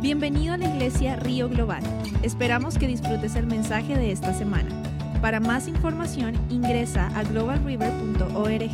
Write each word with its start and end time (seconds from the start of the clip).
Bienvenido 0.00 0.52
a 0.52 0.58
la 0.58 0.66
iglesia 0.66 1.16
Río 1.16 1.48
Global. 1.48 1.82
Esperamos 2.22 2.76
que 2.76 2.86
disfrutes 2.86 3.34
el 3.34 3.46
mensaje 3.46 3.96
de 3.96 4.12
esta 4.12 4.34
semana. 4.34 4.68
Para 5.22 5.40
más 5.40 5.68
información 5.68 6.34
ingresa 6.50 7.08
a 7.18 7.24
globalriver.org. 7.24 8.70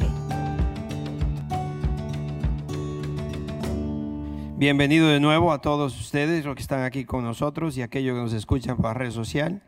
Bienvenido 4.59 5.09
de 5.09 5.21
nuevo 5.21 5.53
a 5.53 5.61
todos 5.61 5.99
ustedes, 6.01 6.45
los 6.45 6.57
que 6.57 6.63
están 6.63 6.83
aquí 6.83 7.05
con 7.05 7.23
nosotros 7.23 7.77
y 7.77 7.83
aquellos 7.83 8.17
que 8.17 8.23
nos 8.23 8.33
escuchan 8.33 8.77
por 8.77 8.87
la 8.87 8.95
red 8.95 9.13
social. 9.13 9.63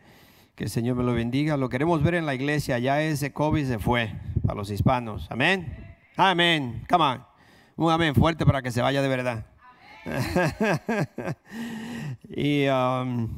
Que 0.57 0.64
el 0.64 0.71
Señor 0.71 0.96
me 0.96 1.05
lo 1.05 1.14
bendiga. 1.14 1.57
Lo 1.57 1.68
queremos 1.68 2.02
ver 2.02 2.16
en 2.16 2.27
la 2.27 2.34
iglesia. 2.34 2.80
Ya 2.80 3.00
ese 3.00 3.32
COVID 3.32 3.64
se 3.64 3.79
fue 3.79 4.12
a 4.48 4.55
los 4.55 4.71
hispanos. 4.71 5.29
Amén. 5.30 5.96
Amén. 6.16 6.84
Come 6.91 7.05
on. 7.05 7.25
Un 7.77 7.93
amén 7.93 8.14
fuerte 8.16 8.45
para 8.45 8.61
que 8.61 8.73
se 8.73 8.82
vaya 8.82 9.02
de 9.02 9.09
verdad. 9.09 9.54
y 12.29 12.67
um, 12.68 13.29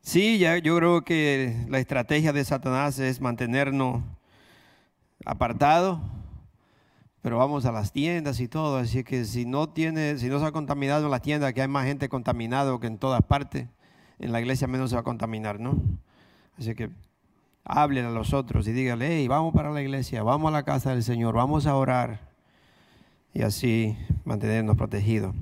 sí, 0.00 0.38
ya, 0.38 0.58
yo 0.58 0.76
creo 0.76 1.04
que 1.04 1.66
la 1.68 1.78
estrategia 1.78 2.32
de 2.32 2.44
Satanás 2.44 2.98
es 2.98 3.20
mantenernos 3.20 4.02
apartados, 5.24 6.00
pero 7.20 7.38
vamos 7.38 7.66
a 7.66 7.72
las 7.72 7.92
tiendas 7.92 8.40
y 8.40 8.48
todo, 8.48 8.78
así 8.78 9.04
que 9.04 9.24
si 9.24 9.44
no 9.44 9.68
tiene, 9.68 10.18
si 10.18 10.28
no 10.28 10.40
se 10.40 10.46
ha 10.46 10.52
contaminado 10.52 11.04
en 11.04 11.10
las 11.10 11.22
tiendas, 11.22 11.52
que 11.52 11.62
hay 11.62 11.68
más 11.68 11.86
gente 11.86 12.08
contaminado 12.08 12.80
que 12.80 12.86
en 12.86 12.98
todas 12.98 13.22
partes, 13.22 13.68
en 14.18 14.32
la 14.32 14.40
iglesia 14.40 14.66
menos 14.66 14.90
se 14.90 14.96
va 14.96 15.00
a 15.00 15.04
contaminar, 15.04 15.60
¿no? 15.60 15.82
Así 16.58 16.74
que 16.74 16.90
háblenle 17.64 18.10
a 18.10 18.12
los 18.12 18.32
otros 18.32 18.66
y 18.68 18.72
díganle, 18.72 19.08
hey, 19.08 19.28
vamos 19.28 19.52
para 19.52 19.70
la 19.70 19.82
iglesia, 19.82 20.22
vamos 20.22 20.48
a 20.48 20.52
la 20.52 20.62
casa 20.62 20.90
del 20.90 21.02
Señor, 21.02 21.34
vamos 21.34 21.66
a 21.66 21.74
orar 21.74 22.35
y 23.36 23.42
así 23.42 23.96
mantenernos 24.24 24.76
protegidos. 24.76 25.34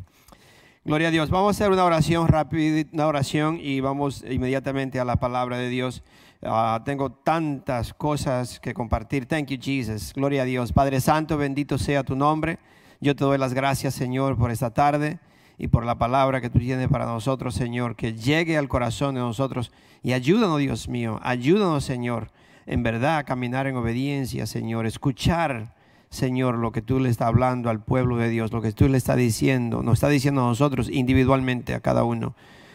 Gloria 0.85 1.09
a 1.09 1.11
Dios. 1.13 1.31
Vamos 1.31 1.49
a 1.49 1.51
hacer 1.53 1.71
una 1.71 1.85
oración 1.85 2.27
rápida, 2.27 2.89
una 2.93 3.07
oración 3.07 3.59
y 3.61 3.79
vamos 3.81 4.25
inmediatamente 4.29 4.99
a 4.99 5.05
la 5.05 5.17
palabra 5.17 5.59
de 5.59 5.69
Dios. 5.69 6.03
Ah, 6.43 6.83
tengo 6.85 7.13
tantas 7.13 7.95
cosas 7.95 8.59
que 8.59 8.75
compartir. 8.75 9.27
Thank 9.27 9.47
you, 9.47 9.59
Jesus. 9.61 10.13
Gloria 10.13 10.43
a 10.43 10.45
Dios. 10.45 10.73
Padre 10.73 11.01
Santo, 11.01 11.39
bendito 11.39 11.79
sea 11.79 12.03
tu 12.03 12.17
nombre. 12.17 12.59
Yo 13.01 13.15
te 13.15 13.25
doy 13.25 13.39
las 13.39 13.55
gracias, 13.55 13.95
Señor, 13.95 14.37
por 14.37 14.51
esta 14.51 14.71
tarde 14.71 15.21
y 15.57 15.69
por 15.69 15.87
la 15.87 15.95
palabra 15.95 16.41
que 16.41 16.51
tú 16.51 16.59
tienes 16.59 16.89
para 16.89 17.07
nosotros, 17.07 17.55
Señor, 17.55 17.95
que 17.95 18.15
llegue 18.15 18.59
al 18.59 18.67
corazón 18.67 19.15
de 19.15 19.21
nosotros 19.21 19.71
y 20.03 20.15
ayúdanos, 20.15 20.59
Dios 20.59 20.89
mío, 20.89 21.21
ayúdanos, 21.23 21.85
Señor, 21.85 22.33
en 22.67 22.83
verdad 22.83 23.19
a 23.19 23.25
caminar 23.25 23.69
en 23.69 23.77
obediencia, 23.77 24.47
Señor, 24.47 24.85
escuchar 24.85 25.75
Señor, 26.15 26.59
lo 26.59 26.71
que 26.73 26.81
tú 26.81 27.01
le 27.01 27.11
estás 27.11 27.29
hablando 27.29 27.71
al 27.71 27.83
pueblo 27.83 28.17
de 28.17 28.29
Dios, 28.29 28.53
lo 28.53 28.63
que 28.63 28.73
tú 28.73 28.89
le 28.89 28.97
estás 28.97 29.17
diciendo, 29.17 29.83
nos 29.83 29.95
está 29.95 30.09
diciendo 30.09 30.43
a 30.43 30.45
nosotros 30.45 30.89
individualmente, 30.89 31.75
a 31.75 31.81
cada 31.81 32.05
uno. 32.05 32.35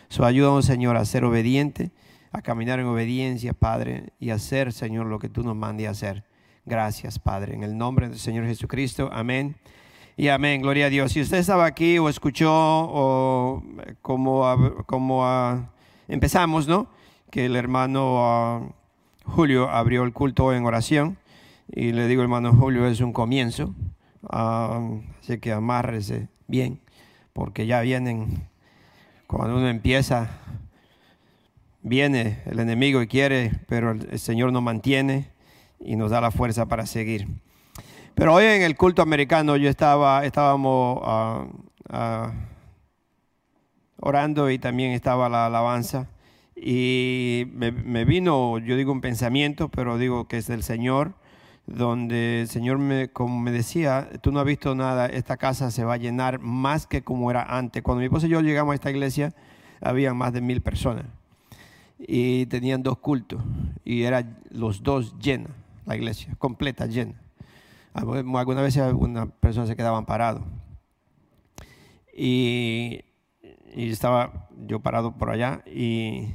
So, 0.09 0.25
ayúdanos, 0.25 0.65
Señor, 0.65 0.97
a 0.97 1.05
ser 1.05 1.23
obediente, 1.23 1.91
a 2.31 2.41
caminar 2.41 2.79
en 2.79 2.87
obediencia, 2.87 3.53
Padre, 3.53 4.13
y 4.19 4.31
a 4.31 4.35
hacer, 4.35 4.73
Señor, 4.73 5.05
lo 5.05 5.19
que 5.19 5.29
tú 5.29 5.43
nos 5.43 5.55
mandes 5.55 5.87
a 5.87 5.91
hacer. 5.91 6.25
Gracias, 6.65 7.17
Padre, 7.17 7.55
en 7.55 7.63
el 7.63 7.77
nombre 7.77 8.09
del 8.09 8.19
Señor 8.19 8.45
Jesucristo. 8.45 9.09
Amén. 9.11 9.55
Y 10.17 10.27
amén, 10.27 10.61
gloria 10.61 10.87
a 10.87 10.89
Dios. 10.89 11.13
Si 11.13 11.21
usted 11.21 11.37
estaba 11.37 11.65
aquí 11.65 11.97
o 11.97 12.09
escuchó 12.09 12.51
o 12.51 13.63
como, 14.01 14.83
como 14.85 15.69
empezamos, 16.09 16.67
¿no? 16.67 16.89
Que 17.31 17.45
el 17.45 17.55
hermano 17.55 18.17
ah, 18.19 18.61
Julio 19.23 19.69
abrió 19.69 20.03
el 20.03 20.11
culto 20.11 20.53
en 20.53 20.65
oración. 20.65 21.17
Y 21.71 21.91
le 21.91 22.07
digo, 22.07 22.23
hermano 22.23 22.51
Julio, 22.53 22.87
es 22.87 22.99
un 22.99 23.13
comienzo. 23.13 23.75
así 24.27 25.37
que 25.39 25.51
amárrese 25.51 26.27
bien, 26.47 26.79
porque 27.31 27.67
ya 27.67 27.81
vienen, 27.81 28.49
cuando 29.27 29.57
uno 29.57 29.69
empieza, 29.69 30.31
viene 31.83 32.41
el 32.45 32.59
enemigo 32.59 33.03
y 33.03 33.07
quiere, 33.07 33.51
pero 33.67 33.91
el, 33.91 34.17
Señor 34.19 34.51
nos 34.51 34.63
mantiene 34.63 35.29
y 35.79 35.95
nos 35.95 36.09
da 36.09 36.21
la 36.21 36.31
fuerza 36.31 36.65
para 36.65 36.87
seguir. 36.87 37.27
Pero 38.15 38.33
hoy 38.33 38.45
en 38.45 38.63
el 38.63 38.75
culto 38.75 39.03
americano 39.03 39.55
yo 39.55 39.69
estaba, 39.69 40.25
estábamos 40.25 40.99
ah, 41.03 41.47
ah, 41.89 42.33
orando 43.97 44.49
y 44.49 44.57
también 44.57 44.91
estaba 44.91 45.29
la 45.29 45.45
alabanza. 45.45 46.09
Y 46.55 47.45
me, 47.53 47.71
me, 47.71 48.05
vino, 48.05 48.57
yo 48.57 48.75
digo 48.75 48.91
un 48.91 49.01
pensamiento, 49.01 49.69
pero 49.69 49.99
digo 49.99 50.27
que 50.27 50.37
es 50.37 50.47
del 50.47 50.63
Señor 50.63 51.13
donde 51.69 52.41
el 52.41 52.47
Señor, 52.47 52.79
me, 52.79 53.09
como 53.09 53.39
me 53.39 53.51
decía, 53.51 54.09
tú 54.21 54.31
no 54.31 54.39
has 54.39 54.45
visto 54.45 54.75
nada, 54.75 55.05
esta 55.05 55.37
casa 55.37 55.71
se 55.71 55.83
va 55.83 55.93
a 55.93 55.97
llenar 55.97 56.39
más 56.39 56.87
que 56.87 57.03
como 57.03 57.29
era 57.29 57.43
antes. 57.43 57.83
Cuando 57.83 57.99
mi 57.99 58.05
esposa 58.05 58.27
y 58.27 58.29
yo 58.29 58.41
llegamos 58.41 58.71
a 58.73 58.75
esta 58.75 58.89
iglesia, 58.89 59.33
había 59.81 60.13
más 60.13 60.33
de 60.33 60.41
mil 60.41 60.61
personas 60.61 61.05
y 61.99 62.45
tenían 62.47 62.81
dos 62.81 62.97
cultos 62.97 63.41
y 63.83 64.03
eran 64.03 64.39
los 64.49 64.83
dos 64.83 65.17
llenas, 65.19 65.51
la 65.85 65.95
iglesia, 65.95 66.35
completa, 66.37 66.85
llena. 66.85 67.21
Alguna 67.93 68.61
vez 68.61 68.77
algunas 68.77 69.29
personas 69.39 69.67
se 69.69 69.75
quedaban 69.75 70.05
parados. 70.05 70.43
Y, 72.15 73.01
y 73.73 73.89
estaba 73.89 74.49
yo 74.67 74.79
parado 74.79 75.17
por 75.17 75.29
allá 75.29 75.63
y 75.65 76.29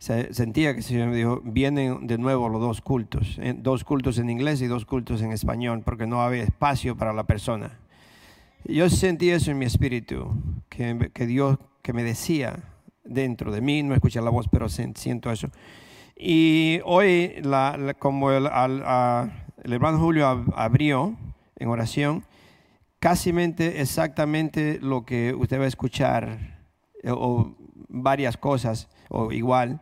sentía 0.00 0.72
que 0.72 0.78
el 0.78 0.84
Señor 0.84 1.08
me 1.08 1.16
dijo, 1.16 1.40
vienen 1.44 2.06
de 2.06 2.18
nuevo 2.18 2.48
los 2.48 2.60
dos 2.60 2.80
cultos, 2.80 3.38
dos 3.56 3.84
cultos 3.84 4.18
en 4.18 4.30
inglés 4.30 4.60
y 4.62 4.66
dos 4.66 4.86
cultos 4.86 5.20
en 5.22 5.30
español, 5.30 5.82
porque 5.84 6.06
no 6.06 6.22
había 6.22 6.42
espacio 6.42 6.96
para 6.96 7.12
la 7.12 7.24
persona. 7.24 7.78
Yo 8.64 8.88
sentí 8.90 9.30
eso 9.30 9.50
en 9.50 9.58
mi 9.58 9.66
espíritu, 9.66 10.34
que, 10.68 11.10
que 11.12 11.26
Dios 11.26 11.58
que 11.82 11.92
me 11.92 12.02
decía 12.02 12.64
dentro 13.04 13.52
de 13.52 13.60
mí, 13.60 13.82
no 13.82 13.94
escuché 13.94 14.20
la 14.20 14.30
voz, 14.30 14.48
pero 14.50 14.68
siento 14.68 15.30
eso. 15.30 15.48
Y 16.16 16.80
hoy, 16.84 17.34
la, 17.42 17.94
como 17.98 18.30
el, 18.30 18.46
el, 18.46 19.72
hermano 19.72 19.98
Julio 19.98 20.44
abrió 20.54 21.16
en 21.56 21.68
oración, 21.68 22.24
casi 22.98 23.30
exactamente 23.30 24.78
lo 24.80 25.04
que 25.04 25.34
usted 25.34 25.58
va 25.58 25.64
a 25.64 25.68
escuchar, 25.68 26.58
eh, 27.02 27.10
o 27.10 27.54
varias 27.88 28.36
cosas, 28.36 28.88
o 29.08 29.32
igual, 29.32 29.80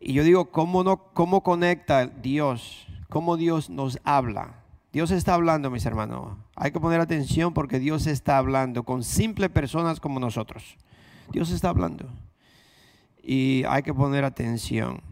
y 0.00 0.12
yo 0.12 0.22
digo, 0.22 0.50
¿cómo, 0.50 0.84
no, 0.84 1.12
cómo 1.12 1.42
conecta 1.42 2.06
Dios? 2.06 2.86
¿Cómo 3.08 3.36
Dios 3.36 3.68
nos 3.70 3.98
habla? 4.04 4.62
Dios 4.92 5.10
está 5.10 5.34
hablando, 5.34 5.70
mis 5.70 5.84
hermanos. 5.86 6.36
Hay 6.56 6.70
que 6.70 6.80
poner 6.80 7.00
atención 7.00 7.52
porque 7.52 7.78
Dios 7.78 8.06
está 8.06 8.38
hablando 8.38 8.84
con 8.84 9.02
simples 9.02 9.50
personas 9.50 10.00
como 10.00 10.20
nosotros. 10.20 10.76
Dios 11.30 11.50
está 11.50 11.68
hablando. 11.68 12.08
Y 13.22 13.64
hay 13.68 13.82
que 13.82 13.92
poner 13.92 14.24
atención. 14.24 15.02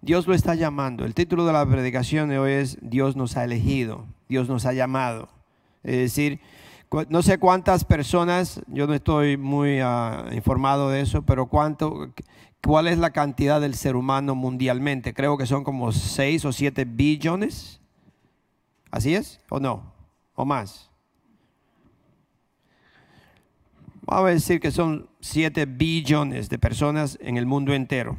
Dios 0.00 0.26
lo 0.26 0.34
está 0.34 0.54
llamando. 0.54 1.04
El 1.04 1.14
título 1.14 1.44
de 1.44 1.52
la 1.52 1.66
predicación 1.66 2.28
de 2.28 2.38
hoy 2.38 2.52
es 2.52 2.78
Dios 2.80 3.16
nos 3.16 3.36
ha 3.36 3.44
elegido, 3.44 4.06
Dios 4.28 4.48
nos 4.48 4.64
ha 4.64 4.72
llamado. 4.72 5.28
Es 5.82 5.96
decir, 5.96 6.40
no 7.08 7.22
sé 7.22 7.38
cuántas 7.38 7.84
personas, 7.84 8.62
yo 8.68 8.86
no 8.86 8.94
estoy 8.94 9.36
muy 9.36 9.80
ah, 9.80 10.26
informado 10.32 10.90
de 10.90 11.00
eso, 11.02 11.22
pero 11.22 11.46
cuánto, 11.46 12.12
¿Cuál 12.62 12.88
es 12.88 12.98
la 12.98 13.10
cantidad 13.10 13.60
del 13.60 13.74
ser 13.74 13.96
humano 13.96 14.34
mundialmente? 14.34 15.14
Creo 15.14 15.38
que 15.38 15.46
son 15.46 15.64
como 15.64 15.92
6 15.92 16.44
o 16.44 16.52
7 16.52 16.84
billones. 16.84 17.80
¿Así 18.90 19.14
es? 19.14 19.40
¿O 19.48 19.60
no? 19.60 19.92
¿O 20.34 20.44
más? 20.44 20.90
Vamos 24.02 24.30
a 24.30 24.32
decir 24.32 24.60
que 24.60 24.70
son 24.70 25.08
7 25.20 25.66
billones 25.66 26.48
de 26.48 26.58
personas 26.58 27.18
en 27.20 27.36
el 27.36 27.46
mundo 27.46 27.74
entero. 27.74 28.16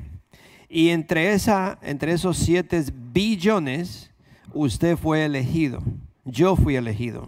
Y 0.70 0.90
entre, 0.90 1.34
esa, 1.34 1.80
entre 1.82 2.14
esos 2.14 2.38
7 2.38 2.86
billones, 2.94 4.12
usted 4.54 4.98
fue 4.98 5.26
elegido. 5.26 5.82
Yo 6.26 6.56
fui 6.56 6.76
elegido. 6.76 7.28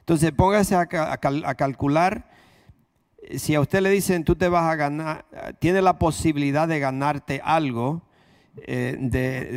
Entonces 0.00 0.32
póngase 0.32 0.74
a, 0.74 0.80
a 0.80 1.54
calcular 1.54 2.33
si 3.36 3.54
a 3.54 3.60
usted 3.60 3.80
le 3.80 3.90
dicen 3.90 4.24
tú 4.24 4.36
te 4.36 4.48
vas 4.48 4.64
a 4.64 4.76
ganar, 4.76 5.24
tiene 5.58 5.82
la 5.82 5.98
posibilidad 5.98 6.68
de 6.68 6.78
ganarte 6.78 7.40
algo 7.44 8.02
eh, 8.56 8.96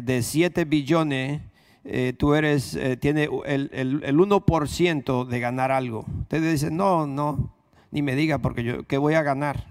de, 0.03 0.21
7 0.23 0.65
billones, 0.65 1.41
eh, 1.83 2.13
tú 2.17 2.33
eres, 2.33 2.75
eh, 2.75 2.97
tiene 2.97 3.29
el, 3.45 3.69
el, 3.73 4.17
1% 4.17 5.25
de 5.25 5.39
ganar 5.39 5.71
algo. 5.71 6.05
Usted 6.21 6.51
dice, 6.51 6.71
no, 6.71 7.05
no, 7.05 7.53
ni 7.91 8.01
me 8.01 8.15
diga 8.15 8.39
porque 8.39 8.63
yo, 8.63 8.83
¿qué 8.87 8.97
voy 8.97 9.13
a 9.13 9.21
ganar? 9.21 9.65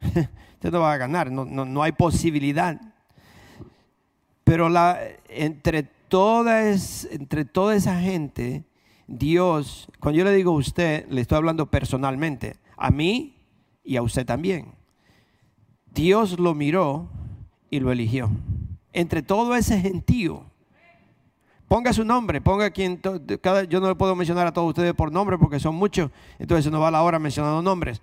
usted 0.00 0.72
no 0.72 0.80
va 0.80 0.92
a 0.92 0.96
ganar, 0.96 1.30
no, 1.30 1.44
no, 1.44 1.64
no 1.64 1.82
hay 1.82 1.92
posibilidad. 1.92 2.80
Pero 4.42 4.68
la, 4.68 4.98
entre, 5.28 5.84
toda 5.84 6.62
entre 7.10 7.44
toda 7.44 7.76
esa 7.76 8.00
gente, 8.00 8.64
Dios, 9.06 9.88
cuando 10.00 10.18
yo 10.18 10.24
le 10.24 10.34
digo 10.34 10.52
a 10.52 10.56
usted, 10.56 11.06
le 11.08 11.20
estoy 11.20 11.36
hablando 11.36 11.70
personalmente, 11.70 12.56
a 12.76 12.90
mí 12.90 13.36
y 13.82 13.96
a 13.96 14.02
usted 14.02 14.26
también. 14.26 14.72
Dios 15.92 16.38
lo 16.38 16.54
miró 16.54 17.08
y 17.70 17.80
lo 17.80 17.92
eligió. 17.92 18.30
Entre 18.92 19.22
todo 19.22 19.54
ese 19.54 19.80
gentío, 19.80 20.44
ponga 21.68 21.92
su 21.92 22.04
nombre, 22.04 22.40
ponga 22.40 22.70
quien, 22.70 23.00
yo 23.68 23.80
no 23.80 23.88
le 23.88 23.94
puedo 23.94 24.14
mencionar 24.14 24.46
a 24.46 24.52
todos 24.52 24.68
ustedes 24.68 24.94
por 24.94 25.10
nombre 25.12 25.38
porque 25.38 25.60
son 25.60 25.74
muchos, 25.74 26.10
entonces 26.38 26.70
no 26.70 26.80
va 26.80 26.90
la 26.90 27.02
hora 27.02 27.18
mencionando 27.18 27.62
nombres. 27.62 28.00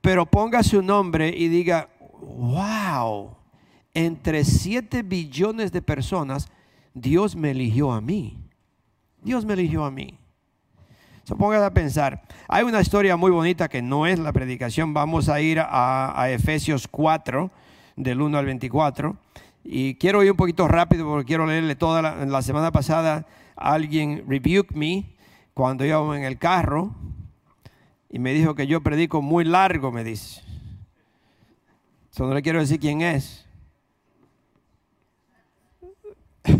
pero 0.00 0.26
ponga 0.26 0.62
su 0.62 0.80
nombre 0.80 1.34
y 1.36 1.48
diga, 1.48 1.88
wow, 2.20 3.36
entre 3.94 4.44
7 4.44 5.02
billones 5.02 5.72
de 5.72 5.82
personas, 5.82 6.48
Dios 6.94 7.34
me 7.34 7.50
eligió 7.50 7.92
a 7.92 8.00
mí. 8.00 8.38
Dios 9.22 9.44
me 9.44 9.54
eligió 9.54 9.84
a 9.84 9.90
mí. 9.90 10.18
So, 11.28 11.36
a 11.52 11.70
pensar. 11.74 12.22
Hay 12.48 12.64
una 12.64 12.80
historia 12.80 13.18
muy 13.18 13.30
bonita 13.30 13.68
que 13.68 13.82
no 13.82 14.06
es 14.06 14.18
la 14.18 14.32
predicación. 14.32 14.94
Vamos 14.94 15.28
a 15.28 15.42
ir 15.42 15.60
a, 15.60 16.30
Efesios 16.30 16.88
4, 16.88 17.50
del 17.96 18.22
1 18.22 18.38
al 18.38 18.46
24. 18.46 19.14
Y 19.62 19.96
quiero 19.96 20.24
ir 20.24 20.30
un 20.30 20.38
poquito 20.38 20.66
rápido 20.68 21.06
porque 21.06 21.26
quiero 21.26 21.44
leerle 21.44 21.76
toda 21.76 22.00
la, 22.00 22.24
la 22.24 22.40
semana 22.40 22.72
pasada. 22.72 23.26
Alguien 23.56 24.24
rebuked 24.26 24.74
me 24.74 25.16
cuando 25.52 25.84
íbamos 25.84 26.16
en 26.16 26.24
el 26.24 26.38
carro 26.38 26.94
y 28.08 28.18
me 28.18 28.32
dijo 28.32 28.54
que 28.54 28.66
yo 28.66 28.82
predico 28.82 29.20
muy 29.20 29.44
largo, 29.44 29.92
me 29.92 30.04
dice. 30.04 30.40
Eso 32.10 32.32
le 32.32 32.40
quiero 32.40 32.60
decir 32.60 32.80
quién 32.80 33.02
es. 33.02 33.46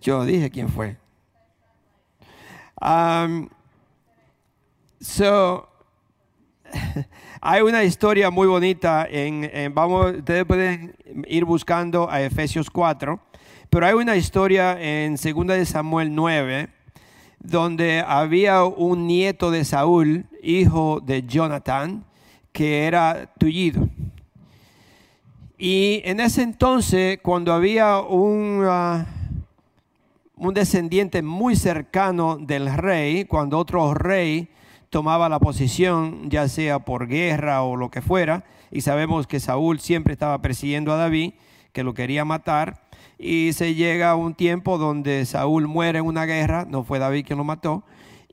yo 0.00 0.24
dije 0.24 0.50
quién 0.50 0.68
fue. 0.68 0.96
Um, 2.80 3.48
so, 5.00 5.68
hay 7.40 7.62
una 7.62 7.84
historia 7.84 8.30
muy 8.30 8.46
bonita 8.46 9.06
en, 9.10 9.72
vamos, 9.74 10.16
ustedes 10.18 10.44
pueden 10.44 10.96
ir 11.26 11.44
buscando 11.44 12.10
a 12.10 12.22
Efesios 12.22 12.70
4, 12.70 13.20
pero 13.70 13.86
hay 13.86 13.94
una 13.94 14.16
historia 14.16 14.80
en 14.80 15.16
2 15.16 15.46
de 15.46 15.66
Samuel 15.66 16.14
9 16.14 16.68
donde 17.40 18.04
había 18.06 18.64
un 18.64 19.06
nieto 19.06 19.50
de 19.50 19.64
Saúl, 19.64 20.26
hijo 20.42 21.00
de 21.00 21.22
Jonathan, 21.22 22.04
que 22.52 22.86
era 22.86 23.32
tullido. 23.38 23.88
Y 25.56 26.02
en 26.04 26.20
ese 26.20 26.42
entonces, 26.42 27.18
cuando 27.22 27.52
había 27.52 28.00
un, 28.00 28.64
ah, 28.66 29.06
un 30.40 30.54
descendiente 30.54 31.22
muy 31.22 31.56
cercano 31.56 32.36
del 32.36 32.72
rey, 32.72 33.24
cuando 33.24 33.58
otro 33.58 33.94
rey 33.94 34.48
tomaba 34.90 35.28
la 35.28 35.38
posición, 35.38 36.30
ya 36.30 36.48
sea 36.48 36.78
por 36.78 37.08
guerra 37.08 37.62
o 37.62 37.76
lo 37.76 37.90
que 37.90 38.00
fuera, 38.00 38.44
y 38.70 38.82
sabemos 38.82 39.26
que 39.26 39.40
Saúl 39.40 39.80
siempre 39.80 40.12
estaba 40.12 40.40
persiguiendo 40.40 40.92
a 40.92 40.96
David, 40.96 41.32
que 41.72 41.82
lo 41.82 41.94
quería 41.94 42.24
matar, 42.24 42.82
y 43.18 43.52
se 43.52 43.74
llega 43.74 44.10
a 44.10 44.16
un 44.16 44.34
tiempo 44.34 44.78
donde 44.78 45.26
Saúl 45.26 45.66
muere 45.66 45.98
en 45.98 46.06
una 46.06 46.24
guerra, 46.24 46.66
no 46.68 46.84
fue 46.84 46.98
David 46.98 47.26
quien 47.26 47.38
lo 47.38 47.44
mató, 47.44 47.82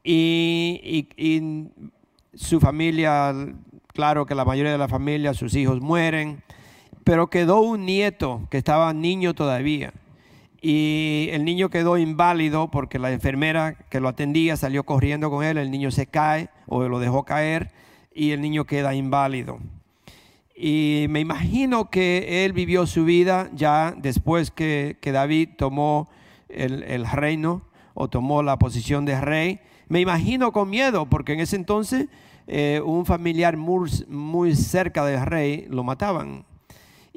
y, 0.04 1.10
y 1.18 1.70
su 2.36 2.60
familia, 2.60 3.34
claro 3.94 4.26
que 4.26 4.36
la 4.36 4.46
mayoría 4.46 4.72
de 4.72 4.78
la 4.78 4.88
familia, 4.88 5.34
sus 5.34 5.56
hijos 5.56 5.82
mueren, 5.82 6.44
pero 7.04 7.30
quedó 7.30 7.62
un 7.62 7.86
nieto 7.86 8.48
que 8.50 8.58
estaba 8.58 8.94
niño 8.94 9.34
todavía 9.34 9.94
y 10.68 11.30
el 11.32 11.46
niño 11.46 11.70
quedó 11.70 11.96
inválido 11.96 12.72
porque 12.72 12.98
la 12.98 13.12
enfermera 13.12 13.76
que 13.92 14.00
lo 14.00 14.08
atendía 14.08 14.58
salió 14.58 14.84
corriendo 14.84 15.30
con 15.30 15.46
él, 15.46 15.60
el 15.60 15.70
niño 15.70 15.92
se 15.92 16.08
cae 16.08 16.50
o 16.66 16.82
lo 16.88 16.98
dejó 16.98 17.24
caer 17.24 17.70
y 18.16 18.32
el 18.32 18.42
niño 18.42 18.66
queda 18.66 18.96
inválido. 18.96 19.60
Y 20.58 21.06
me 21.10 21.20
imagino 21.20 21.92
que 21.92 22.44
él 22.46 22.54
vivió 22.54 22.88
su 22.88 23.06
vida 23.06 23.48
ya 23.54 23.94
después 23.96 24.50
que, 24.50 24.98
David 25.04 25.50
tomó 25.56 26.10
el, 26.50 27.06
reino 27.06 27.62
o 27.94 28.08
tomó 28.08 28.42
la 28.42 28.58
posición 28.58 29.06
de 29.06 29.22
rey. 29.22 29.60
Me 29.88 30.00
imagino 30.00 30.52
con 30.52 30.72
miedo 30.72 31.06
porque 31.06 31.34
en 31.34 31.42
ese 31.42 31.58
entonces 31.58 32.08
eh, 32.48 32.82
un 32.84 33.06
familiar 33.06 33.56
muy, 33.56 33.92
muy 34.08 34.56
cerca 34.56 35.06
del 35.06 35.24
rey 35.28 35.68
lo 35.70 35.84
mataban 35.84 36.44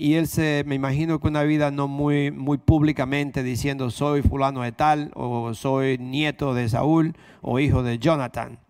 y 0.00 0.15
él 0.15 0.29
se, 0.29 0.62
me 0.65 0.77
imagino 0.77 1.19
que 1.19 1.27
una 1.27 1.43
vida 1.43 1.73
no 1.73 1.89
muy, 1.89 2.31
muy 2.31 2.56
públicamente 2.56 3.43
diciendo 3.43 3.91
soy 3.91 4.23
fulano 4.23 4.62
de 4.62 4.71
tal 4.71 5.11
o 5.15 5.55
soy 5.55 5.99
nieto 5.99 6.55
de 6.55 6.69
Saúl 6.69 7.17
o 7.43 7.59
hijo 7.59 7.83
de 7.83 7.99
Jonathan. 7.99 8.61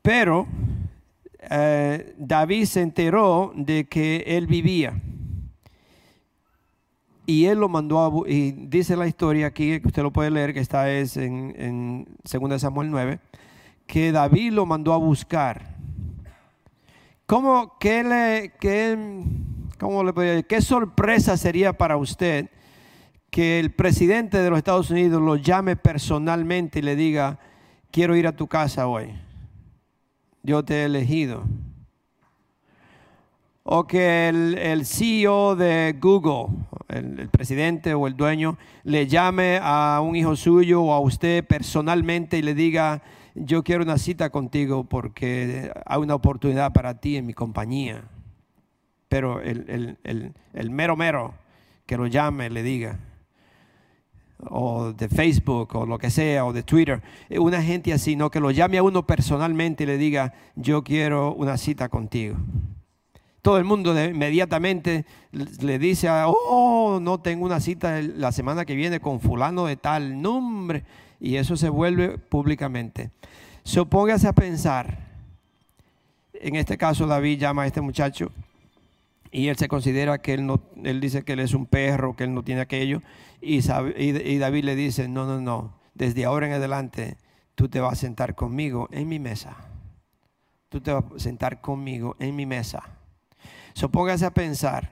Pero 0.00 0.46
eh, 1.50 2.14
David 2.16 2.66
se 2.66 2.82
enteró 2.82 3.52
de 3.56 3.88
que 3.88 4.22
él 4.28 4.46
vivía. 4.46 5.02
Y 7.26 7.46
él 7.46 7.58
lo 7.58 7.68
mandó 7.68 7.98
a, 7.98 8.30
y 8.30 8.52
dice 8.52 8.96
la 8.96 9.08
historia 9.08 9.48
aquí, 9.48 9.80
que 9.80 9.88
usted 9.88 10.04
lo 10.04 10.12
puede 10.12 10.30
leer, 10.30 10.54
que 10.54 10.60
está 10.60 10.88
es 10.88 11.16
en, 11.16 11.52
en 11.58 12.06
2 12.22 12.60
Samuel 12.60 12.92
9, 12.92 13.18
que 13.88 14.12
David 14.12 14.52
lo 14.52 14.66
mandó 14.66 14.92
a 14.92 14.98
buscar 14.98 15.78
¿Cómo, 17.28 17.76
qué, 17.78 18.02
le, 18.02 18.54
qué, 18.58 18.96
qué 20.48 20.60
sorpresa 20.60 21.36
sería 21.36 21.72
para 21.72 21.96
usted 21.96 22.50
que 23.30 23.60
el 23.60 23.70
presidente 23.70 24.38
de 24.38 24.50
los 24.50 24.58
Estados 24.58 24.90
Unidos 24.90 25.22
lo 25.22 25.36
llame 25.36 25.76
personalmente 25.76 26.78
y 26.78 26.82
le 26.82 26.96
diga, 26.96 27.38
quiero 27.90 28.16
ir 28.16 28.26
a 28.26 28.36
tu 28.36 28.46
casa 28.46 28.86
hoy, 28.86 29.12
yo 30.42 30.64
te 30.64 30.82
he 30.82 30.84
elegido? 30.84 31.44
O 33.70 33.86
que 33.86 34.28
el, 34.28 34.86
CEO 34.86 35.54
de 35.54 35.94
Google, 36.00 36.56
el, 36.88 37.28
presidente 37.28 37.92
o 37.92 38.06
el 38.06 38.16
dueño, 38.16 38.56
le 38.82 39.06
llame 39.06 39.60
a 39.62 40.00
un 40.02 40.16
hijo 40.16 40.36
suyo 40.36 40.82
o 40.82 40.94
a 40.94 41.00
usted 41.00 41.46
personalmente 41.46 42.38
y 42.38 42.42
le 42.42 42.54
diga, 42.54 43.02
yo 43.34 43.62
quiero 43.62 43.84
una 43.84 43.98
cita 43.98 44.30
contigo 44.30 44.84
porque 44.84 45.70
hay 45.84 45.98
una 45.98 46.14
oportunidad 46.14 46.72
para 46.72 46.98
ti 46.98 47.18
en 47.18 47.26
mi 47.26 47.34
compañía. 47.34 48.04
Pero 49.08 49.40
el, 49.40 49.96
mero 50.70 50.96
mero 50.96 51.34
que 51.86 51.96
lo 51.96 52.06
llame, 52.06 52.50
le 52.50 52.62
diga, 52.62 52.98
o 54.50 54.92
de 54.92 55.08
Facebook 55.08 55.74
o 55.74 55.86
lo 55.86 55.98
que 55.98 56.10
sea, 56.10 56.44
o 56.44 56.52
de 56.52 56.62
Twitter, 56.62 57.02
una 57.30 57.62
gente 57.62 57.92
así, 57.92 58.16
no 58.16 58.30
que 58.30 58.40
lo 58.40 58.50
llame 58.50 58.78
a 58.78 58.82
uno 58.82 59.06
personalmente 59.06 59.84
y 59.84 59.86
le 59.86 59.96
diga, 59.96 60.34
yo 60.54 60.84
quiero 60.84 61.34
una 61.34 61.56
cita 61.56 61.88
contigo. 61.88 62.36
Todo 63.40 63.56
el 63.56 63.64
mundo 63.64 63.98
inmediatamente 64.04 65.06
le 65.32 65.78
dice, 65.78 66.08
oh, 66.26 66.98
no 67.00 67.20
tengo 67.20 67.46
una 67.46 67.60
cita 67.60 68.02
la 68.02 68.30
semana 68.32 68.66
que 68.66 68.74
viene 68.74 69.00
con 69.00 69.20
fulano 69.20 69.64
de 69.64 69.76
tal 69.76 70.20
nombre 70.20 70.84
y 71.18 71.36
eso 71.36 71.56
se 71.56 71.70
vuelve 71.70 72.18
públicamente. 72.18 73.10
Supóngase 73.62 74.28
a 74.28 74.34
pensar, 74.34 74.98
en 76.34 76.56
este 76.56 76.76
caso 76.76 77.06
David 77.06 77.38
llama 77.38 77.62
a 77.62 77.66
este 77.66 77.80
muchacho 77.80 78.30
y 79.30 79.48
él 79.48 79.56
se 79.56 79.68
considera 79.68 80.18
que 80.18 80.34
él 80.34 80.46
no, 80.46 80.60
él 80.82 81.00
dice 81.00 81.22
que 81.22 81.34
él 81.34 81.40
es 81.40 81.54
un 81.54 81.66
perro, 81.66 82.16
que 82.16 82.24
él 82.24 82.34
no 82.34 82.42
tiene 82.42 82.60
aquello, 82.60 83.02
y, 83.40 83.58
y 83.58 84.38
David 84.38 84.64
le 84.64 84.76
dice, 84.76 85.08
no, 85.08 85.26
no, 85.26 85.40
no, 85.40 85.78
desde 85.94 86.24
ahora 86.24 86.46
en 86.46 86.52
adelante 86.54 87.16
tú 87.54 87.68
te 87.68 87.80
vas 87.80 87.94
a 87.94 87.96
sentar 87.96 88.34
conmigo 88.34 88.88
en 88.90 89.08
mi 89.08 89.18
mesa. 89.18 89.56
Tú 90.68 90.80
te 90.80 90.92
vas 90.92 91.04
a 91.16 91.18
sentar 91.18 91.60
conmigo 91.60 92.16
en 92.18 92.36
mi 92.36 92.46
mesa. 92.46 92.82
Supóngase 93.74 94.26
a 94.26 94.34
pensar, 94.34 94.90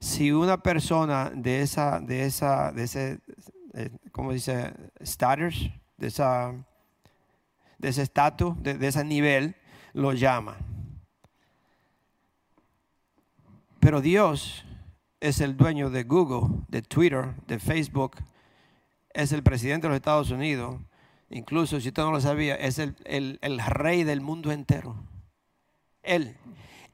si 0.00 0.32
una 0.32 0.62
persona 0.62 1.30
de 1.34 1.62
esa, 1.62 2.00
de 2.00 2.24
esa, 2.24 2.72
de 2.72 2.82
ese 2.84 3.20
eh, 3.76 3.90
¿cómo 4.12 4.32
dice? 4.32 4.72
Status, 5.00 5.68
de, 5.96 6.06
esa, 6.06 6.52
de 7.78 7.88
ese 7.88 8.02
estatus, 8.02 8.54
de, 8.62 8.86
ese 8.86 9.04
nivel, 9.04 9.56
lo 9.92 10.12
llama. 10.12 10.56
Pero 13.84 14.00
Dios 14.00 14.64
es 15.20 15.42
el 15.42 15.58
dueño 15.58 15.90
de 15.90 16.04
Google, 16.04 16.64
de 16.68 16.80
Twitter, 16.80 17.34
de 17.46 17.58
Facebook, 17.58 18.12
es 19.10 19.30
el 19.32 19.42
presidente 19.42 19.86
de 19.86 19.90
los 19.90 19.96
Estados 19.96 20.30
Unidos, 20.30 20.80
incluso 21.28 21.78
si 21.78 21.88
usted 21.88 22.02
no 22.02 22.10
lo 22.10 22.20
sabía, 22.22 22.54
es 22.54 22.78
el, 22.78 22.96
el, 23.04 23.58
rey 23.58 24.02
del 24.02 24.22
mundo 24.22 24.52
entero. 24.52 24.96
Él. 26.02 26.38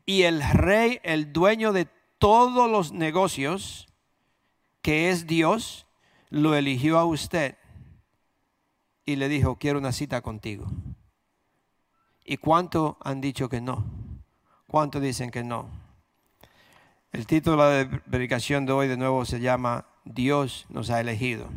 Y 0.04 0.22
el 0.22 0.42
rey, 0.42 0.98
el 1.04 1.32
dueño 1.32 1.72
de 1.72 1.86
todos 2.18 2.68
los 2.68 2.90
negocios, 2.90 3.86
que 4.82 5.10
es 5.10 5.28
Dios, 5.28 5.86
lo 6.28 6.56
eligió 6.56 6.98
a 6.98 7.04
usted 7.04 7.56
y 9.04 9.14
le 9.14 9.28
dijo, 9.28 9.60
quiero 9.60 9.78
una 9.78 9.92
cita 9.92 10.22
contigo. 10.22 10.66
¿Y 12.24 12.38
cuánto 12.38 12.98
han 13.00 13.20
dicho 13.20 13.48
que 13.48 13.60
no? 13.60 13.84
¿Cuánto 14.66 14.98
dicen 14.98 15.30
que 15.30 15.44
no? 15.44 15.79
El 17.12 17.26
título 17.26 17.68
de 17.68 17.86
la 17.86 17.98
predicación 18.10 18.66
de 18.66 18.72
hoy 18.72 18.86
de 18.88 18.96
nuevo 18.96 19.24
se 19.24 19.40
llama 19.40 19.86
Dios 20.04 20.66
nos 20.68 20.90
ha 20.90 21.00
elegido. 21.00 21.48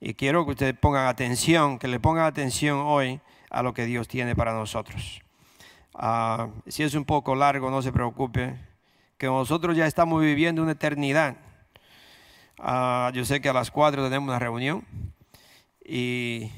Y 0.00 0.14
quiero 0.14 0.44
que 0.44 0.52
ustedes 0.52 0.74
pongan 0.74 1.06
atención, 1.06 1.78
que 1.78 1.88
le 1.88 2.00
pongan 2.00 2.24
atención 2.24 2.78
hoy 2.78 3.20
a 3.50 3.62
lo 3.62 3.74
que 3.74 3.84
Dios 3.84 4.08
tiene 4.08 4.34
para 4.34 4.54
nosotros. 4.54 5.20
Ah, 5.94 6.48
si 6.66 6.82
es 6.82 6.94
un 6.94 7.04
poco 7.04 7.34
largo, 7.34 7.70
no 7.70 7.82
se 7.82 7.92
preocupe, 7.92 8.56
que 9.18 9.26
nosotros 9.26 9.76
ya 9.76 9.86
estamos 9.86 10.22
viviendo 10.22 10.62
una 10.62 10.72
eternidad. 10.72 11.36
Ah, 12.58 13.10
yo 13.14 13.24
sé 13.24 13.40
que 13.40 13.48
a 13.48 13.52
las 13.52 13.70
4 13.70 14.04
tenemos 14.04 14.28
una 14.28 14.38
reunión 14.38 14.86
y 15.84 16.50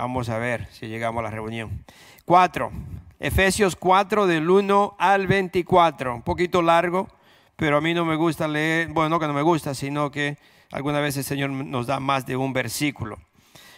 Vamos 0.00 0.30
a 0.30 0.38
ver 0.38 0.66
si 0.70 0.86
llegamos 0.86 1.20
a 1.20 1.24
la 1.24 1.30
reunión. 1.30 1.84
4. 2.24 2.70
Efesios 3.20 3.76
4 3.76 4.26
del 4.26 4.48
1 4.48 4.96
al 4.98 5.26
24. 5.26 6.14
Un 6.14 6.22
poquito 6.22 6.62
largo, 6.62 7.06
pero 7.54 7.76
a 7.76 7.80
mí 7.82 7.92
no 7.92 8.06
me 8.06 8.16
gusta 8.16 8.48
leer, 8.48 8.88
bueno, 8.88 9.10
no 9.10 9.20
que 9.20 9.26
no 9.26 9.34
me 9.34 9.42
gusta, 9.42 9.74
sino 9.74 10.10
que 10.10 10.38
alguna 10.72 11.00
vez 11.00 11.18
el 11.18 11.24
Señor 11.24 11.50
nos 11.50 11.86
da 11.86 12.00
más 12.00 12.24
de 12.24 12.36
un 12.36 12.54
versículo. 12.54 13.18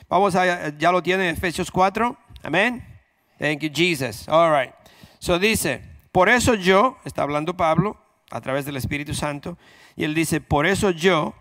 Vamos 0.09 0.37
a, 0.37 0.69
ya 0.79 0.93
lo 0.93 1.03
tiene 1.03 1.29
Efesios 1.29 1.73
4. 1.73 2.17
Amén. 2.45 2.85
Thank 3.39 3.63
you, 3.63 3.71
Jesus. 3.75 4.29
All 4.29 4.53
right. 4.53 4.73
So 5.19 5.41
dice, 5.41 5.83
por 6.13 6.29
eso 6.29 6.55
yo, 6.55 6.99
está 7.05 7.23
hablando 7.23 7.57
Pablo 7.57 7.97
a 8.31 8.41
través 8.41 8.65
del 8.65 8.77
Espíritu 8.77 9.13
Santo, 9.13 9.59
y 9.97 10.05
él 10.05 10.15
dice, 10.15 10.41
por 10.41 10.67
eso 10.67 10.91
yo, 10.91 11.35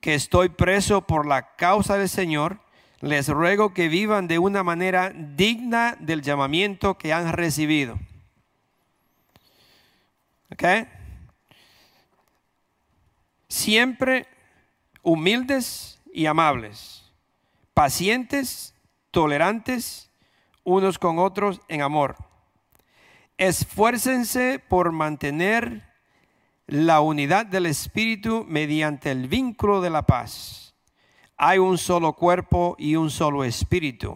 que 0.00 0.14
estoy 0.14 0.48
preso 0.48 1.02
por 1.02 1.26
la 1.26 1.54
causa 1.54 1.96
del 1.96 2.08
Señor, 2.08 2.58
les 3.00 3.28
ruego 3.28 3.72
que 3.72 3.88
vivan 3.88 4.28
de 4.28 4.38
una 4.38 4.62
manera 4.62 5.10
digna 5.14 5.96
del 6.00 6.22
llamamiento 6.22 6.98
que 6.98 7.12
han 7.12 7.32
recibido. 7.32 7.98
¿Ok? 10.52 10.64
Siempre 13.48 14.26
humildes 15.02 15.98
y 16.12 16.26
amables, 16.26 17.10
pacientes, 17.72 18.74
tolerantes 19.10 20.10
unos 20.62 20.98
con 20.98 21.18
otros 21.18 21.60
en 21.68 21.80
amor. 21.80 22.16
Esfuércense 23.38 24.58
por 24.58 24.92
mantener 24.92 25.88
la 26.66 27.00
unidad 27.00 27.46
del 27.46 27.64
Espíritu 27.64 28.44
mediante 28.46 29.10
el 29.10 29.26
vínculo 29.26 29.80
de 29.80 29.90
la 29.90 30.02
paz 30.02 30.59
hay 31.42 31.56
un 31.56 31.78
solo 31.78 32.12
cuerpo 32.12 32.76
y 32.78 32.96
un 32.96 33.08
solo 33.08 33.44
espíritu, 33.44 34.14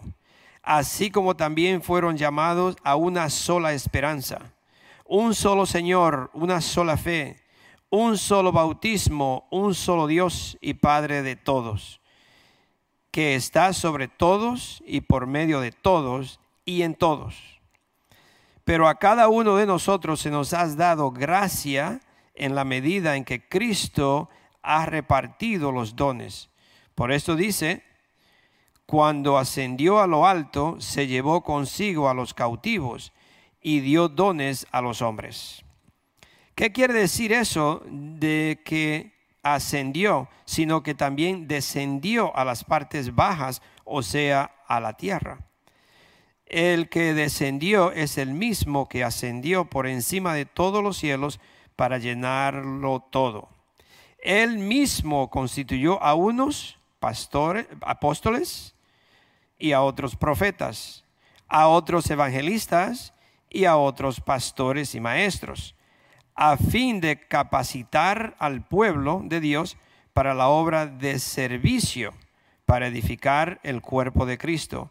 así 0.61 1.09
como 1.09 1.35
también 1.35 1.81
fueron 1.81 2.17
llamados 2.17 2.75
a 2.83 2.95
una 2.97 3.31
sola 3.31 3.73
esperanza, 3.73 4.53
un 5.05 5.33
solo 5.33 5.65
Señor, 5.65 6.29
una 6.33 6.61
sola 6.61 6.97
fe, 6.97 7.41
un 7.89 8.19
solo 8.19 8.51
bautismo, 8.51 9.47
un 9.49 9.73
solo 9.73 10.05
Dios 10.05 10.55
y 10.61 10.75
Padre 10.75 11.23
de 11.23 11.35
todos, 11.35 11.99
que 13.09 13.33
está 13.33 13.73
sobre 13.73 14.07
todos 14.07 14.83
y 14.85 15.01
por 15.01 15.25
medio 15.25 15.61
de 15.61 15.71
todos 15.71 16.39
y 16.63 16.83
en 16.83 16.93
todos. 16.93 17.59
Pero 18.65 18.87
a 18.87 18.99
cada 18.99 19.29
uno 19.29 19.55
de 19.55 19.65
nosotros 19.65 20.19
se 20.19 20.29
nos 20.29 20.53
ha 20.53 20.67
dado 20.67 21.09
gracia 21.09 22.01
en 22.35 22.53
la 22.53 22.65
medida 22.65 23.15
en 23.15 23.25
que 23.25 23.49
Cristo 23.49 24.29
ha 24.61 24.85
repartido 24.85 25.71
los 25.71 25.95
dones. 25.95 26.51
Por 26.95 27.11
esto 27.11 27.35
dice, 27.35 27.83
cuando 28.85 29.37
ascendió 29.37 29.99
a 29.99 30.07
lo 30.07 30.25
alto, 30.25 30.77
se 30.79 31.07
llevó 31.07 31.43
consigo 31.43 32.09
a 32.09 32.13
los 32.13 32.33
cautivos 32.33 33.11
y 33.61 33.81
dio 33.81 34.07
dones 34.07 34.65
a 34.71 34.81
los 34.81 35.01
hombres. 35.01 35.63
¿Qué 36.55 36.71
quiere 36.71 36.93
decir 36.93 37.33
eso 37.33 37.83
de 37.85 38.61
que 38.63 39.11
ascendió, 39.43 40.29
sino 40.45 40.83
que 40.83 40.95
también 40.95 41.47
descendió 41.49 42.35
a 42.37 42.45
las 42.45 42.63
partes 42.63 43.13
bajas, 43.13 43.61
o 43.83 44.01
sea, 44.01 44.55
a 44.67 44.79
la 44.79 44.93
tierra? 44.93 45.39
El 46.45 46.87
que 46.89 47.13
descendió 47.13 47.91
es 47.91 48.17
el 48.17 48.31
mismo 48.33 48.87
que 48.87 49.03
ascendió 49.03 49.65
por 49.65 49.87
encima 49.87 50.33
de 50.33 50.45
todos 50.45 50.81
los 50.81 50.95
cielos 50.95 51.41
para 51.75 51.97
llenarlo 51.97 53.01
todo. 53.11 53.49
Él 54.19 54.59
mismo 54.59 55.29
constituyó 55.29 56.01
a 56.01 56.13
unos 56.13 56.77
pastores, 57.05 57.67
apóstoles 57.81 58.73
y 59.59 59.73
a 59.73 59.83
otros 59.83 60.15
profetas, 60.15 61.05
a 61.47 61.67
otros 61.67 62.09
evangelistas 62.09 63.13
y 63.47 63.65
a 63.65 63.77
otros 63.77 64.19
pastores 64.19 64.95
y 64.95 64.99
maestros, 64.99 65.75
a 66.33 66.57
fin 66.57 67.01
de 67.01 67.27
capacitar 67.27 68.35
al 68.39 68.65
pueblo 68.65 69.21
de 69.23 69.39
Dios 69.39 69.77
para 70.13 70.33
la 70.33 70.47
obra 70.47 70.87
de 70.87 71.19
servicio, 71.19 72.11
para 72.65 72.87
edificar 72.87 73.59
el 73.61 73.83
cuerpo 73.83 74.25
de 74.25 74.39
Cristo. 74.39 74.89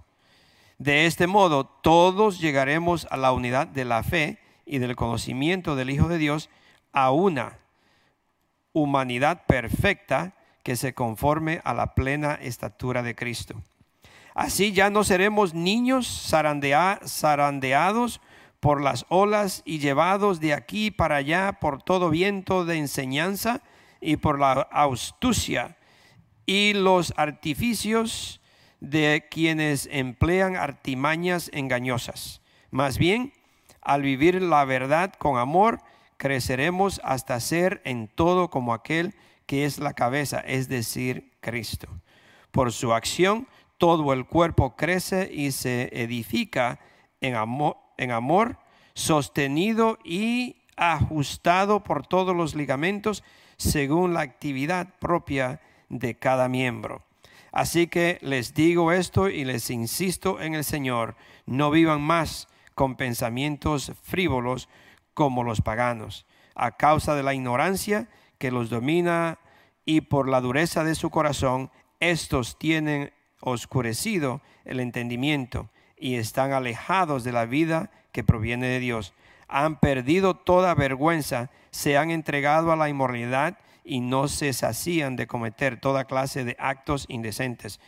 De 0.78 1.06
este 1.06 1.26
modo, 1.26 1.64
todos 1.64 2.38
llegaremos 2.38 3.09
a 3.11 3.16
la 3.16 3.33
unidad 3.33 3.66
de 3.66 3.85
la 3.85 4.04
fe 4.04 4.38
y 4.64 4.78
del 4.78 4.94
conocimiento 4.94 5.75
del 5.75 5.90
Hijo 5.90 6.06
de 6.06 6.18
Dios, 6.18 6.49
a 6.92 7.11
una 7.11 7.59
humanidad 8.73 9.47
perfecta, 9.47 10.37
que 10.64 10.75
se 10.75 10.94
conforme 10.94 11.61
a 11.62 11.75
la 11.75 11.94
plena 11.94 12.35
estatura 12.35 13.04
de 13.04 13.14
Cristo. 13.14 13.62
Así 14.35 14.73
ya 14.73 14.90
no 14.90 15.04
seremos 15.04 15.54
niños 15.54 16.09
zarandeados 17.06 18.21
por 18.59 18.80
las 18.80 19.06
olas 19.11 19.62
y 19.64 19.78
llevados 19.78 20.40
de 20.40 20.54
aquí 20.54 20.90
para 20.90 21.16
allá 21.16 21.59
por 21.61 21.83
todo 21.83 22.11
viento 22.11 22.64
de 22.64 22.78
enseñanza 22.78 23.61
y 24.00 24.16
por 24.16 24.40
la 24.40 24.52
astucia 24.73 25.76
y 26.47 26.73
los 26.73 27.12
artificios 27.16 28.40
de 28.80 29.26
quienes 29.30 29.88
emplean 29.92 30.56
artimañas 30.56 31.50
engañosas. 31.52 32.40
Más 32.71 32.99
bien, 32.99 33.33
al 33.80 34.02
vivir 34.02 34.42
la 34.42 34.64
verdad 34.64 35.12
con 35.12 35.38
amor, 35.38 35.80
creceremos 36.16 37.00
hasta 37.04 37.38
ser 37.40 37.83
en 37.85 38.09
todo 38.09 38.50
como 38.50 38.75
aquel 38.75 39.14
que 39.47 39.65
es 39.65 39.79
la 39.79 39.95
cabeza, 39.95 40.41
es 40.41 40.69
decir, 40.69 41.33
Cristo. 41.41 41.89
Por 42.51 42.73
su 42.73 42.93
acción, 42.93 43.49
todo 43.79 44.13
el 44.13 44.27
cuerpo 44.27 44.77
crece 44.77 45.31
y 45.33 45.53
se 45.53 45.91
edifica 45.93 46.81
en 47.21 47.35
amor, 47.35 47.77
en 47.97 48.11
amor 48.11 48.59
sostenido 48.95 49.99
y 50.05 50.57
ajustado 50.77 51.83
por 51.83 52.07
todos 52.07 52.35
los 52.35 52.55
ligamentos 52.55 53.23
según 53.57 54.15
la 54.15 54.21
actividad 54.21 54.89
propia 54.99 55.61
de 55.89 56.15
cada 56.15 56.49
miembro. 56.49 57.03
Así 57.53 57.87
que 57.87 58.19
les 58.21 58.55
digo 58.55 58.91
esto 58.91 59.29
y 59.29 59.45
les 59.45 59.71
insisto 59.71 60.41
en 60.41 60.55
el 60.55 60.65
Señor, 60.65 61.17
no 61.47 61.71
vivan 61.71 62.01
más 62.01 62.49
con 62.75 62.97
pensamientos 62.97 63.93
frívolos 64.03 64.69
como 65.15 65.45
los 65.45 65.61
paganos, 65.61 66.27
a 66.57 66.73
causa 66.73 67.15
de 67.15 67.23
la 67.23 67.35
ignorancia 67.35 68.09
que 68.45 68.51
los 68.51 68.69
domina 68.69 69.39
y 69.87 70.03
por 70.03 70.29
la 70.29 70.43
dureza 70.43 70.85
de 70.85 70.95
su 70.95 71.09
corazón, 71.09 71.71
estos 71.99 72.59
tienen 72.59 73.11
oscurecido 73.41 74.43
el 74.67 74.81
entendimiento 74.81 75.71
y 75.97 76.17
están 76.17 76.53
alejados 76.53 77.25
de 77.25 77.33
la 77.33 77.47
vida 77.47 77.91
que 78.13 78.23
proviene 78.23 78.67
de 78.67 78.81
Dios. 78.81 79.15
Han 79.49 79.81
perdido 79.81 80.35
toda 80.35 80.75
vergüenza, 80.75 81.51
se 81.71 81.97
han 81.97 82.11
entregado 82.11 82.71
a 82.71 82.77
la 82.77 82.91
inmoralidad 82.91 83.57
y 83.83 84.01
no 84.01 84.29
se 84.29 84.53
sacían 84.53 85.17
de 85.17 85.27
cometer 85.27 85.81
toda 85.81 86.05
clase 86.05 86.45
de 86.45 86.55
actos 86.59 87.07
indecentes. 87.09 87.81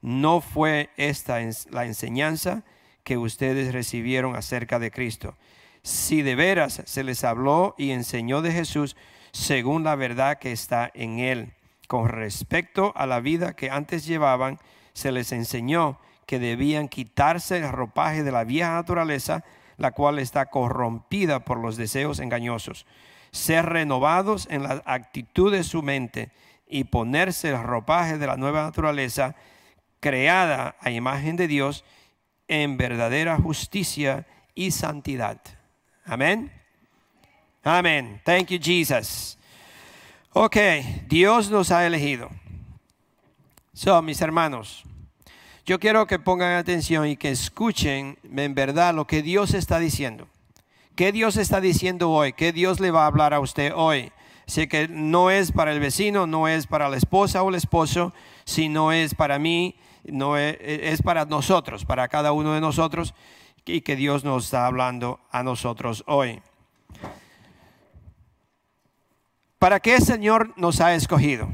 No 0.00 0.40
fue 0.40 0.90
esta 0.96 1.38
la 1.70 1.84
enseñanza 1.84 2.64
que 3.04 3.18
ustedes 3.18 3.72
recibieron 3.72 4.34
acerca 4.34 4.80
de 4.80 4.90
Cristo. 4.90 5.36
Si 5.84 6.22
de 6.22 6.34
veras 6.34 6.82
se 6.86 7.04
les 7.04 7.22
habló 7.22 7.76
y 7.78 7.92
enseñó 7.92 8.42
de 8.42 8.50
Jesús, 8.50 8.96
según 9.32 9.82
la 9.82 9.96
verdad 9.96 10.38
que 10.38 10.52
está 10.52 10.90
en 10.94 11.18
él. 11.18 11.54
Con 11.88 12.08
respecto 12.08 12.92
a 12.96 13.06
la 13.06 13.20
vida 13.20 13.54
que 13.54 13.70
antes 13.70 14.06
llevaban, 14.06 14.58
se 14.92 15.12
les 15.12 15.32
enseñó 15.32 15.98
que 16.26 16.38
debían 16.38 16.88
quitarse 16.88 17.58
el 17.58 17.70
ropaje 17.70 18.22
de 18.22 18.32
la 18.32 18.44
vieja 18.44 18.72
naturaleza, 18.72 19.44
la 19.76 19.92
cual 19.92 20.18
está 20.18 20.46
corrompida 20.46 21.44
por 21.44 21.58
los 21.58 21.76
deseos 21.76 22.20
engañosos, 22.20 22.86
ser 23.32 23.66
renovados 23.66 24.46
en 24.50 24.62
la 24.62 24.82
actitud 24.86 25.52
de 25.52 25.64
su 25.64 25.82
mente 25.82 26.30
y 26.66 26.84
ponerse 26.84 27.50
el 27.50 27.62
ropaje 27.62 28.18
de 28.18 28.26
la 28.26 28.36
nueva 28.36 28.62
naturaleza, 28.62 29.34
creada 30.00 30.76
a 30.80 30.90
imagen 30.90 31.36
de 31.36 31.48
Dios, 31.48 31.84
en 32.48 32.76
verdadera 32.76 33.36
justicia 33.36 34.26
y 34.54 34.70
santidad. 34.70 35.40
Amén. 36.04 36.61
Amén. 37.64 38.20
Thank 38.24 38.48
you, 38.48 38.58
Jesus. 38.58 39.38
Ok, 40.32 40.56
Dios 41.08 41.48
nos 41.48 41.70
ha 41.70 41.86
elegido. 41.86 42.28
So, 43.72 44.02
mis 44.02 44.20
hermanos, 44.20 44.82
yo 45.64 45.78
quiero 45.78 46.06
que 46.06 46.18
pongan 46.18 46.56
atención 46.56 47.06
y 47.06 47.16
que 47.16 47.30
escuchen 47.30 48.18
en 48.24 48.54
verdad 48.54 48.94
lo 48.94 49.06
que 49.06 49.22
Dios 49.22 49.54
está 49.54 49.78
diciendo. 49.78 50.26
¿Qué 50.96 51.12
Dios 51.12 51.36
está 51.36 51.60
diciendo 51.60 52.10
hoy? 52.10 52.32
¿Qué 52.32 52.52
Dios 52.52 52.80
le 52.80 52.90
va 52.90 53.04
a 53.04 53.06
hablar 53.06 53.32
a 53.32 53.40
usted 53.40 53.72
hoy? 53.74 54.10
Sé 54.46 54.68
que 54.68 54.88
no 54.88 55.30
es 55.30 55.52
para 55.52 55.72
el 55.72 55.78
vecino, 55.78 56.26
no 56.26 56.48
es 56.48 56.66
para 56.66 56.88
la 56.88 56.96
esposa 56.96 57.44
o 57.44 57.48
el 57.48 57.54
esposo, 57.54 58.12
sino 58.44 58.90
es 58.90 59.14
para 59.14 59.38
mí, 59.38 59.76
no 60.02 60.36
es, 60.36 60.56
es 60.60 61.00
para 61.00 61.26
nosotros, 61.26 61.84
para 61.84 62.08
cada 62.08 62.32
uno 62.32 62.54
de 62.54 62.60
nosotros, 62.60 63.14
y 63.64 63.82
que 63.82 63.94
Dios 63.94 64.24
nos 64.24 64.46
está 64.46 64.66
hablando 64.66 65.20
a 65.30 65.44
nosotros 65.44 66.02
hoy. 66.08 66.42
¿Para 69.62 69.78
qué 69.78 69.94
el 69.94 70.02
Señor 70.02 70.52
nos 70.56 70.80
ha 70.80 70.92
escogido? 70.92 71.48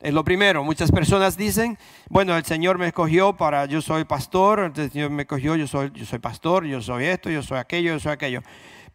Es 0.00 0.14
lo 0.14 0.24
primero. 0.24 0.64
Muchas 0.64 0.90
personas 0.90 1.36
dicen, 1.36 1.76
bueno, 2.08 2.34
el 2.34 2.46
Señor 2.46 2.78
me 2.78 2.86
escogió 2.86 3.36
para, 3.36 3.66
yo 3.66 3.82
soy 3.82 4.04
pastor, 4.04 4.72
el 4.74 4.90
Señor 4.90 5.10
me 5.10 5.24
escogió, 5.24 5.54
yo 5.54 5.66
soy, 5.66 5.92
yo 5.94 6.06
soy 6.06 6.18
pastor, 6.18 6.64
yo 6.64 6.80
soy 6.80 7.04
esto, 7.04 7.28
yo 7.28 7.42
soy 7.42 7.58
aquello, 7.58 7.92
yo 7.92 8.00
soy 8.00 8.12
aquello. 8.12 8.40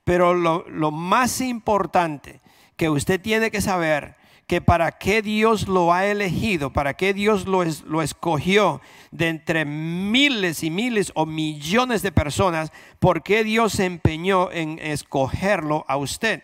Pero 0.04 0.34
lo, 0.34 0.68
lo 0.70 0.90
más 0.90 1.40
importante 1.40 2.42
que 2.76 2.90
usted 2.90 3.22
tiene 3.22 3.52
que 3.52 3.62
saber 3.62 4.16
que 4.48 4.60
para 4.60 4.92
qué 4.92 5.22
Dios 5.22 5.68
lo 5.68 5.94
ha 5.94 6.08
elegido, 6.08 6.74
para 6.74 6.96
qué 6.96 7.14
Dios 7.14 7.46
lo, 7.46 7.64
lo 7.86 8.02
escogió 8.02 8.82
de 9.12 9.30
entre 9.30 9.66
miles 9.66 10.64
y 10.64 10.72
miles 10.72 11.12
o 11.14 11.28
millones 11.28 12.02
de 12.02 12.12
personas, 12.12 12.72
por 12.98 13.22
qué 13.22 13.44
Dios 13.44 13.74
se 13.74 13.86
empeñó 13.86 14.52
en 14.52 14.80
escogerlo 14.80 15.86
a 15.88 15.98
usted. 15.98 16.42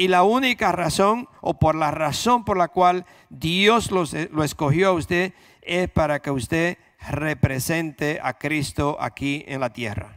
Y 0.00 0.08
la 0.08 0.22
única 0.22 0.72
razón 0.72 1.28
o 1.42 1.58
por 1.58 1.74
la 1.74 1.90
razón 1.90 2.42
por 2.42 2.56
la 2.56 2.68
cual 2.68 3.04
Dios 3.28 3.90
lo, 3.90 4.04
lo 4.30 4.44
escogió 4.44 4.88
a 4.88 4.92
usted 4.92 5.34
es 5.60 5.90
para 5.90 6.20
que 6.20 6.30
usted 6.30 6.78
represente 7.10 8.18
a 8.22 8.38
Cristo 8.38 8.96
aquí 8.98 9.44
en 9.46 9.60
la 9.60 9.74
tierra. 9.74 10.16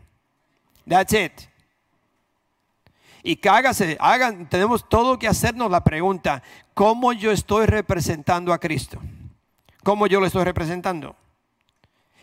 That's 0.88 1.12
it. 1.12 1.34
Y 3.24 3.36
que 3.36 3.50
hágase, 3.50 3.98
hagan, 4.00 4.48
tenemos 4.48 4.88
todo 4.88 5.20
que 5.20 5.28
hacernos 5.28 5.70
la 5.70 5.84
pregunta, 5.84 6.42
¿cómo 6.74 7.12
yo 7.12 7.32
estoy 7.32 7.66
representando 7.66 8.54
a 8.54 8.60
Cristo? 8.60 9.02
¿Cómo 9.84 10.08
yo 10.08 10.22
lo 10.22 10.28
estoy 10.28 10.46
representando? 10.46 11.18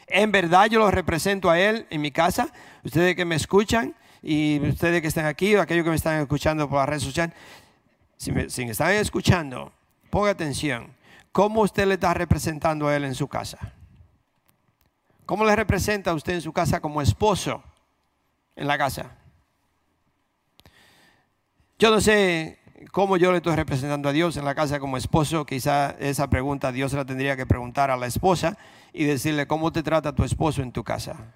En 0.07 0.33
verdad 0.33 0.64
yo 0.64 0.79
lo 0.79 0.90
represento 0.90 1.50
a 1.50 1.61
Él 1.61 1.87
en 1.90 2.00
mi 2.00 2.11
casa. 2.11 2.55
Ustedes 2.85 3.14
que 3.14 3.26
me 3.26 3.35
escuchan 3.35 3.95
y 4.23 4.61
ustedes 4.61 5.00
que 5.00 5.09
están 5.09 5.27
aquí, 5.27 5.55
o 5.55 5.62
aquellos 5.62 5.85
que 5.85 5.91
me 5.91 5.97
están 5.97 6.21
escuchando 6.21 6.69
por 6.69 6.79
la 6.79 6.87
red 6.87 6.99
social, 6.99 7.33
si 8.17 8.33
me, 8.33 8.50
si 8.50 8.65
me 8.65 8.73
están 8.73 8.93
escuchando, 8.93 9.73
ponga 10.11 10.31
atención. 10.31 10.95
¿Cómo 11.33 11.62
usted 11.62 11.87
le 11.87 11.95
está 11.95 12.12
representando 12.12 12.89
a 12.89 12.97
Él 12.97 13.05
en 13.05 13.15
su 13.15 13.29
casa? 13.29 13.73
¿Cómo 15.27 15.45
le 15.45 15.55
representa 15.55 16.11
a 16.11 16.15
usted 16.15 16.35
en 16.35 16.43
su 16.43 16.53
casa 16.53 16.81
como 16.81 17.00
esposo 17.00 17.62
en 18.57 18.67
la 18.67 18.77
casa? 18.77 19.12
Yo 21.79 21.91
no 21.91 22.00
sé 22.00 22.59
cómo 22.91 23.17
yo 23.17 23.31
le 23.31 23.39
estoy 23.39 23.55
representando 23.55 24.09
a 24.09 24.12
Dios 24.12 24.37
en 24.37 24.45
la 24.45 24.55
casa 24.55 24.81
como 24.81 24.97
esposo. 24.97 25.47
Quizá 25.47 25.93
esa 26.00 26.29
pregunta 26.29 26.73
Dios 26.73 26.93
la 26.93 27.05
tendría 27.05 27.37
que 27.37 27.47
preguntar 27.47 27.91
a 27.91 27.97
la 27.97 28.07
esposa 28.07 28.59
y 28.93 29.05
decirle 29.05 29.47
cómo 29.47 29.73
te 29.73 29.83
trata 29.83 30.15
tu 30.15 30.25
esposo 30.25 30.62
en 30.62 30.73
tu 30.73 30.83
casa. 30.83 31.33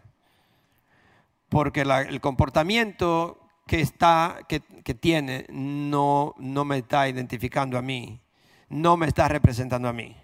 Porque 1.48 1.82
el 1.82 2.20
comportamiento 2.20 3.38
que, 3.66 3.80
está, 3.80 4.38
que, 4.48 4.60
tiene 4.94 5.46
no, 5.50 6.34
no 6.38 6.64
me 6.64 6.78
está 6.78 7.08
identificando 7.08 7.78
a 7.78 7.82
mí, 7.82 8.20
no 8.68 8.96
me 8.96 9.06
está 9.06 9.28
representando 9.28 9.88
a 9.88 9.92
mí. 9.92 10.16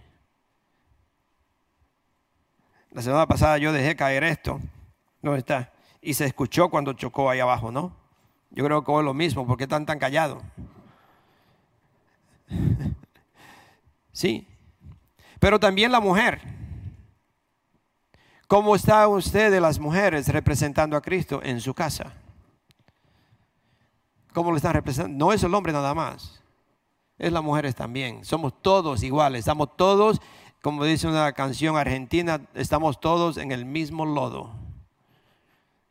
La 2.91 3.03
semana 3.03 3.27
pasada 3.27 3.59
yo 3.59 3.73
dejé 3.73 3.95
caer 3.95 4.25
esto, 4.25 4.61
¿dónde 5.23 5.39
está? 5.39 5.73
Y 6.03 6.15
se 6.15 6.27
escuchó 6.27 6.69
cuando 6.71 6.93
chocó 6.95 7.31
ahí 7.31 7.41
abajo, 7.41 7.71
¿no? 7.71 7.97
Yo 8.50 8.65
creo 8.65 8.83
que 8.85 8.93
es 8.93 9.05
lo 9.05 9.15
mismo, 9.15 9.47
¿por 9.47 9.57
qué 9.57 9.65
están 9.65 9.87
tan 9.87 9.99
callados? 9.99 10.43
sí. 14.12 14.47
Pero 15.39 15.61
también 15.61 15.93
la 15.93 16.00
mujer. 16.00 16.60
¿Cómo 18.50 18.75
está 18.75 19.07
usted 19.07 19.52
de 19.52 19.61
las 19.61 19.78
mujeres 19.78 20.26
representando 20.26 20.97
a 20.97 21.00
Cristo 21.00 21.40
en 21.40 21.61
su 21.61 21.73
casa? 21.73 22.12
¿Cómo 24.35 24.50
lo 24.50 24.57
están 24.57 24.73
representando? 24.73 25.25
No 25.25 25.33
es 25.33 25.45
el 25.45 25.54
hombre 25.54 25.73
nada 25.73 25.95
más, 25.95 26.42
es 27.16 27.30
las 27.33 27.45
mujeres 27.45 27.76
también. 27.76 28.25
Somos 28.25 28.61
todos 28.61 29.04
iguales, 29.04 29.38
estamos 29.38 29.76
todos, 29.76 30.21
como 30.62 30.85
dice 30.85 31.07
una 31.07 31.33
canción 31.33 31.76
argentina, 31.76 32.40
estamos 32.54 32.99
todos 32.99 33.37
en 33.37 33.52
el 33.52 33.64
mismo 33.64 34.04
lodo. 34.04 34.50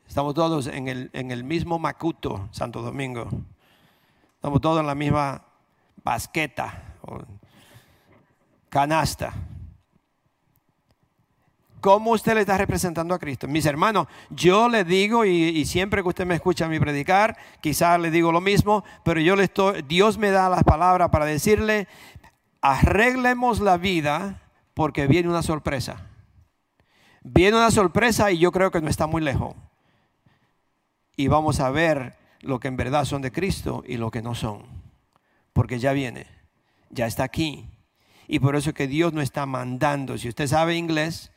Estamos 0.06 0.34
todos 0.34 0.68
en 0.68 0.90
el, 0.90 1.10
en 1.14 1.32
el 1.32 1.46
mismo 1.46 1.80
Macuto, 1.80 2.50
Santo 2.52 2.82
Domingo. 2.82 3.30
Estamos 4.36 4.60
todos 4.60 4.82
en 4.82 4.88
la 4.88 4.96
misma 4.96 5.46
basqueta 6.04 6.98
o 7.04 7.20
canasta. 8.68 9.34
¿Cómo 11.82 12.12
usted 12.12 12.34
le 12.34 12.42
está 12.42 12.58
representando 12.58 13.14
a 13.14 13.20
Cristo? 13.20 13.48
Mis 13.48 13.66
hermanos, 13.66 14.08
yo 14.30 14.68
le 14.70 14.84
digo, 14.84 15.26
y, 15.26 15.66
siempre 15.66 16.02
que 16.02 16.10
usted 16.10 16.26
me 16.26 16.36
escucha 16.36 16.66
a 16.66 16.70
mí 16.70 16.80
predicar, 16.80 17.38
quizás 17.62 18.00
le 18.00 18.12
digo 18.12 18.32
lo 18.32 18.42
mismo, 18.42 18.84
pero 19.04 19.22
yo 19.22 19.36
le 19.36 19.46
estoy, 19.46 19.84
Dios 19.84 20.18
me 20.18 20.32
da 20.32 20.50
las 20.50 20.64
palabras 20.64 21.10
para 21.10 21.26
decirle, 21.26 21.88
arreglemos 22.62 23.60
la 23.60 23.78
vida 23.78 24.42
porque 24.74 25.08
viene 25.08 25.30
una 25.30 25.44
sorpresa. 25.44 26.06
Viene 27.22 27.58
una 27.58 27.72
sorpresa 27.72 28.32
y 28.32 28.40
yo 28.40 28.52
creo 28.52 28.72
que 28.72 28.82
no 28.82 28.90
está 28.90 29.08
muy 29.08 29.22
lejos 29.22 29.56
y 31.20 31.28
vamos 31.28 31.60
a 31.60 31.70
ver 31.70 32.16
lo 32.40 32.62
que 32.62 32.70
en 32.70 32.78
verdad 32.78 33.04
son 33.04 33.22
de 33.22 33.34
Cristo 33.34 33.84
y 33.86 33.98
lo 33.98 34.10
que 34.10 34.22
no 34.22 34.36
son. 34.36 34.64
Porque 35.52 35.78
ya 35.78 35.92
viene, 35.92 36.28
ya 36.92 37.08
está 37.08 37.26
aquí. 37.26 37.70
Y 38.26 38.40
por 38.40 38.56
eso 38.56 38.74
que 38.74 38.88
Dios 38.88 39.12
no 39.12 39.20
está 39.20 39.46
mandando. 39.46 40.18
Si 40.18 40.30
usted 40.30 40.48
sabe 40.48 40.78
inglés 40.78 41.34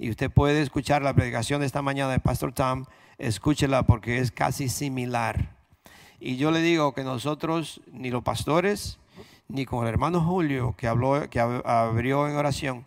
y 0.00 0.08
usted 0.08 0.30
puede 0.30 0.62
escuchar 0.62 1.02
la 1.02 1.12
predicación 1.12 1.60
de 1.60 1.66
esta 1.66 1.82
mañana 1.82 2.10
de 2.10 2.20
Pastor 2.20 2.54
Tom, 2.54 2.86
escúchela 3.18 3.82
porque 3.82 4.16
es 4.16 4.32
casi 4.32 4.70
similar. 4.70 5.54
Y 6.18 6.38
yo 6.38 6.50
le 6.50 6.60
digo 6.60 6.94
que 6.94 7.04
nosotros, 7.04 7.82
ni 7.92 8.10
los 8.10 8.22
pastores, 8.22 8.98
ni 9.46 9.66
con 9.66 9.82
el 9.82 9.90
hermano 9.90 10.22
Julio 10.22 10.74
que 10.78 10.88
habló, 10.88 11.28
que 11.28 11.38
abrió 11.38 12.26
en 12.26 12.36
oración, 12.36 12.86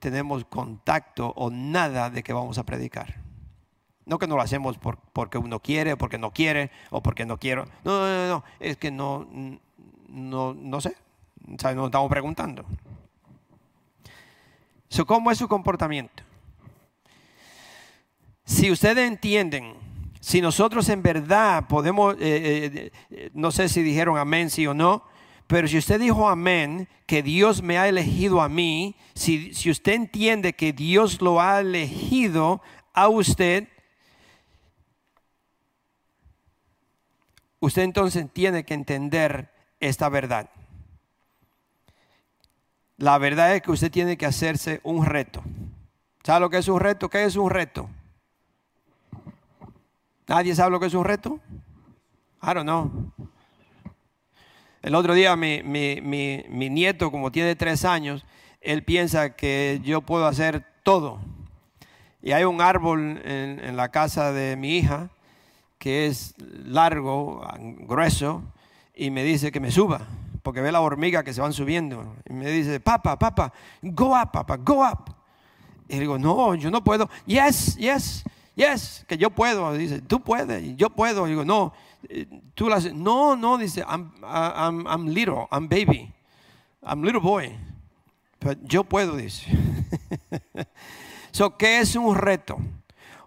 tenemos 0.00 0.44
contacto 0.46 1.32
o 1.36 1.48
nada 1.48 2.10
de 2.10 2.24
que 2.24 2.32
vamos 2.32 2.58
a 2.58 2.64
predicar. 2.64 3.20
No 4.04 4.18
que 4.18 4.26
no 4.26 4.34
lo 4.34 4.42
hacemos 4.42 4.80
porque 5.12 5.38
uno 5.38 5.60
quiere, 5.60 5.96
porque 5.96 6.18
no 6.18 6.32
quiere, 6.32 6.72
o 6.90 7.00
porque 7.04 7.24
no 7.24 7.38
quiero. 7.38 7.66
No, 7.84 8.00
no, 8.00 8.28
no, 8.28 8.44
es 8.58 8.76
que 8.78 8.90
no, 8.90 9.28
no, 10.08 10.54
no 10.54 10.80
sé. 10.80 10.96
O 11.54 11.56
sea, 11.56 11.72
nos 11.74 11.86
estamos 11.86 12.10
preguntando. 12.10 12.64
¿Cómo 15.06 15.30
es 15.30 15.38
su 15.38 15.46
comportamiento? 15.46 16.24
Si 18.48 18.70
ustedes 18.70 19.06
entienden, 19.06 19.74
si 20.20 20.40
nosotros 20.40 20.88
en 20.88 21.02
verdad 21.02 21.68
podemos, 21.68 22.14
eh, 22.14 22.18
eh, 22.22 22.92
eh, 23.10 23.30
no 23.34 23.50
sé 23.50 23.68
si 23.68 23.82
dijeron 23.82 24.16
amén, 24.16 24.48
sí 24.48 24.66
o 24.66 24.72
no, 24.72 25.04
pero 25.46 25.68
si 25.68 25.76
usted 25.76 26.00
dijo 26.00 26.30
amén, 26.30 26.88
que 27.04 27.22
Dios 27.22 27.60
me 27.60 27.76
ha 27.76 27.86
elegido 27.88 28.40
a 28.40 28.48
mí, 28.48 28.96
si, 29.14 29.52
si 29.52 29.70
usted 29.70 29.92
entiende 29.92 30.54
que 30.54 30.72
Dios 30.72 31.20
lo 31.20 31.42
ha 31.42 31.60
elegido 31.60 32.62
a 32.94 33.08
usted, 33.08 33.68
Usted 37.60 37.82
entonces 37.82 38.24
tiene 38.32 38.64
que 38.64 38.74
entender 38.74 39.50
esta 39.80 40.08
verdad. 40.08 40.48
La 42.96 43.18
verdad 43.18 43.56
es 43.56 43.62
que 43.62 43.72
usted 43.72 43.90
tiene 43.90 44.16
que 44.16 44.26
hacerse 44.26 44.80
un 44.84 45.04
reto. 45.04 45.42
¿Sabe 46.22 46.38
lo 46.38 46.50
que 46.50 46.58
es 46.58 46.68
un 46.68 46.78
reto? 46.78 47.08
¿Qué 47.08 47.24
es 47.24 47.34
un 47.34 47.50
reto? 47.50 47.90
¿Nadie 50.28 50.54
sabe 50.54 50.70
lo 50.70 50.78
que 50.78 50.86
es 50.86 50.94
un 50.94 51.04
reto? 51.04 51.40
I 52.42 52.54
don't 52.54 52.62
know. 52.62 53.12
El 54.82 54.94
otro 54.94 55.14
día 55.14 55.34
mi, 55.34 55.62
nieto, 56.70 57.10
como 57.10 57.32
tiene 57.32 57.56
tres 57.56 57.84
años, 57.84 58.24
él 58.60 58.84
piensa 58.84 59.34
que 59.34 59.80
yo 59.82 60.02
puedo 60.02 60.26
hacer 60.26 60.64
todo. 60.82 61.18
Y 62.22 62.32
hay 62.32 62.44
un 62.44 62.60
árbol 62.60 63.20
en 63.24 63.76
la 63.76 63.90
casa 63.90 64.32
de 64.32 64.56
mi 64.56 64.76
hija 64.76 65.10
que 65.78 66.06
es 66.06 66.34
largo, 66.38 67.40
grueso, 67.80 68.42
y 68.94 69.10
me 69.10 69.22
dice 69.22 69.52
que 69.52 69.60
me 69.60 69.70
suba, 69.70 70.08
porque 70.42 70.60
ve 70.60 70.72
la 70.72 70.80
hormiga 70.80 71.22
que 71.22 71.32
se 71.32 71.40
van 71.40 71.52
subiendo. 71.52 72.16
Y 72.28 72.32
me 72.34 72.50
dice, 72.50 72.80
papá, 72.80 73.18
papá, 73.18 73.52
go 73.80 74.08
up, 74.20 74.32
papá, 74.32 74.56
go 74.56 74.84
up. 74.86 75.14
Y 75.88 75.98
digo, 75.98 76.18
no, 76.18 76.54
yo 76.54 76.70
no 76.70 76.84
puedo. 76.84 77.08
Yes, 77.24 77.76
yes, 77.76 78.24
yes, 78.58 79.04
que 79.06 79.16
yo 79.16 79.30
puedo. 79.30 79.72
Dice, 79.72 80.02
tú 80.02 80.20
puedes, 80.20 80.76
yo 80.76 80.90
puedo. 80.90 81.26
Digo, 81.26 81.44
no, 81.44 81.72
eh, 82.08 82.26
tú 82.54 82.68
las. 82.68 82.92
No, 82.92 83.36
no, 83.36 83.56
dice, 83.56 83.84
I'm, 83.88 84.12
I'm, 84.22 84.86
I'm 84.86 85.06
little, 85.06 85.46
I'm 85.50 85.68
baby, 85.68 86.12
I'm 86.82 87.02
little 87.02 87.20
boy. 87.20 87.56
Pero 88.38 88.60
yo 88.64 88.84
puedo, 88.84 89.16
dice. 89.16 89.46
so, 91.30 91.56
¿qué 91.56 91.78
es 91.78 91.96
un 91.96 92.14
reto? 92.14 92.58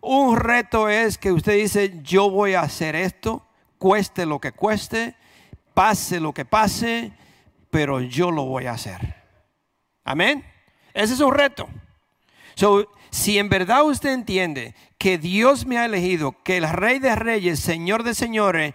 Un 0.01 0.35
reto 0.37 0.89
es 0.89 1.17
que 1.17 1.31
usted 1.31 1.53
dice, 1.53 1.99
yo 2.03 2.29
voy 2.29 2.53
a 2.53 2.61
hacer 2.61 2.95
esto, 2.95 3.45
cueste 3.77 4.25
lo 4.25 4.39
que 4.39 4.51
cueste, 4.51 5.15
pase 5.73 6.19
lo 6.19 6.33
que 6.33 6.43
pase, 6.43 7.13
pero 7.69 8.01
yo 8.01 8.31
lo 8.31 8.45
voy 8.45 8.65
a 8.65 8.73
hacer. 8.73 9.15
Amén. 10.03 10.43
Ese 10.93 11.13
es 11.13 11.19
un 11.19 11.33
reto. 11.33 11.69
Si 13.11 13.37
en 13.37 13.49
verdad 13.49 13.83
usted 13.83 14.13
entiende 14.13 14.73
que 14.97 15.17
Dios 15.17 15.65
me 15.65 15.77
ha 15.77 15.85
elegido, 15.85 16.35
que 16.43 16.57
el 16.57 16.67
Rey 16.67 16.99
de 16.99 17.15
Reyes, 17.15 17.59
Señor 17.59 18.03
de 18.03 18.15
Señores, 18.15 18.73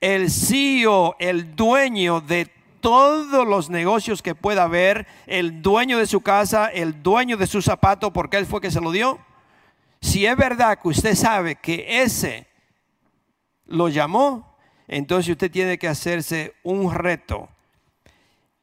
el 0.00 0.30
CEO, 0.30 1.16
el 1.18 1.54
dueño 1.54 2.20
de 2.20 2.50
todos 2.80 3.46
los 3.46 3.70
negocios 3.70 4.22
que 4.22 4.34
pueda 4.34 4.64
haber, 4.64 5.06
el 5.26 5.62
dueño 5.62 5.98
de 5.98 6.06
su 6.06 6.22
casa, 6.22 6.68
el 6.68 7.02
dueño 7.02 7.36
de 7.36 7.46
su 7.46 7.62
zapato, 7.62 8.12
porque 8.12 8.38
él 8.38 8.46
fue 8.46 8.60
que 8.60 8.70
se 8.70 8.80
lo 8.80 8.90
dio. 8.90 9.18
Si 10.00 10.26
es 10.26 10.36
verdad 10.36 10.78
que 10.78 10.88
usted 10.88 11.14
sabe 11.14 11.56
que 11.56 12.02
ese 12.02 12.46
lo 13.66 13.88
llamó, 13.88 14.56
entonces 14.88 15.32
usted 15.32 15.50
tiene 15.50 15.78
que 15.78 15.88
hacerse 15.88 16.54
un 16.62 16.92
reto 16.92 17.48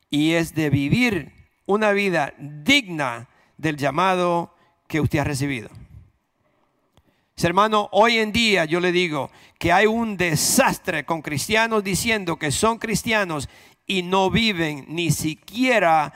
y 0.10 0.34
es 0.34 0.53
de 0.53 0.69
vivir 0.69 1.31
una 1.65 1.91
vida 1.91 2.34
digna 2.38 3.27
del 3.57 3.77
llamado 3.77 4.53
que 4.91 4.99
usted 4.99 5.19
ha 5.19 5.23
recibido. 5.23 5.69
Hermano, 7.38 7.88
hoy 7.93 8.17
en 8.17 8.34
día 8.34 8.65
yo 8.65 8.82
le 8.82 8.91
digo 8.91 9.32
que 9.58 9.71
hay 9.71 9.86
un 9.86 10.17
desastre 10.17 11.06
con 11.06 11.21
cristianos 11.21 11.82
diciendo 11.82 12.36
que 12.36 12.51
son 12.51 12.77
cristianos 12.77 13.47
y 13.88 14.04
no 14.04 14.30
viven 14.30 14.86
ni 14.89 15.10
siquiera, 15.10 16.12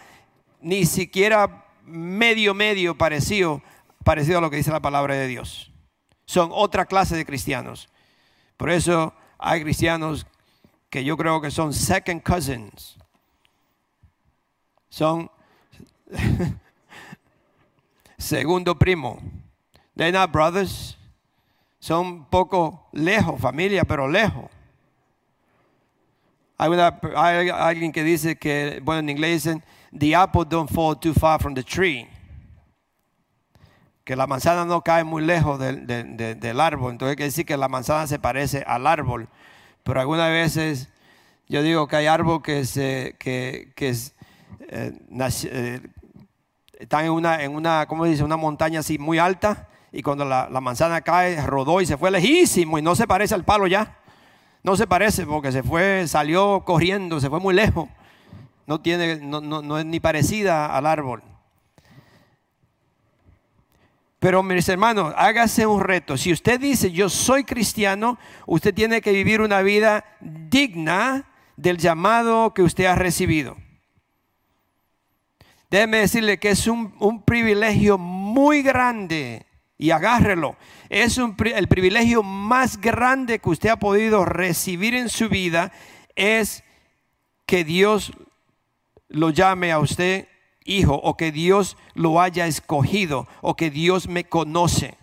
ni 0.60 0.86
siquiera 0.86 1.68
medio, 1.86 2.54
medio 2.54 2.98
parecido, 2.98 3.64
parecido 4.04 4.40
a 4.40 4.42
lo 4.42 4.50
que 4.50 4.58
dice 4.58 4.72
la 4.72 4.82
palabra 4.82 5.16
de 5.16 5.28
Dios. 5.28 5.72
Son 6.26 6.50
otra 6.52 6.86
clase 6.86 7.16
de 7.16 7.26
cristianos. 7.26 7.88
Por 8.58 8.70
eso 8.70 9.14
hay 9.38 9.62
cristianos 9.62 10.28
que 10.90 11.06
yo 11.06 11.16
creo 11.16 11.40
que 11.40 11.50
son 11.50 11.74
second 11.74 12.22
cousins. 12.22 12.98
Son 14.90 15.32
segundo 18.26 18.76
primo. 18.76 19.20
They're 19.96 20.12
not 20.12 20.32
brothers. 20.32 20.98
Son 21.80 22.26
poco 22.26 22.90
lejos, 22.92 23.40
familia, 23.40 23.84
pero 23.84 24.08
lejos. 24.08 24.50
Hay, 26.58 26.72
hay, 27.16 27.50
alguien 27.50 27.92
que 27.92 28.04
dice 28.04 28.38
que, 28.38 28.82
bueno, 28.84 29.00
en 29.00 29.10
inglés 29.10 29.44
dicen, 29.44 29.64
the 29.98 30.16
apple 30.16 30.46
don't 30.48 30.70
fall 30.70 30.96
too 30.96 31.14
far 31.14 31.40
from 31.40 31.54
the 31.54 31.64
tree. 31.64 32.08
Que 34.04 34.16
la 34.16 34.26
manzana 34.26 34.66
no 34.66 34.82
cae 34.82 35.04
muy 35.04 35.24
lejos 35.24 35.60
del, 35.60 35.86
del 35.86 36.60
árbol. 36.60 36.92
Entonces 36.92 37.16
quiere 37.16 37.30
decir 37.30 37.46
que 37.46 37.58
la 37.58 37.68
manzana 37.68 38.08
se 38.08 38.20
parece 38.20 38.64
al 38.66 38.88
árbol. 38.88 39.28
Pero 39.84 40.00
algunas 40.00 40.30
veces 40.30 40.90
yo 41.48 41.62
digo 41.62 41.88
que 41.88 41.96
hay 41.98 42.08
árboles 42.08 42.42
que, 42.44 42.66
se, 42.66 43.16
que, 43.20 43.72
que 43.76 43.90
eh, 44.70 44.94
eh, 45.12 45.82
están 46.80 47.06
en 47.06 47.12
una, 47.12 47.44
en 47.44 47.56
una, 47.56 47.86
¿cómo 47.88 48.06
dice? 48.06 48.24
Una 48.24 48.38
montaña 48.38 48.80
así 48.80 48.98
muy 48.98 49.18
alta 49.18 49.68
y 49.92 50.02
cuando 50.02 50.26
la, 50.26 50.48
manzana 50.62 51.02
cae, 51.02 51.46
rodó 51.46 51.82
y 51.82 51.86
se 51.86 51.98
fue 51.98 52.12
lejísimo 52.12 52.78
y 52.78 52.82
no 52.82 52.96
se 52.96 53.08
parece 53.08 53.34
al 53.34 53.46
palo 53.46 53.68
ya. 53.68 54.00
No 54.64 54.76
se 54.76 54.88
parece 54.88 55.26
porque 55.26 55.52
se 55.52 55.64
fue, 55.64 56.08
salió 56.08 56.64
corriendo, 56.66 57.20
se 57.20 57.30
fue 57.30 57.40
muy 57.40 57.54
lejos. 57.54 57.88
No, 58.66 58.82
tiene, 58.82 59.18
no, 59.18 59.42
no 59.42 59.78
es 59.78 59.86
ni 59.86 60.00
parecida 60.00 60.66
al 60.76 60.86
árbol. 60.88 61.22
Pero 64.26 64.42
mis 64.42 64.68
hermanos, 64.70 65.14
hágase 65.18 65.68
un 65.68 65.82
reto. 65.82 66.18
Si 66.18 66.34
usted 66.34 66.60
dice 66.60 66.92
yo 66.92 67.10
soy 67.10 67.44
cristiano, 67.44 68.18
usted 68.48 68.74
tiene 68.74 69.00
que 69.00 69.12
vivir 69.12 69.40
una 69.40 69.62
vida 69.62 70.04
digna 70.20 71.26
del 71.58 71.78
llamado 71.78 72.52
que 72.52 72.64
usted 72.64 72.86
ha 72.86 72.96
recibido. 72.96 73.56
Déjeme 75.76 75.98
decirle 75.98 76.38
que 76.38 76.52
es 76.52 76.68
un, 76.68 76.96
un 77.00 77.22
privilegio 77.22 77.98
muy 77.98 78.62
grande 78.62 79.46
y 79.78 79.92
agárrelo. 79.92 80.56
Es 80.88 81.18
el 81.18 81.68
privilegio 81.68 82.24
más 82.24 82.80
grande 82.80 83.40
que 83.40 83.50
usted 83.50 83.68
ha 83.72 83.76
podido 83.76 84.24
recibir 84.24 84.96
en 84.96 85.10
su 85.10 85.28
vida 85.28 85.74
es 86.16 86.64
que 87.46 87.66
Dios 87.66 88.14
lo 89.10 89.32
llame 89.32 89.74
a 89.74 89.80
usted 89.80 90.30
hijo 90.64 90.96
o 90.96 91.18
que 91.18 91.34
Dios 91.34 91.76
lo 91.94 92.22
haya 92.22 92.48
escogido 92.48 93.28
o 93.42 93.58
que 93.58 93.70
Dios 93.70 94.08
me 94.08 94.24
conoce. 94.24 94.98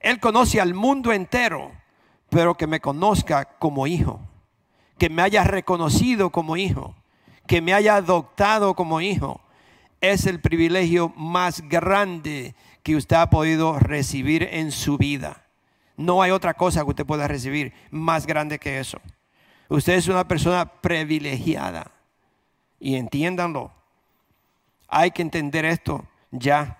Él 0.00 0.18
conoce 0.18 0.60
al 0.60 0.74
mundo 0.74 1.12
entero, 1.12 1.70
pero 2.30 2.56
que 2.56 2.66
me 2.66 2.80
conozca 2.80 3.44
como 3.44 3.86
hijo, 3.86 4.20
que 4.98 5.08
me 5.08 5.22
haya 5.22 5.44
reconocido 5.44 6.30
como 6.30 6.56
hijo, 6.56 6.96
que 7.50 7.60
me 7.60 7.74
haya 7.74 7.96
adoptado 7.96 8.76
como 8.76 9.00
hijo 9.00 9.40
es 10.00 10.26
el 10.26 10.40
privilegio 10.40 11.12
más 11.16 11.62
grande 11.62 12.54
que 12.84 12.94
usted 12.94 13.16
ha 13.16 13.28
podido 13.28 13.76
recibir 13.76 14.44
en 14.52 14.70
su 14.70 14.96
vida. 14.96 15.48
No 15.96 16.22
hay 16.22 16.30
otra 16.30 16.54
cosa 16.54 16.84
que 16.84 16.90
usted 16.90 17.04
pueda 17.04 17.26
recibir 17.26 17.72
más 17.90 18.24
grande 18.24 18.60
que 18.60 18.78
eso. 18.78 19.00
Usted 19.68 19.94
es 19.94 20.06
una 20.06 20.28
persona 20.28 20.64
privilegiada. 20.64 21.90
Y 22.78 22.94
entiéndanlo. 22.94 23.72
Hay 24.86 25.10
que 25.10 25.22
entender 25.22 25.64
esto 25.64 26.06
ya. 26.30 26.78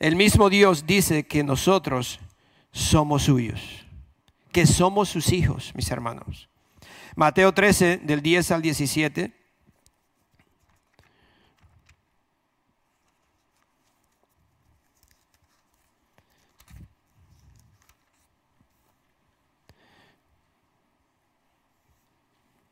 El 0.00 0.16
mismo 0.16 0.50
Dios 0.50 0.84
dice 0.84 1.28
que 1.28 1.44
nosotros 1.44 2.18
somos 2.72 3.22
suyos, 3.22 3.83
que 4.54 4.66
somos 4.68 5.08
sus 5.08 5.32
hijos, 5.32 5.72
mis 5.74 5.90
hermanos. 5.90 6.48
Mateo 7.16 7.52
13, 7.52 7.98
del 7.98 8.22
10 8.22 8.52
al 8.52 8.62
17. 8.62 9.32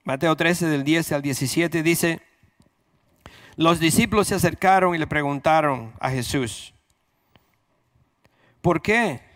Mateo 0.04 0.36
13 0.36 0.66
del 0.68 0.84
10 0.84 1.12
al 1.12 1.22
17 1.22 1.82
dice, 1.82 2.22
los 3.56 3.80
discípulos 3.80 4.28
se 4.28 4.36
acercaron 4.36 4.94
y 4.94 4.98
le 4.98 5.08
preguntaron 5.08 5.92
a 5.98 6.10
Jesús, 6.10 6.74
¿por 8.60 8.80
qué 8.82 9.31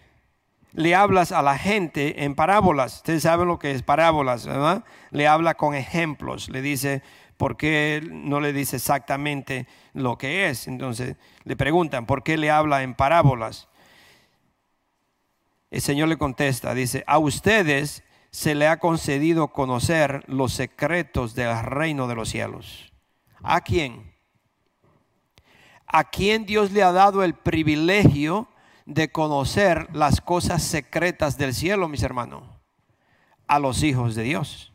le 0.77 0.95
hablas 0.95 1.33
a 1.33 1.41
la 1.41 1.57
gente 1.57 2.25
en 2.25 2.35
parábolas. 2.35 2.97
Ustedes 2.97 3.23
saben 3.23 3.49
lo 3.49 3.59
que 3.59 3.71
es 3.71 3.83
parábolas, 3.83 4.47
¿verdad? 4.47 4.85
Le 5.11 5.27
habla 5.27 5.55
con 5.55 5.75
ejemplos, 5.75 6.51
le 6.51 6.61
dice, 6.61 7.03
¿por 7.39 7.57
qué 7.57 8.07
no 8.13 8.41
le 8.41 8.53
dice 8.53 8.77
exactamente 8.77 9.67
lo 9.95 10.19
que 10.19 10.51
es? 10.51 10.69
Entonces 10.69 11.17
le 11.45 11.57
preguntan, 11.57 12.05
¿por 12.05 12.23
qué 12.23 12.37
le 12.37 12.51
habla 12.51 12.83
en 12.83 12.95
parábolas? 12.95 13.69
El 15.71 15.81
Señor 15.81 16.09
le 16.09 16.19
contesta, 16.19 16.75
dice, 16.75 17.05
a 17.07 17.19
ustedes 17.19 18.05
se 18.31 18.55
le 18.55 18.69
ha 18.69 18.79
concedido 18.79 19.49
conocer 19.49 20.25
los 20.27 20.53
secretos 20.53 21.35
del 21.35 21.59
reino 21.63 22.07
de 22.07 22.17
los 22.17 22.29
cielos. 22.29 22.93
¿A 23.43 23.63
quién? 23.63 24.13
¿A 25.87 26.05
quién 26.05 26.45
Dios 26.45 26.71
le 26.71 26.83
ha 26.83 26.93
dado 26.93 27.25
el 27.25 27.33
privilegio 27.33 28.51
de 28.87 29.11
conocer 29.11 29.89
las 29.95 30.21
cosas 30.21 30.63
secretas 30.63 31.37
del 31.37 31.53
cielo, 31.53 31.89
mis 31.89 32.05
hermanos, 32.05 32.45
a 33.49 33.59
los 33.59 33.83
hijos 33.83 34.15
de 34.15 34.23
Dios, 34.23 34.73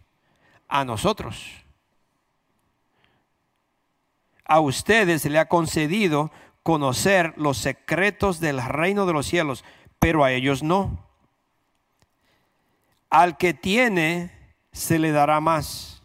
a 0.67 0.83
nosotros. 0.85 1.63
A 4.45 4.59
ustedes 4.59 5.21
se 5.21 5.29
le 5.29 5.39
ha 5.39 5.47
concedido 5.47 6.29
conocer 6.61 7.33
los 7.37 7.57
secretos 7.57 8.41
del 8.41 8.61
reino 8.61 9.05
de 9.05 9.13
los 9.13 9.25
cielos, 9.25 9.63
pero 9.97 10.25
a 10.25 10.33
ellos 10.33 10.61
no. 10.61 11.07
Al 13.09 13.37
que 13.37 13.53
tiene, 13.53 14.31
se 14.73 14.99
le 14.99 15.11
dará 15.11 15.39
más. 15.39 16.03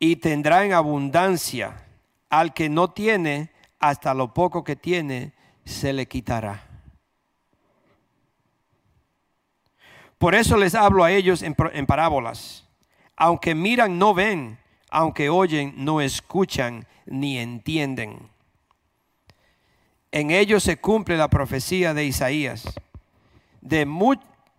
Y 0.00 0.16
tendrá 0.16 0.64
en 0.64 0.72
abundancia. 0.72 1.86
Al 2.28 2.52
que 2.52 2.68
no 2.68 2.90
tiene, 2.90 3.53
hasta 3.88 4.14
lo 4.14 4.32
poco 4.32 4.64
que 4.64 4.76
tiene 4.76 5.32
se 5.66 5.92
le 5.92 6.06
quitará. 6.06 6.66
Por 10.16 10.34
eso 10.34 10.56
les 10.56 10.74
hablo 10.74 11.04
a 11.04 11.10
ellos 11.10 11.42
en, 11.42 11.54
parábolas. 11.54 12.66
Aunque 13.14 13.54
miran, 13.54 13.98
no 13.98 14.14
ven. 14.14 14.58
Aunque 14.88 15.28
oyen, 15.28 15.74
no 15.76 16.00
escuchan 16.00 16.86
ni 17.04 17.38
entienden. 17.38 18.30
En 20.12 20.30
ellos 20.30 20.62
se 20.62 20.78
cumple 20.78 21.18
la 21.18 21.28
profecía 21.28 21.92
de 21.92 22.06
Isaías. 22.06 22.64
De 23.60 23.86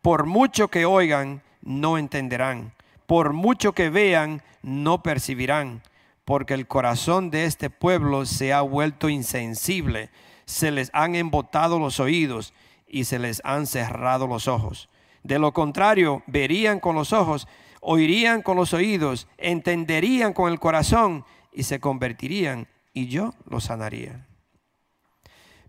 por 0.04 0.28
mucho 0.28 0.68
que 0.68 0.86
oigan, 0.86 1.42
no 1.64 1.98
entenderán. 1.98 2.74
Por 3.08 3.34
mucho 3.34 3.74
que 3.74 3.90
vean, 3.90 4.44
no 4.62 5.02
percibirán 5.02 5.82
porque 6.26 6.56
el 6.56 6.68
corazón 6.68 7.30
de 7.30 7.46
este 7.46 7.70
pueblo 7.70 8.26
se 8.26 8.52
ha 8.52 8.62
vuelto 8.62 9.10
insensible, 9.10 10.10
se 10.46 10.72
les 10.72 10.90
han 10.94 11.16
embotado 11.16 11.80
los 11.80 12.00
oídos 12.00 12.54
y 12.88 13.06
se 13.06 13.20
les 13.20 13.42
han 13.46 13.68
cerrado 13.68 14.28
los 14.28 14.48
ojos. 14.48 14.90
De 15.24 15.40
lo 15.40 15.54
contrario, 15.54 16.24
verían 16.26 16.80
con 16.80 16.96
los 16.96 17.14
ojos, 17.14 17.48
oirían 17.80 18.42
con 18.42 18.58
los 18.58 18.74
oídos, 18.74 19.28
entenderían 19.38 20.34
con 20.34 20.52
el 20.52 20.60
corazón 20.60 21.26
y 21.54 21.64
se 21.64 21.80
convertirían 21.80 22.68
y 22.94 23.08
yo 23.08 23.34
los 23.48 23.66
sanaría. 23.66 24.28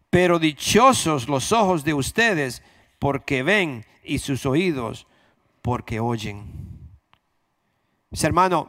Pero 0.08 0.38
dichosos 0.38 1.28
los 1.28 1.52
ojos 1.52 1.84
de 1.84 1.92
ustedes 1.92 2.62
porque 2.98 3.42
ven 3.42 3.84
y 4.02 4.18
sus 4.18 4.46
oídos 4.46 5.06
porque 5.60 6.00
oyen. 6.00 6.66
Mis 8.10 8.24
hermanos, 8.24 8.68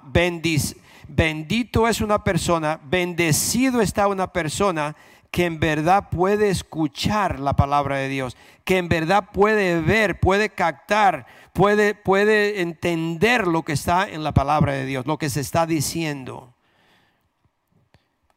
bendito 1.08 1.88
es 1.88 2.02
una 2.02 2.24
persona, 2.24 2.80
bendecido 2.84 3.82
está 3.82 4.08
una 4.08 4.32
persona 4.32 4.96
que 5.32 5.46
en 5.46 5.60
verdad 5.60 6.10
puede 6.10 6.50
escuchar 6.50 7.40
la 7.40 7.56
palabra 7.56 7.98
de 7.98 8.10
Dios, 8.10 8.38
que 8.64 8.78
en 8.78 8.90
verdad 8.90 9.30
puede 9.34 9.82
ver, 9.82 10.20
puede 10.20 10.50
captar, 10.50 11.28
puede, 11.54 11.96
puede 11.96 12.62
entender 12.62 13.48
lo 13.48 13.64
que 13.64 13.74
está 13.74 14.08
en 14.08 14.24
la 14.24 14.34
palabra 14.34 14.74
de 14.74 14.86
Dios, 14.86 15.06
lo 15.06 15.18
que 15.18 15.30
se 15.30 15.42
está 15.42 15.66
diciendo. 15.66 16.54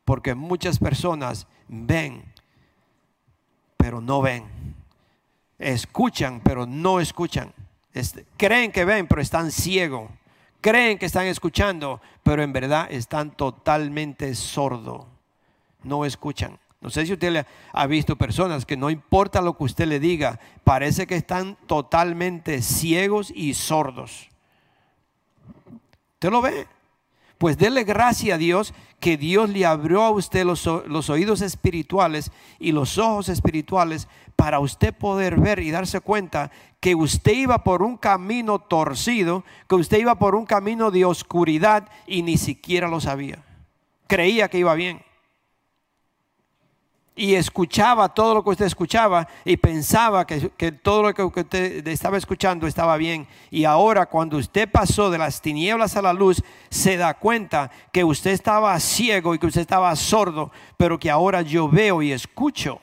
Porque 0.04 0.34
muchas 0.34 0.78
personas 0.78 1.46
ven, 1.68 2.24
pero 3.76 4.00
no 4.00 4.20
ven. 4.20 4.44
Escuchan, 5.58 6.40
pero 6.42 6.66
no 6.66 7.00
escuchan. 7.00 7.52
creen 8.36 8.72
que 8.72 8.84
ven, 8.84 9.06
pero 9.06 9.20
están 9.20 9.50
ciegos. 9.50 10.10
Creen 10.60 10.98
que 10.98 11.06
están 11.06 11.26
escuchando, 11.26 12.00
pero 12.22 12.42
en 12.42 12.52
verdad 12.52 12.88
están 12.90 13.30
totalmente 13.30 14.34
sordos. 14.34 15.06
No 15.82 16.04
escuchan. 16.04 16.58
No 16.80 16.88
sé 16.88 17.04
si 17.04 17.12
usted 17.12 17.46
ha 17.72 17.86
visto 17.86 18.16
personas 18.16 18.64
que 18.64 18.76
no 18.76 18.88
importa 18.88 19.42
lo 19.42 19.56
que 19.56 19.64
usted 19.64 19.86
le 19.86 20.00
diga, 20.00 20.40
parece 20.64 21.06
que 21.06 21.16
están 21.16 21.56
totalmente 21.66 22.62
ciegos 22.62 23.30
y 23.34 23.54
sordos. 23.54 24.28
¿Usted 26.14 26.30
lo 26.30 26.40
ve? 26.40 26.66
Pues 27.40 27.56
dele 27.56 27.84
gracia 27.84 28.34
a 28.34 28.36
Dios 28.36 28.74
que 29.00 29.16
Dios 29.16 29.48
le 29.48 29.64
abrió 29.64 30.02
a 30.02 30.10
usted 30.10 30.44
los, 30.44 30.66
los, 30.66 31.08
oídos 31.08 31.40
espirituales 31.40 32.32
y 32.58 32.72
los 32.72 32.98
ojos 32.98 33.30
espirituales 33.30 34.08
para 34.36 34.60
usted 34.60 34.92
poder 34.92 35.40
ver 35.40 35.58
y 35.60 35.70
darse 35.70 36.02
cuenta 36.02 36.50
que 36.80 36.94
usted 36.94 37.32
iba 37.32 37.64
por 37.64 37.82
un 37.82 37.96
camino 37.96 38.58
torcido, 38.58 39.42
que 39.70 39.76
usted 39.76 40.00
iba 40.00 40.18
por 40.18 40.34
un 40.34 40.44
camino 40.44 40.90
de 40.90 41.06
oscuridad 41.06 41.88
y 42.06 42.20
ni 42.20 42.36
siquiera 42.36 42.88
lo 42.88 43.00
sabía. 43.00 43.42
Creía 44.06 44.50
que 44.50 44.58
iba 44.58 44.74
bien 44.74 45.00
y 47.20 47.34
escuchaba 47.34 48.08
todo 48.08 48.32
lo 48.32 48.42
que 48.42 48.48
usted 48.48 48.64
escuchaba 48.64 49.28
y 49.44 49.58
pensaba 49.58 50.26
que, 50.26 50.72
todo 50.72 51.02
lo 51.02 51.12
que 51.12 51.22
usted 51.22 51.86
estaba 51.86 52.16
escuchando 52.16 52.66
estaba 52.66 52.96
bien. 52.96 53.28
Y 53.50 53.66
ahora 53.66 54.06
cuando 54.06 54.38
usted 54.38 54.66
pasó 54.70 55.10
de 55.10 55.18
las 55.18 55.42
tinieblas 55.42 55.98
a 55.98 56.02
la 56.02 56.14
luz, 56.14 56.42
se 56.70 56.96
da 56.96 57.12
cuenta 57.12 57.70
que 57.92 58.04
usted 58.04 58.30
estaba 58.30 58.80
ciego 58.80 59.34
y 59.34 59.38
que 59.38 59.44
usted 59.44 59.60
estaba 59.60 59.94
sordo, 59.96 60.50
pero 60.78 60.98
que 60.98 61.10
ahora 61.10 61.42
yo 61.42 61.68
veo 61.68 62.00
y 62.00 62.10
escucho. 62.10 62.80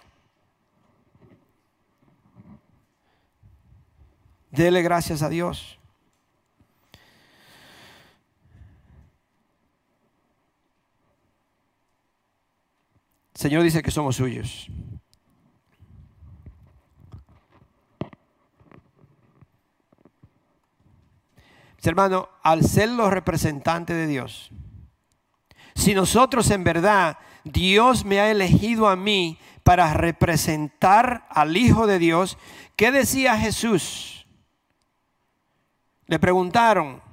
Dele 4.52 4.84
gracias 4.84 5.24
a 5.24 5.30
Dios. 5.30 5.77
Señor 13.38 13.62
dice 13.62 13.84
que 13.84 13.92
somos 13.92 14.16
suyos. 14.16 14.68
Hermano, 21.84 22.30
al 22.42 22.64
ser 22.64 22.90
los 22.90 23.12
representantes 23.12 23.96
de 23.96 24.08
Dios, 24.08 24.50
si 25.76 25.94
nosotros 25.94 26.50
en 26.50 26.64
verdad 26.64 27.20
Dios 27.44 28.06
me 28.06 28.20
ha 28.20 28.32
elegido 28.32 28.90
a 28.90 28.96
mí 28.96 29.38
para 29.62 29.94
representar 29.94 31.28
al 31.30 31.56
Hijo 31.56 31.86
de 31.86 32.00
Dios, 32.00 32.40
¿qué 32.76 32.92
decía 32.92 33.38
Jesús? 33.38 34.26
Le 36.08 36.18
preguntaron 36.18 37.04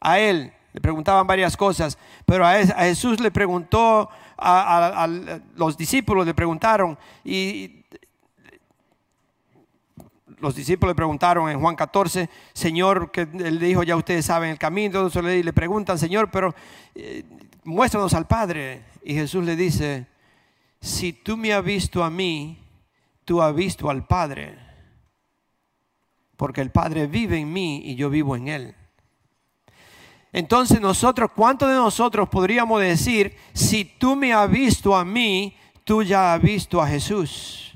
a 0.00 0.18
él, 0.18 0.52
le 0.72 0.80
preguntaban 0.80 1.26
varias 1.26 1.56
cosas, 1.56 1.96
pero 2.26 2.44
a, 2.44 2.52
Jesús 2.56 3.20
le 3.20 3.30
preguntó 3.30 4.10
a, 4.38 5.08
los 5.56 5.76
discípulos 5.76 6.26
le 6.26 6.34
preguntaron 6.34 6.98
y 7.24 7.84
los 10.38 10.54
discípulos 10.54 10.92
le 10.92 10.96
preguntaron 10.96 11.48
en 11.48 11.60
Juan 11.60 11.76
14, 11.76 12.28
Señor, 12.52 13.10
que 13.10 13.22
él 13.22 13.58
dijo, 13.58 13.82
ya 13.82 13.96
ustedes 13.96 14.26
saben 14.26 14.50
el 14.50 14.58
camino, 14.58 15.06
entonces 15.06 15.44
le, 15.44 15.52
preguntan, 15.52 15.98
Señor, 15.98 16.30
pero 16.30 16.54
eh, 16.94 17.24
muéstranos 17.64 18.12
al 18.14 18.26
Padre. 18.26 18.84
Y 19.02 19.14
Jesús 19.14 19.44
le 19.44 19.56
dice, 19.56 20.06
si 20.80 21.12
tú 21.12 21.36
me 21.36 21.52
has 21.52 21.64
visto 21.64 22.04
a 22.04 22.10
mí, 22.10 22.62
tú 23.24 23.40
has 23.40 23.54
visto 23.54 23.88
al 23.88 24.06
Padre, 24.06 24.58
porque 26.36 26.60
el 26.60 26.70
Padre 26.70 27.06
vive 27.06 27.38
en 27.38 27.52
mí 27.52 27.82
y 27.84 27.94
yo 27.94 28.10
vivo 28.10 28.36
en 28.36 28.48
él. 28.48 28.74
Entonces 30.36 30.82
nosotros, 30.82 31.30
¿cuántos 31.34 31.70
de 31.70 31.76
nosotros 31.76 32.28
podríamos 32.28 32.78
decir, 32.82 33.34
si 33.54 33.86
tú 33.86 34.14
me 34.14 34.34
has 34.34 34.50
visto 34.50 34.94
a 34.94 35.02
mí, 35.02 35.56
tú 35.82 36.02
ya 36.02 36.34
has 36.34 36.42
visto 36.42 36.82
a 36.82 36.86
Jesús? 36.86 37.72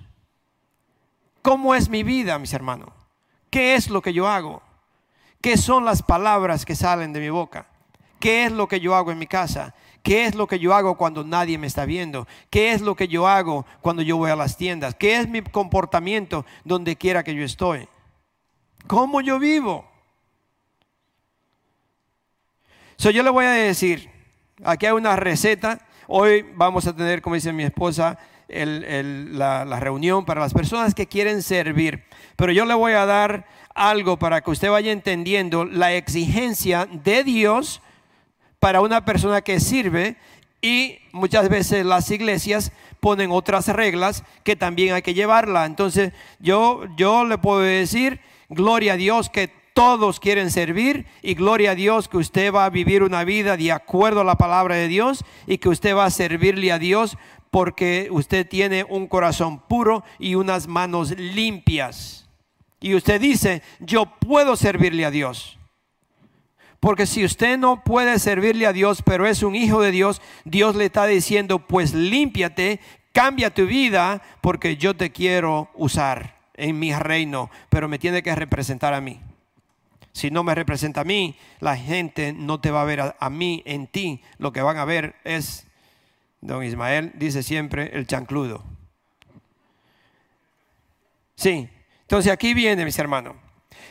¿Cómo 1.41 1.75
es 1.75 1.89
mi 1.89 2.03
vida, 2.03 2.39
mis 2.39 2.53
hermanos? 2.53 2.91
¿Qué 3.49 3.77
es 3.77 3.89
lo 3.89 4.03
que 4.03 4.13
yo 4.13 4.29
hago? 4.29 4.61
¿Qué 5.41 5.57
son 5.57 5.87
las 5.87 6.03
palabras 6.03 6.67
que 6.67 6.75
salen 6.75 7.15
de 7.15 7.21
mi 7.21 7.31
boca? 7.31 7.67
¿Qué 8.19 8.45
es 8.45 8.53
lo 8.53 8.69
que 8.69 8.79
yo 8.79 8.95
hago 8.95 9.11
en 9.11 9.19
mi 9.19 9.27
casa? 9.27 9.75
¿Qué 10.03 10.27
es 10.27 10.35
lo 10.35 10.47
que 10.47 10.59
yo 10.59 10.75
hago 10.75 10.99
cuando 10.99 11.25
nadie 11.25 11.57
me 11.57 11.67
está 11.67 11.87
viendo? 11.87 12.29
¿Qué 12.51 12.73
es 12.73 12.83
lo 12.83 12.95
que 12.95 13.09
yo 13.09 13.27
hago 13.27 13.65
cuando 13.81 14.03
yo 14.03 14.19
voy 14.19 14.33
a 14.33 14.37
las 14.37 14.59
tiendas? 14.59 14.95
¿Qué 14.95 15.17
es 15.17 15.27
mi 15.31 15.41
comportamiento 15.41 16.45
donde 16.65 16.97
quiera 16.97 17.25
que 17.25 17.35
yo 17.35 17.43
estoy? 17.43 17.89
¿Cómo 18.87 19.23
yo 19.23 19.39
vivo? 19.39 19.90
Yo 23.09 23.23
le 23.23 23.31
voy 23.31 23.47
a 23.47 23.53
decir, 23.53 24.11
aquí 24.63 24.85
hay 24.85 24.93
una 24.93 25.17
receta. 25.17 25.81
Hoy 26.07 26.45
vamos 26.55 26.87
a 26.87 26.95
tener, 26.95 27.23
como 27.23 27.37
dice 27.37 27.53
mi 27.53 27.63
esposa, 27.63 28.19
la, 28.49 29.65
la, 29.65 29.81
reunión 29.81 30.27
para 30.27 30.43
las 30.43 30.53
personas 30.53 30.95
que 30.95 31.07
quieren 31.07 31.43
servir. 31.43 32.05
Pero 32.37 32.53
yo 32.53 32.67
le 32.67 32.75
voy 32.75 32.93
a 32.93 33.07
dar 33.07 33.47
algo 33.75 34.19
para 34.19 34.43
que 34.43 34.51
usted 34.51 34.71
vaya 34.71 34.93
entendiendo 34.93 35.65
la 35.65 35.95
exigencia 35.95 36.87
de 36.93 37.25
Dios 37.25 37.81
para 38.59 38.83
una 38.83 39.07
persona 39.07 39.41
que 39.41 39.61
sirve 39.61 40.17
y 40.61 40.99
muchas 41.13 41.49
veces 41.49 41.87
las 41.87 42.11
iglesias 42.11 42.73
ponen 43.01 43.31
otras 43.31 43.69
reglas 43.69 44.25
que 44.45 44.57
también 44.57 44.95
hay 44.95 45.03
que 45.03 45.15
llevarla. 45.15 45.65
Entonces 45.65 46.13
yo, 46.39 46.83
yo 46.97 47.25
le 47.25 47.39
puedo 47.39 47.61
decir, 47.61 48.21
gloria 48.51 48.93
a 48.93 48.97
Dios 48.97 49.31
que 49.31 49.60
todos 49.81 50.21
quieren 50.21 50.51
servir 50.51 51.07
y 51.23 51.33
gloria 51.33 51.71
a 51.71 51.75
Dios 51.75 52.07
que 52.07 52.19
usted 52.19 52.53
va 52.53 52.67
a 52.67 52.71
vivir 52.71 53.03
una 53.03 53.25
vida 53.25 53.57
de 53.57 53.73
acuerdo 53.73 54.21
a 54.21 54.25
la 54.25 54.37
palabra 54.37 54.75
de 54.75 54.89
Dios 54.89 55.25
y 55.47 55.57
que 55.57 55.71
usted 55.71 55.97
va 55.97 56.05
a 56.05 56.11
servirle 56.11 56.71
a 56.71 56.79
Dios 56.79 57.17
porque 57.51 58.09
usted 58.11 58.47
tiene 58.47 58.85
un 58.87 59.07
corazón 59.07 59.59
puro 59.59 60.05
y 60.19 60.35
unas 60.35 60.69
manos 60.69 61.13
limpias. 61.13 62.29
Y 62.79 62.95
usted 62.95 63.23
dice, 63.23 63.63
yo 63.79 64.05
puedo 64.05 64.55
servirle 64.55 65.07
a 65.07 65.11
Dios. 65.11 65.59
Porque 66.79 67.07
si 67.07 67.25
usted 67.25 67.57
no 67.57 67.83
puede 67.83 68.19
servirle 68.19 68.67
a 68.67 68.75
Dios, 68.75 69.01
pero 69.03 69.27
es 69.27 69.43
un 69.43 69.57
hijo 69.57 69.81
de 69.81 69.93
Dios, 69.93 70.21
Dios 70.45 70.77
le 70.77 70.85
está 70.85 71.07
diciendo, 71.07 71.59
pues 71.59 71.95
límpiate, 71.95 72.81
cambia 73.15 73.49
tu 73.49 73.65
vida, 73.65 74.21
porque 74.43 74.77
yo 74.77 74.95
te 74.95 75.11
quiero 75.11 75.71
usar 75.73 76.37
en 76.53 76.79
mi 76.79 76.93
reino, 76.93 77.49
pero 77.71 77.89
me 77.89 77.99
tiene 77.99 78.23
que 78.23 78.35
representar 78.35 78.93
a 78.93 79.01
mí. 79.01 79.23
Si 80.13 80.31
no 80.31 80.43
me 80.43 80.55
representa 80.55 81.03
a 81.03 81.05
mí, 81.05 81.37
la 81.61 81.77
gente 81.77 82.33
no 82.33 82.61
te 82.61 82.71
va 82.71 82.83
a 82.83 82.85
ver 82.85 83.15
a, 83.19 83.31
mí 83.31 83.63
en 83.65 83.87
ti. 83.87 84.23
Lo 84.39 84.53
que 84.53 84.63
van 84.63 84.77
a 84.77 84.85
ver 84.85 85.15
es, 85.25 85.67
don 86.41 86.65
Ismael 86.65 87.13
dice 87.15 87.43
siempre, 87.43 87.91
el 87.97 88.07
chancludo. 88.07 88.65
Sí, 91.37 91.69
entonces 92.03 92.33
aquí 92.33 92.55
viene, 92.55 92.85
mis 92.85 92.99
hermanos. 92.99 93.37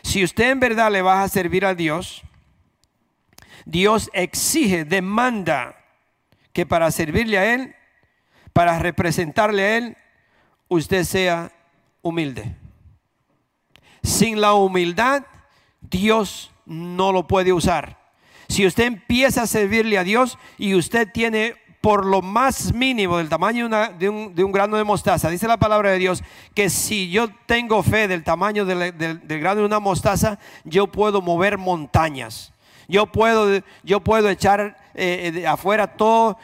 Si 0.03 0.23
usted 0.23 0.51
en 0.51 0.59
verdad 0.59 0.91
le 0.91 1.01
va 1.01 1.23
a 1.23 1.29
servir 1.29 1.65
a 1.65 1.73
Dios, 1.73 2.21
Dios 3.65 4.09
exige, 4.13 4.85
demanda 4.85 5.75
que 6.53 6.65
para 6.65 6.91
servirle 6.91 7.37
a 7.37 7.53
Él, 7.53 7.75
para 8.53 8.79
representarle 8.79 9.63
a 9.63 9.77
Él, 9.77 9.97
usted 10.67 11.03
sea 11.03 11.51
humilde. 12.01 12.55
Sin 14.03 14.41
la 14.41 14.53
humildad, 14.53 15.23
Dios 15.81 16.51
no 16.65 17.11
lo 17.11 17.27
puede 17.27 17.53
usar. 17.53 17.97
Si 18.47 18.65
usted 18.65 18.85
empieza 18.85 19.43
a 19.43 19.47
servirle 19.47 19.97
a 19.97 20.03
Dios 20.03 20.37
y 20.57 20.73
usted 20.73 21.07
tiene 21.11 21.55
por 21.81 22.05
lo 22.05 22.21
más 22.21 22.73
mínimo 22.73 23.17
del 23.17 23.29
tamaño 23.29 23.69
de, 23.69 24.09
un, 24.09 24.51
grano 24.51 24.75
de 24.75 24.83
mostaza, 24.83 25.29
dice 25.29 25.47
la 25.47 25.57
palabra 25.57 25.91
de 25.91 25.99
Dios, 25.99 26.23
que 26.53 26.69
si 26.69 27.09
yo 27.09 27.29
tengo 27.45 27.81
fe 27.83 28.07
del 28.07 28.23
tamaño 28.23 28.65
del, 28.65 28.91
grano 29.39 29.61
de 29.61 29.65
una 29.65 29.79
mostaza, 29.79 30.39
yo 30.65 30.87
puedo 30.87 31.21
mover 31.21 31.57
montañas. 31.57 32.53
Yo 32.87 33.05
puedo, 33.05 33.61
yo 33.83 33.99
puedo 33.99 34.29
echar 34.29 34.75
eh, 34.95 35.45
afuera 35.47 35.95
todo, 35.95 36.37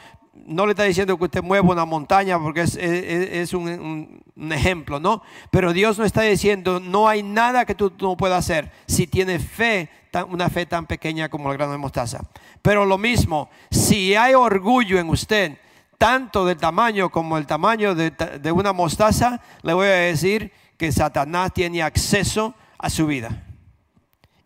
no 0.46 0.64
le 0.64 0.72
está 0.72 0.84
diciendo 0.84 1.18
que 1.18 1.24
usted 1.24 1.42
mueva 1.42 1.72
una 1.72 1.84
montaña 1.84 2.38
porque 2.38 2.62
es, 2.62 3.52
un, 3.52 4.22
ejemplo, 4.50 5.00
¿no? 5.00 5.22
Pero 5.50 5.72
Dios 5.72 5.98
no 5.98 6.04
está 6.04 6.22
diciendo, 6.22 6.78
no 6.78 7.08
hay 7.08 7.22
nada 7.22 7.64
que 7.64 7.74
tú, 7.74 7.92
no 8.00 8.16
puedas 8.16 8.38
hacer 8.38 8.70
si 8.86 9.06
tienes 9.06 9.44
fe, 9.44 9.88
una 10.28 10.48
fe 10.48 10.64
tan 10.64 10.86
pequeña 10.86 11.28
como 11.28 11.50
el 11.50 11.58
grano 11.58 11.72
de 11.72 11.78
mostaza. 11.78 12.20
Pero 12.62 12.84
lo 12.84 12.96
mismo, 12.96 13.50
si 13.70 14.14
hay 14.14 14.34
orgullo 14.34 14.98
en 14.98 15.08
usted, 15.08 15.58
tanto 15.98 16.44
del 16.44 16.58
tamaño 16.58 17.10
como 17.10 17.38
el 17.38 17.46
tamaño 17.46 17.94
de, 17.94 18.10
de 18.10 18.52
una 18.52 18.72
mostaza, 18.72 19.40
le 19.62 19.74
voy 19.74 19.86
a 19.88 19.90
decir 19.90 20.52
que 20.76 20.92
Satanás 20.92 21.52
tiene 21.52 21.82
acceso 21.82 22.54
a 22.78 22.88
su 22.88 23.06
vida. 23.06 23.42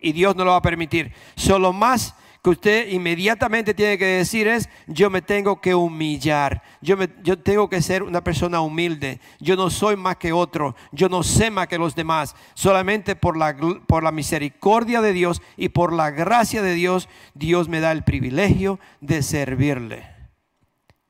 Y 0.01 0.13
Dios 0.13 0.35
no 0.35 0.45
lo 0.45 0.53
va 0.53 0.57
a 0.57 0.63
permitir. 0.63 1.13
Solo 1.37 1.75
más 1.75 2.15
que 2.43 2.51
usted 2.51 2.89
inmediatamente 2.89 3.75
tiene 3.75 3.99
que 3.99 4.07
decir 4.07 4.49
es, 4.49 4.69
yo 4.87 5.11
me 5.11 5.21
tengo 5.21 5.61
que 5.61 5.75
humillar, 5.75 6.63
yo, 6.81 6.97
yo 7.23 7.39
tengo 7.39 7.69
que 7.69 7.83
ser 7.83 8.03
una 8.03 8.25
persona 8.25 8.63
humilde, 8.63 9.21
yo 9.41 9.57
no 9.57 9.69
soy 9.69 9.97
más 9.97 10.17
que 10.17 10.33
otro, 10.33 10.75
yo 10.91 11.09
no 11.09 11.23
sé 11.23 11.51
más 11.51 11.69
que 11.69 11.79
los 11.79 11.95
demás, 11.95 12.35
solamente 12.55 13.15
por 13.15 13.37
la, 13.37 13.57
por 13.87 14.03
la 14.03 14.13
misericordia 14.13 15.03
de 15.03 15.13
Dios 15.13 15.43
y 15.57 15.69
por 15.69 15.93
la 15.93 16.11
gracia 16.11 16.63
de 16.63 16.75
Dios, 16.75 17.09
Dios 17.35 17.69
me 17.69 17.81
da 17.81 17.93
el 17.93 18.05
privilegio 18.05 18.81
de 19.01 19.23
servirle. 19.23 20.09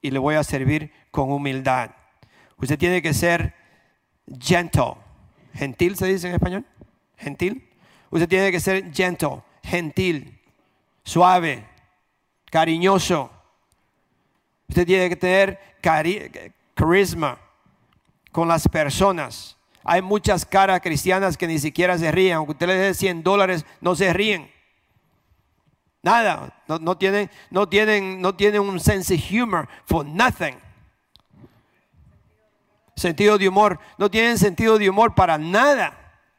Y 0.02 0.10
le 0.10 0.18
voy 0.18 0.34
a 0.34 0.42
servir 0.42 0.92
con 1.10 1.30
humildad. 1.30 1.90
Usted 2.56 2.78
tiene 2.78 3.02
que 3.02 3.14
ser 3.14 3.54
gentle. 4.40 4.94
Gentil 5.54 5.96
se 5.96 6.06
dice 6.06 6.28
en 6.28 6.34
español. 6.34 6.64
Gentil. 7.18 7.68
Usted 8.10 8.28
tiene 8.28 8.50
que 8.50 8.60
ser 8.60 8.92
gentle, 8.92 9.42
gentil 9.62 10.39
suave, 11.04 11.66
cariñoso. 12.50 13.30
Usted 14.68 14.86
tiene 14.86 15.08
que 15.08 15.16
tener 15.16 15.58
carisma 15.80 17.38
con 18.30 18.48
las 18.48 18.68
personas. 18.68 19.56
Hay 19.82 20.02
muchas 20.02 20.44
caras 20.44 20.80
cristianas 20.80 21.36
que 21.36 21.46
ni 21.46 21.58
siquiera 21.58 21.98
se 21.98 22.12
ríen. 22.12 22.36
Aunque 22.36 22.52
usted 22.52 22.66
le 22.66 22.74
dé 22.74 22.94
100 22.94 23.22
dólares, 23.22 23.64
no 23.80 23.94
se 23.94 24.12
ríen. 24.12 24.50
Nada. 26.02 26.54
No, 26.66 26.96
tienen, 26.96 27.30
no, 27.50 27.68
tienen, 27.68 28.20
no 28.20 28.34
tienen 28.34 28.60
un 28.60 28.78
sense 28.78 29.14
of 29.14 29.20
humor 29.30 29.68
for 29.86 30.04
nothing. 30.04 30.56
Sentido 32.94 33.38
de 33.38 33.48
humor. 33.48 33.78
No 33.98 34.10
tienen 34.10 34.38
sentido 34.38 34.78
de 34.78 34.88
humor 34.88 35.14
para 35.14 35.38
nada. 35.38 35.96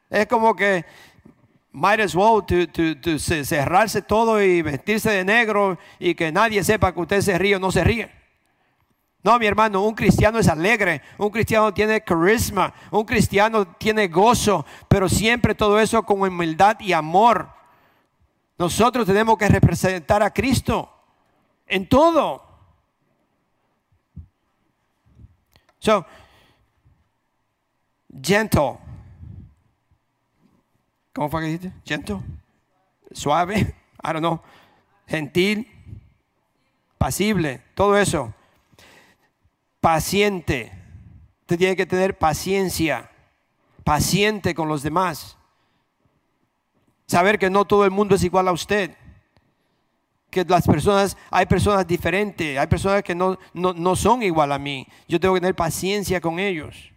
Es 0.08 0.26
como 0.26 0.54
que 0.54 0.84
might 1.72 2.00
as 2.00 2.14
well 2.14 2.42
to, 2.42 3.18
cerrarse 3.18 4.02
todo 4.02 4.42
y 4.42 4.62
vestirse 4.62 5.10
de 5.10 5.24
negro 5.24 5.78
y 5.98 6.14
que 6.14 6.30
nadie 6.30 6.62
sepa 6.62 6.92
que 6.92 7.00
usted 7.00 7.20
se 7.22 7.38
ríe 7.38 7.56
o 7.56 7.58
no 7.58 7.72
se 7.72 7.82
ríe. 7.82 8.10
No, 9.24 9.38
mi 9.38 9.46
hermano, 9.46 9.82
un 9.82 9.94
cristiano 9.94 10.38
es 10.38 10.48
alegre, 10.48 11.00
un 11.16 11.30
cristiano 11.30 11.72
tiene 11.72 12.02
carisma, 12.02 12.74
un 12.90 13.04
cristiano 13.04 13.66
tiene 13.76 14.08
gozo, 14.08 14.66
pero 14.88 15.08
siempre 15.08 15.54
todo 15.54 15.78
eso 15.78 16.02
con 16.02 16.20
humildad 16.20 16.78
y 16.80 16.92
amor. 16.92 17.48
Nosotros 18.58 19.06
tenemos 19.06 19.38
que 19.38 19.48
representar 19.48 20.22
a 20.22 20.32
Cristo 20.32 20.92
en 21.66 21.88
todo. 21.88 22.42
So, 25.78 26.04
gentle. 28.20 28.81
¿Cómo 31.12 31.28
fue 31.28 31.40
que 31.42 31.46
dijiste? 31.46 31.72
Gentle, 31.84 32.20
suave, 33.12 33.74
I 34.02 34.12
don't 34.12 34.20
know, 34.20 34.40
gentil, 35.06 35.66
pasible, 36.98 37.60
todo 37.74 37.98
eso. 37.98 38.32
Paciente. 39.80 40.72
Usted 41.40 41.58
tiene 41.58 41.76
que 41.76 41.86
tener 41.86 42.16
paciencia, 42.16 43.10
paciente 43.84 44.54
con 44.54 44.68
los 44.68 44.82
demás. 44.82 45.36
Saber 47.06 47.38
que 47.38 47.50
no 47.50 47.64
todo 47.64 47.84
el 47.84 47.90
mundo 47.90 48.14
es 48.14 48.22
igual 48.22 48.48
a 48.48 48.52
usted. 48.52 48.96
Que 50.30 50.44
las 50.44 50.64
personas, 50.64 51.16
hay 51.30 51.44
personas 51.44 51.86
diferentes, 51.86 52.56
hay 52.56 52.66
personas 52.68 53.02
que 53.02 53.14
no, 53.14 53.38
no, 53.52 53.74
no 53.74 53.96
son 53.96 54.22
igual 54.22 54.52
a 54.52 54.58
mí. 54.58 54.86
Yo 55.08 55.20
tengo 55.20 55.34
que 55.34 55.40
tener 55.40 55.54
paciencia 55.54 56.20
con 56.20 56.38
ellos. 56.38 56.91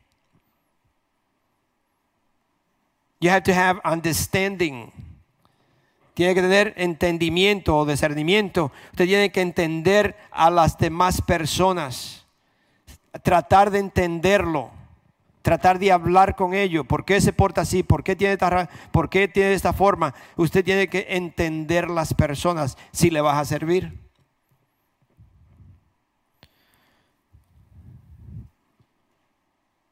You 3.20 3.30
have 3.30 3.44
to 3.44 3.54
have 3.54 3.82
understanding. 3.86 4.92
Tiene 6.14 6.34
que 6.34 6.42
tener 6.42 6.74
entendimiento 6.78 7.78
o 7.78 7.86
discernimiento. 7.86 8.72
Usted 8.92 9.06
tiene 9.06 9.32
que 9.32 9.42
entender 9.42 10.16
a 10.32 10.50
las 10.50 10.78
demás 10.78 11.22
personas. 11.22 12.26
Tratar 13.22 13.70
de 13.70 13.80
entenderlo. 13.80 14.72
Tratar 15.42 15.78
de 15.78 15.92
hablar 15.92 16.36
con 16.36 16.54
ellos. 16.54 16.86
¿Por 16.86 17.04
qué 17.04 17.20
se 17.20 17.34
porta 17.34 17.62
así? 17.62 17.84
¿Por 17.84 18.04
qué 18.04 18.16
tiene 18.16 18.34
esta, 18.34 18.70
por 18.92 19.10
qué 19.10 19.28
tiene 19.28 19.54
esta 19.54 19.74
forma? 19.74 20.14
Usted 20.38 20.64
tiene 20.64 20.88
que 20.88 21.06
entender 21.10 21.90
las 21.90 22.14
personas 22.14 22.78
si 22.92 23.10
le 23.10 23.22
vas 23.22 23.38
a 23.38 23.46
servir. 23.46 24.00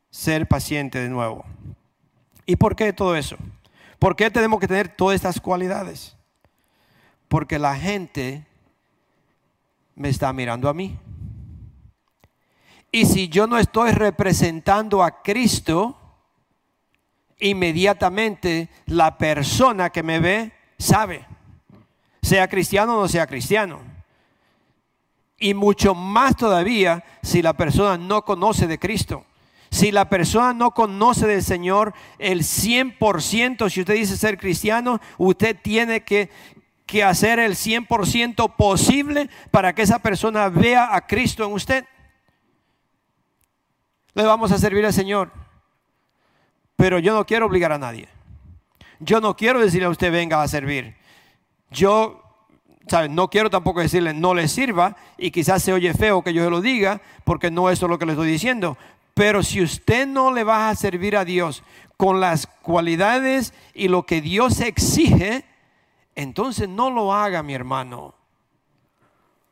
Ser 0.10 0.48
paciente 0.48 1.00
de 1.00 1.10
nuevo. 1.10 1.44
¿Y 2.46 2.56
por 2.56 2.76
qué 2.76 2.94
todo 2.94 3.16
eso? 3.16 3.38
¿Por 4.00 4.16
qué 4.16 4.30
tenemos 4.30 4.60
que 4.60 4.68
tener 4.68 4.90
todas 4.90 5.16
estas 5.16 5.40
cualidades? 5.40 6.16
Porque 7.28 7.58
la 7.58 7.76
gente 7.76 8.46
me 9.96 10.10
está 10.10 10.34
mirando 10.34 10.70
a 10.70 10.74
mí. 10.74 10.98
Y 12.92 13.06
si 13.06 13.28
yo 13.28 13.48
no 13.48 13.58
estoy 13.58 13.92
representando 13.92 15.04
a 15.04 15.24
Cristo, 15.24 15.98
inmediatamente 17.40 18.70
la 18.86 19.18
persona 19.18 19.90
que 19.90 20.04
me 20.04 20.20
ve 20.20 20.52
sabe, 20.78 21.26
sea 22.22 22.48
cristiano 22.48 22.98
o 22.98 23.02
no 23.02 23.08
sea 23.08 23.26
cristiano. 23.26 23.80
Y 25.38 25.54
mucho 25.54 25.96
más 25.96 26.36
todavía 26.36 27.04
si 27.22 27.42
la 27.42 27.54
persona 27.54 27.98
no 27.98 28.24
conoce 28.24 28.68
de 28.68 28.80
Cristo. 28.80 29.26
Si 29.74 29.92
la 29.92 30.08
persona 30.08 30.54
no 30.54 30.70
conoce 30.70 31.26
del 31.26 31.42
Señor 31.42 31.96
el 32.20 32.42
100%, 32.42 33.72
si 33.72 33.80
usted 33.80 33.96
dice 33.96 34.16
ser 34.18 34.38
cristiano, 34.38 35.02
usted 35.18 35.58
tiene 35.60 36.04
que, 36.04 36.30
que 36.86 37.04
hacer 37.04 37.40
el 37.40 37.56
100% 37.56 38.56
posible 38.56 39.32
para 39.50 39.74
que 39.74 39.82
esa 39.82 39.98
persona 39.98 40.48
vea 40.50 40.96
a 40.96 41.08
Cristo 41.08 41.44
en 41.44 41.54
usted. 41.54 41.86
Le 44.14 44.22
vamos 44.22 44.52
a 44.52 44.60
servir 44.60 44.86
al 44.86 44.94
Señor. 44.94 45.32
Pero 46.76 47.00
yo 47.00 47.16
no 47.16 47.26
quiero 47.26 47.48
obligar 47.48 47.72
a 47.72 47.80
nadie. 47.80 48.08
Yo 49.00 49.22
no 49.22 49.36
quiero 49.36 49.60
decirle 49.60 49.88
a 49.88 49.90
usted 49.90 50.12
venga 50.12 50.44
a 50.44 50.48
servir. 50.48 50.96
Yo 51.72 52.22
no 53.10 53.28
quiero 53.28 53.50
tampoco 53.50 53.80
decirle 53.80 54.14
no 54.14 54.36
le 54.36 54.48
sirva 54.48 54.96
y 55.18 55.32
quizás 55.32 55.64
se 55.64 55.74
oye 55.74 55.96
feo 55.96 56.22
que 56.22 56.32
yo 56.32 56.48
lo 56.52 56.62
diga 56.62 57.02
porque 57.24 57.50
no 57.50 57.72
eso 57.72 57.88
es 57.88 57.90
lo 57.90 57.98
que 57.98 58.06
le 58.06 58.12
estoy 58.12 58.30
diciendo. 58.30 58.78
Pero 59.14 59.44
si 59.44 59.62
usted 59.62 60.08
no 60.08 60.32
le 60.32 60.44
va 60.44 60.70
a 60.70 60.76
servir 60.76 61.16
a 61.16 61.26
Dios 61.26 61.64
con 61.98 62.20
las 62.20 62.48
cualidades 62.48 63.54
y 63.74 63.88
lo 63.88 64.06
que 64.06 64.22
Dios 64.22 64.60
exige, 64.60 65.46
entonces 66.16 66.68
no 66.68 66.90
lo 66.90 67.14
haga, 67.14 67.44
mi 67.44 67.54
hermano. 67.54 68.16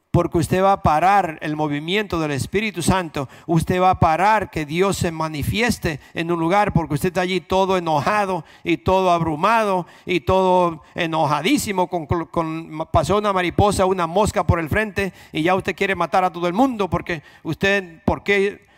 Porque 0.10 0.40
usted 0.40 0.62
va 0.62 0.74
a 0.74 0.84
parar 0.84 1.38
el 1.42 1.56
movimiento 1.56 2.20
del 2.20 2.32
Espíritu 2.32 2.82
Santo. 2.82 3.30
Usted 3.46 3.82
va 3.82 3.92
a 3.92 4.00
parar 4.00 4.50
que 4.50 4.66
Dios 4.66 4.98
se 4.98 5.10
manifieste 5.10 6.02
en 6.14 6.30
un 6.32 6.40
lugar 6.40 6.74
porque 6.74 6.96
usted 6.96 7.10
está 7.10 7.22
allí 7.22 7.40
todo 7.40 7.78
enojado 7.78 8.44
y 8.66 8.76
todo 8.76 9.12
abrumado 9.12 9.86
y 10.06 10.20
todo 10.20 10.84
enojadísimo. 10.96 11.88
Con, 11.88 12.88
pasó 12.92 13.20
una 13.20 13.32
mariposa, 13.32 13.86
una 13.86 14.06
mosca 14.06 14.46
por 14.46 14.60
el 14.60 14.68
frente 14.68 15.14
y 15.32 15.44
ya 15.44 15.56
usted 15.56 15.78
quiere 15.78 15.96
matar 15.96 16.26
a 16.26 16.34
todo 16.34 16.48
el 16.48 16.54
mundo 16.54 16.90
porque 16.90 17.24
usted, 17.44 18.04
¿por 18.04 18.22
qué? 18.22 18.70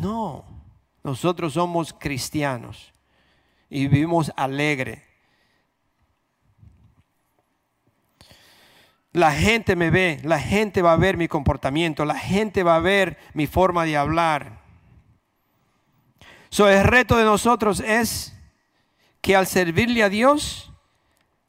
No, 0.00 0.44
nosotros 1.02 1.54
somos 1.54 1.92
cristianos 1.92 2.92
y 3.70 3.88
vivimos 3.88 4.30
alegre. 4.36 5.02
La 9.12 9.32
gente 9.32 9.74
me 9.74 9.90
ve, 9.90 10.20
la 10.22 10.38
gente 10.38 10.82
va 10.82 10.92
a 10.92 10.96
ver 10.96 11.16
mi 11.16 11.28
comportamiento, 11.28 12.04
la 12.04 12.18
gente 12.18 12.62
va 12.62 12.76
a 12.76 12.80
ver 12.80 13.16
mi 13.32 13.46
forma 13.46 13.84
de 13.84 13.96
hablar. 13.96 14.60
So, 16.50 16.68
el 16.68 16.84
reto 16.84 17.16
de 17.16 17.24
nosotros 17.24 17.80
es 17.80 18.36
que 19.22 19.34
al 19.34 19.46
servirle 19.46 20.02
a 20.02 20.10
Dios, 20.10 20.72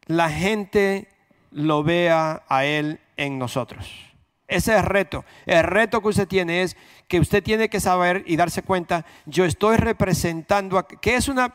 la 0.05 0.29
gente 0.29 1.09
lo 1.51 1.83
vea 1.83 2.43
a 2.47 2.63
Él 2.63 3.01
en 3.17 3.37
nosotros. 3.37 4.07
Ese 4.47 4.71
es 4.71 4.79
el 4.79 4.85
reto. 4.85 5.25
El 5.45 5.63
reto 5.63 6.01
que 6.01 6.07
usted 6.07 6.27
tiene 6.27 6.61
es 6.63 6.77
que 7.07 7.19
usted 7.19 7.43
tiene 7.43 7.69
que 7.69 7.79
saber 7.79 8.23
y 8.27 8.35
darse 8.35 8.63
cuenta, 8.63 9.05
yo 9.25 9.45
estoy 9.45 9.77
representando, 9.77 10.77
a, 10.77 10.87
que 10.87 11.15
es 11.15 11.27
una... 11.27 11.53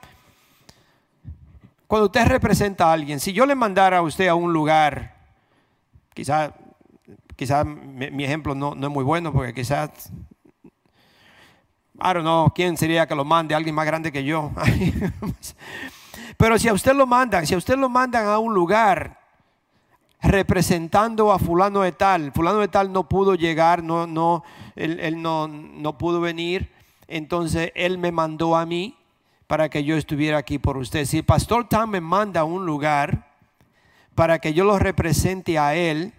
Cuando 1.87 2.07
usted 2.07 2.27
representa 2.27 2.87
a 2.87 2.93
alguien, 2.95 3.21
si 3.21 3.33
yo 3.33 3.45
le 3.45 3.55
mandara 3.55 3.99
a 3.99 4.03
usted 4.03 4.29
a 4.29 4.35
un 4.35 4.53
lugar, 4.53 5.17
quizá 6.15 6.55
quizás 7.37 7.67
mi, 7.67 8.11
mi 8.11 8.25
ejemplo 8.25 8.55
no, 8.55 8.75
no 8.75 8.87
es 8.87 8.93
muy 8.93 9.05
bueno 9.05 9.33
porque 9.33 9.53
quizás 9.53 10.11
I 12.05 12.15
don't 12.15 12.23
know, 12.23 12.53
¿quién 12.55 12.77
sería 12.77 13.07
que 13.07 13.15
lo 13.15 13.25
mande? 13.25 13.55
Alguien 13.55 13.75
más 13.75 13.87
grande 13.87 14.11
que 14.11 14.25
yo. 14.25 14.51
Pero 16.37 16.59
si 16.59 16.67
a 16.67 16.73
usted 16.73 16.95
lo 16.95 17.07
mandan, 17.07 17.47
si 17.47 17.55
a 17.55 17.59
usted 17.59 17.77
lo 17.77 17.89
mandan 17.89 18.27
a 18.27 18.39
un 18.39 18.55
lugar 18.55 19.21
representando 20.21 21.33
a 21.33 21.39
fulano 21.39 21.83
de 21.83 21.93
tal, 21.93 22.33
fulano 22.33 22.59
de 22.59 22.69
tal 22.69 22.93
no 22.93 23.09
pudo 23.09 23.35
llegar, 23.35 23.83
no, 23.83 24.07
no, 24.07 24.43
él, 24.77 25.23
no, 25.23 25.49
no 25.49 25.99
pudo 25.99 26.21
venir, 26.21 26.71
entonces 27.09 27.73
él 27.75 27.99
me 27.99 28.13
mandó 28.13 28.57
a 28.57 28.67
mí 28.67 28.97
para 29.47 29.69
que 29.69 29.85
yo 29.85 29.97
estuviera 29.97 30.39
aquí 30.39 30.59
por 30.59 30.77
usted. 30.77 31.05
Si 31.05 31.19
el 31.19 31.25
pastor 31.25 31.69
Tam 31.69 31.91
me 31.91 32.01
manda 32.01 32.41
a 32.41 32.45
un 32.45 32.65
lugar 32.65 33.33
para 34.15 34.39
que 34.39 34.55
yo 34.55 34.65
lo 34.65 34.79
represente 34.79 35.59
a 35.59 35.75
él, 35.75 36.13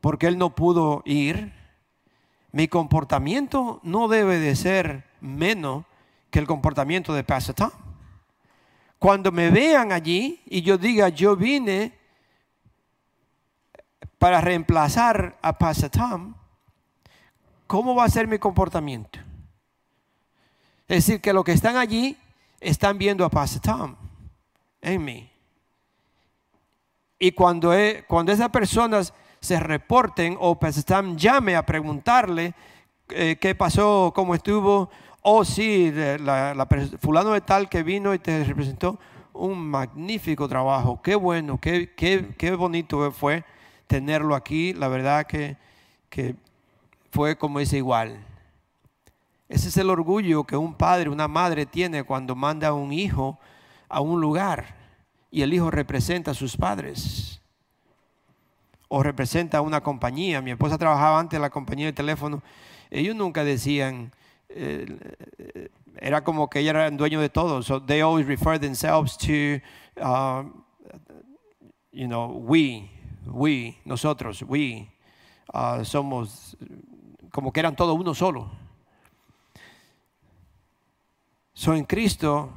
porque 0.00 0.26
él 0.26 0.38
no 0.38 0.54
pudo 0.54 1.02
ir, 1.04 1.52
mi 2.52 2.68
comportamiento 2.68 3.80
no 3.82 4.08
debe 4.08 4.38
de 4.38 4.56
ser 4.56 5.04
menos 5.20 5.84
que 6.30 6.38
el 6.38 6.46
comportamiento 6.46 7.12
de 7.12 7.24
Pastor 7.24 7.54
Tom. 7.54 7.70
Cuando 8.98 9.30
me 9.30 9.50
vean 9.50 9.92
allí 9.92 10.40
y 10.46 10.62
yo 10.62 10.78
diga, 10.78 11.08
yo 11.08 11.36
vine 11.36 11.92
para 14.18 14.40
reemplazar 14.40 15.36
a 15.42 15.58
Pastor 15.58 15.90
Tom, 15.90 16.34
¿cómo 17.66 17.94
va 17.94 18.04
a 18.04 18.08
ser 18.08 18.26
mi 18.26 18.38
comportamiento? 18.38 19.18
Es 20.88 21.06
decir, 21.06 21.20
que 21.20 21.32
los 21.32 21.44
que 21.44 21.52
están 21.52 21.76
allí 21.76 22.16
están 22.60 22.98
viendo 22.98 23.24
a 23.24 23.30
Pastor 23.30 23.60
Tom 23.60 23.96
en 24.80 25.04
mí. 25.04 25.30
Y 27.18 27.32
cuando, 27.32 27.72
cuando 28.06 28.32
esas 28.32 28.50
personas 28.50 29.12
se 29.40 29.58
reporten 29.58 30.36
o 30.38 30.58
Pastor 30.58 31.16
llame 31.16 31.56
a 31.56 31.66
preguntarle 31.66 32.54
eh, 33.08 33.36
qué 33.40 33.54
pasó, 33.54 34.12
cómo 34.14 34.34
estuvo, 34.34 34.90
o 35.22 35.44
si 35.44 35.90
la, 35.90 36.66
fulano 37.00 37.32
de 37.32 37.40
tal 37.40 37.68
que 37.68 37.82
vino 37.82 38.14
y 38.14 38.18
te 38.18 38.44
representó 38.44 38.98
un 39.32 39.58
magnífico 39.58 40.48
trabajo, 40.48 41.00
qué 41.02 41.14
bueno, 41.14 41.58
qué, 41.60 41.92
qué, 41.96 42.50
bonito 42.52 43.10
fue 43.10 43.44
tenerlo 43.86 44.34
aquí, 44.34 44.72
la 44.72 44.88
verdad 44.88 45.26
que, 45.26 45.56
que 46.08 46.36
fue 47.16 47.38
como 47.38 47.60
ese 47.60 47.78
igual. 47.78 48.22
Ese 49.48 49.68
es 49.68 49.76
el 49.78 49.88
orgullo 49.88 50.44
que 50.44 50.54
un 50.54 50.74
padre, 50.74 51.08
una 51.08 51.26
madre 51.26 51.64
tiene 51.64 52.04
cuando 52.04 52.36
manda 52.36 52.68
a 52.68 52.74
un 52.74 52.92
hijo 52.92 53.38
a 53.88 54.02
un 54.02 54.20
lugar 54.20 54.76
y 55.30 55.40
el 55.40 55.54
hijo 55.54 55.70
representa 55.70 56.32
a 56.32 56.34
sus 56.34 56.58
padres 56.58 57.40
o 58.88 59.02
representa 59.02 59.62
una 59.62 59.80
compañía. 59.80 60.42
Mi 60.42 60.50
esposa 60.50 60.76
trabajaba 60.76 61.18
antes 61.18 61.38
en 61.38 61.40
la 61.40 61.48
compañía 61.48 61.86
de 61.86 61.94
teléfono. 61.94 62.42
Ellos 62.90 63.16
nunca 63.16 63.44
decían, 63.44 64.12
eh, 64.50 65.70
era 65.96 66.22
como 66.22 66.50
que 66.50 66.58
ellos 66.58 66.74
eran 66.74 66.98
dueños 66.98 67.22
de 67.22 67.30
todo. 67.30 67.62
So 67.62 67.80
they 67.80 68.02
always 68.02 68.26
refer 68.26 68.60
themselves 68.60 69.16
to, 69.16 69.62
uh, 70.02 70.44
you 71.92 72.08
know, 72.08 72.26
we, 72.46 72.90
we, 73.24 73.78
nosotros, 73.86 74.42
we. 74.42 74.90
Uh, 75.54 75.82
somos 75.82 76.56
como 77.36 77.52
que 77.52 77.60
eran 77.60 77.76
todos 77.76 77.94
uno 77.94 78.14
solo. 78.14 78.50
So 81.52 81.74
en 81.74 81.84
Cristo, 81.84 82.50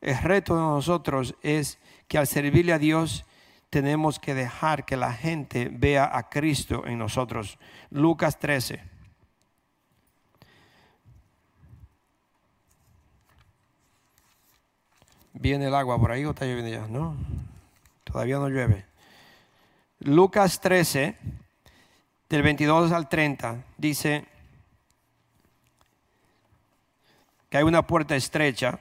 el 0.00 0.16
reto 0.18 0.54
de 0.54 0.62
nosotros 0.62 1.34
es 1.42 1.80
que 2.06 2.16
al 2.16 2.28
servirle 2.28 2.72
a 2.72 2.78
Dios, 2.78 3.24
tenemos 3.70 4.20
que 4.20 4.34
dejar 4.34 4.84
que 4.84 4.96
la 4.96 5.12
gente 5.12 5.68
vea 5.68 6.08
a 6.16 6.28
Cristo 6.28 6.86
en 6.86 6.96
nosotros. 6.96 7.58
Lucas 7.90 8.38
13. 8.38 8.84
¿Viene 15.32 15.66
el 15.66 15.74
agua 15.74 15.98
por 15.98 16.12
ahí 16.12 16.24
o 16.24 16.30
está 16.30 16.44
lloviendo 16.44 16.70
ya? 16.70 16.86
No, 16.86 17.16
todavía 18.04 18.38
no 18.38 18.48
llueve. 18.48 18.86
Lucas 19.98 20.60
13, 20.60 21.18
del 22.28 22.42
22 22.42 22.92
al 22.92 23.08
30, 23.08 23.64
dice 23.84 24.24
que 27.50 27.58
hay 27.58 27.64
una 27.64 27.86
puerta 27.86 28.16
estrecha 28.16 28.80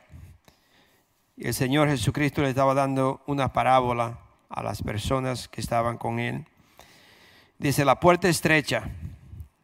y 1.36 1.48
el 1.48 1.54
Señor 1.54 1.90
Jesucristo 1.90 2.42
le 2.42 2.48
estaba 2.48 2.74
dando 2.74 3.22
una 3.28 3.52
parábola 3.52 4.20
a 4.50 4.64
las 4.64 4.82
personas 4.82 5.50
que 5.50 5.60
estaban 5.60 5.98
con 5.98 6.20
él. 6.20 6.46
Dice, 7.58 7.84
la 7.84 8.00
puerta 8.00 8.30
estrecha, 8.30 8.92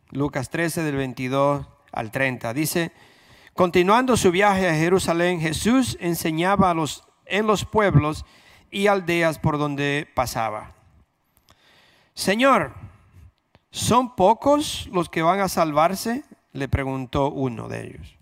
Lucas 0.10 0.50
13 0.50 0.84
del 0.84 0.98
22 0.98 1.66
al 1.94 2.12
30. 2.12 2.54
Dice, 2.54 2.92
continuando 3.54 4.18
su 4.18 4.32
viaje 4.32 4.68
a 4.68 4.76
Jerusalén, 4.76 5.40
Jesús 5.40 5.98
enseñaba 6.02 6.72
a 6.72 6.74
los, 6.74 7.06
en 7.26 7.48
los 7.48 7.64
pueblos 7.64 8.26
y 8.72 8.88
aldeas 8.88 9.40
por 9.40 9.58
donde 9.58 10.06
pasaba. 10.14 10.74
Señor, 12.14 12.89
¿son 13.72 14.16
pocos 14.16 14.88
los 14.92 15.10
que 15.10 15.22
van 15.22 15.40
a 15.40 15.50
salvarse? 15.50 16.24
Le 16.54 16.68
preguntó 16.68 17.30
uno 17.32 17.68
de 17.68 17.88
ellos. 17.88 18.16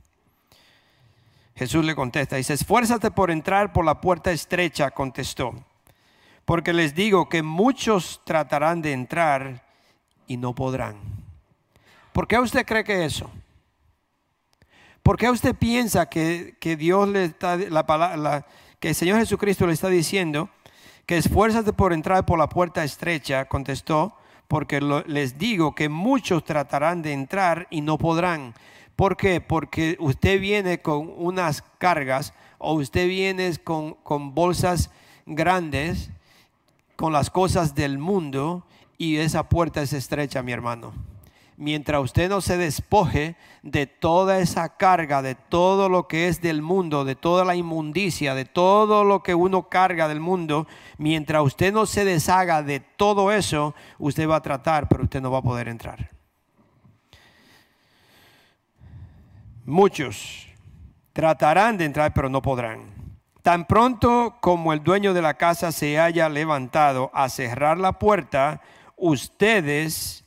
Jesús 1.55 1.83
le 1.83 1.95
contesta, 1.95 2.35
dice, 2.35 2.53
esfuérzate 2.53 3.09
por 3.11 3.31
entrar 3.31 3.73
por 3.73 3.83
la 3.83 3.99
puerta 3.99 4.31
estrecha, 4.31 4.91
contestó 4.91 5.55
porque 6.47 6.71
les 6.71 6.95
digo 6.95 7.27
que 7.27 7.43
muchos 7.43 8.21
tratarán 8.23 8.81
de 8.81 8.93
entrar 8.93 9.65
y 10.27 10.37
no 10.37 10.55
podrán. 10.55 10.95
¿Por 12.13 12.25
qué 12.25 12.39
usted 12.39 12.65
cree 12.65 12.85
que 12.85 13.03
eso? 13.03 13.29
¿Por 15.03 15.17
qué 15.17 15.29
usted 15.29 15.53
piensa 15.53 16.05
que, 16.05 16.55
Dios 16.79 17.09
le 17.09 17.25
está, 17.25 17.57
la, 17.57 18.45
que 18.79 18.87
el 18.87 18.95
Señor 18.95 19.19
Jesucristo 19.19 19.67
le 19.67 19.73
está 19.73 19.89
diciendo 19.89 20.49
que 21.05 21.17
esfuérzate 21.17 21.73
por 21.73 21.91
entrar 21.91 22.25
por 22.25 22.39
la 22.39 22.47
puerta 22.47 22.81
estrecha? 22.81 23.43
Contestó, 23.43 24.16
porque 24.47 24.81
les 25.07 25.37
digo 25.37 25.75
que 25.75 25.89
muchos 25.89 26.43
tratarán 26.43 27.01
de 27.01 27.13
entrar 27.13 27.67
y 27.69 27.81
no 27.81 27.97
podrán. 27.97 28.53
¿Por 28.95 29.17
qué? 29.17 29.41
Porque 29.41 29.97
usted 29.99 30.39
viene 30.39 30.81
con 30.81 31.13
unas 31.17 31.63
cargas 31.77 32.33
o 32.57 32.73
usted 32.73 33.07
viene 33.07 33.55
con, 33.57 33.93
con 33.95 34.33
bolsas 34.33 34.89
grandes 35.25 36.09
con 36.97 37.13
las 37.13 37.29
cosas 37.29 37.75
del 37.75 37.99
mundo 37.99 38.65
y 38.97 39.17
esa 39.17 39.47
puerta 39.47 39.81
es 39.83 39.93
estrecha, 39.93 40.41
mi 40.41 40.51
hermano. 40.51 40.93
Mientras 41.59 42.03
usted 42.03 42.29
no 42.29 42.39
se 42.39 42.55
despoje 42.55 43.35
de 43.63 43.87
toda 43.87 44.37
esa 44.37 44.77
carga, 44.77 45.23
de 45.23 45.33
todo 45.33 45.89
lo 45.89 46.07
que 46.07 46.27
es 46.27 46.39
del 46.39 46.61
mundo, 46.61 47.03
de 47.03 47.15
toda 47.15 47.43
la 47.43 47.55
inmundicia, 47.55 48.35
de 48.35 48.45
todo 48.45 49.03
lo 49.03 49.23
que 49.23 49.33
uno 49.33 49.67
carga 49.67 50.07
del 50.07 50.19
mundo, 50.19 50.67
mientras 50.99 51.41
usted 51.41 51.73
no 51.73 51.87
se 51.87 52.05
deshaga 52.05 52.61
de 52.61 52.79
todo 52.79 53.31
eso, 53.31 53.73
usted 53.97 54.29
va 54.29 54.35
a 54.35 54.41
tratar, 54.43 54.87
pero 54.87 55.05
usted 55.05 55.19
no 55.19 55.31
va 55.31 55.39
a 55.39 55.41
poder 55.41 55.67
entrar. 55.67 56.11
Muchos 59.65 60.47
tratarán 61.11 61.75
de 61.75 61.85
entrar, 61.85 62.13
pero 62.13 62.29
no 62.29 62.43
podrán. 62.43 62.81
Tan 63.41 63.65
pronto 63.65 64.37
como 64.41 64.73
el 64.73 64.83
dueño 64.83 65.15
de 65.15 65.23
la 65.23 65.33
casa 65.33 65.71
se 65.71 65.99
haya 65.99 66.29
levantado 66.29 67.09
a 67.15 67.29
cerrar 67.29 67.79
la 67.79 67.93
puerta, 67.93 68.61
ustedes 68.95 70.26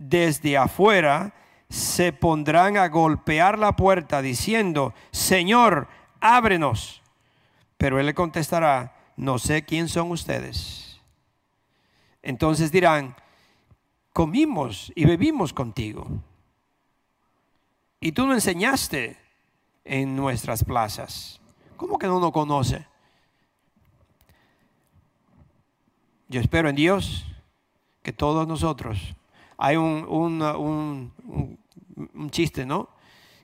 desde 0.00 0.56
afuera 0.56 1.34
se 1.68 2.12
pondrán 2.12 2.76
a 2.76 2.88
golpear 2.88 3.58
la 3.58 3.76
puerta 3.76 4.22
diciendo, 4.22 4.94
Señor, 5.12 5.88
ábrenos. 6.20 7.02
Pero 7.76 8.00
él 8.00 8.06
le 8.06 8.14
contestará, 8.14 8.96
no 9.16 9.38
sé 9.38 9.64
quién 9.64 9.88
son 9.88 10.10
ustedes. 10.10 11.00
Entonces 12.22 12.72
dirán, 12.72 13.14
comimos 14.12 14.92
y 14.94 15.04
bebimos 15.04 15.52
contigo. 15.52 16.06
Y 18.00 18.12
tú 18.12 18.26
no 18.26 18.34
enseñaste 18.34 19.18
en 19.84 20.16
nuestras 20.16 20.64
plazas. 20.64 21.40
¿Cómo 21.76 21.98
que 21.98 22.06
no 22.06 22.18
lo 22.18 22.32
conoce? 22.32 22.86
Yo 26.28 26.40
espero 26.40 26.68
en 26.68 26.76
Dios 26.76 27.26
que 28.02 28.12
todos 28.12 28.46
nosotros, 28.46 29.14
hay 29.62 29.76
un, 29.76 30.06
un, 30.08 31.12
chiste, 32.30 32.64
¿no? 32.64 32.88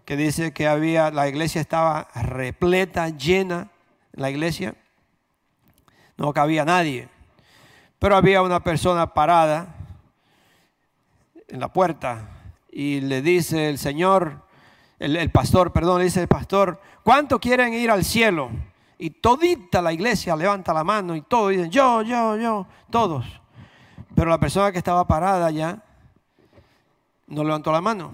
Que 0.06 0.16
dice 0.16 0.54
que 0.54 0.66
había, 0.66 1.10
la 1.10 1.28
iglesia 1.28 1.60
estaba 1.60 2.08
repleta, 2.14 3.10
llena, 3.10 3.68
la 4.12 4.30
iglesia, 4.30 4.74
no 6.16 6.32
cabía 6.32 6.64
nadie, 6.64 7.10
pero 7.98 8.16
había 8.16 8.40
una 8.40 8.60
persona 8.60 9.12
parada 9.12 9.74
en 11.48 11.60
la 11.60 11.70
puerta 11.70 12.30
y 12.72 13.02
le 13.02 13.20
dice 13.20 13.68
el 13.68 13.76
Señor, 13.76 14.42
el, 14.98 15.30
pastor, 15.30 15.70
perdón, 15.70 16.00
dice 16.00 16.22
el 16.22 16.28
pastor, 16.28 16.80
¿cuánto 17.04 17.38
quieren 17.38 17.74
ir 17.74 17.90
al 17.90 18.04
cielo? 18.04 18.48
Y 18.98 19.10
todita 19.10 19.82
la 19.82 19.92
iglesia 19.92 20.34
levanta 20.34 20.72
la 20.72 20.82
mano 20.82 21.14
y 21.14 21.20
todos 21.20 21.50
dicen, 21.50 21.70
yo, 21.70 22.00
yo, 22.00 22.38
yo, 22.38 22.66
todos. 22.88 23.26
Pero 24.14 24.30
la 24.30 24.40
persona 24.40 24.72
que 24.72 24.78
estaba 24.78 25.06
parada 25.06 25.50
ya 25.50 25.82
no 27.26 27.44
levantó 27.44 27.72
la 27.72 27.80
mano. 27.80 28.12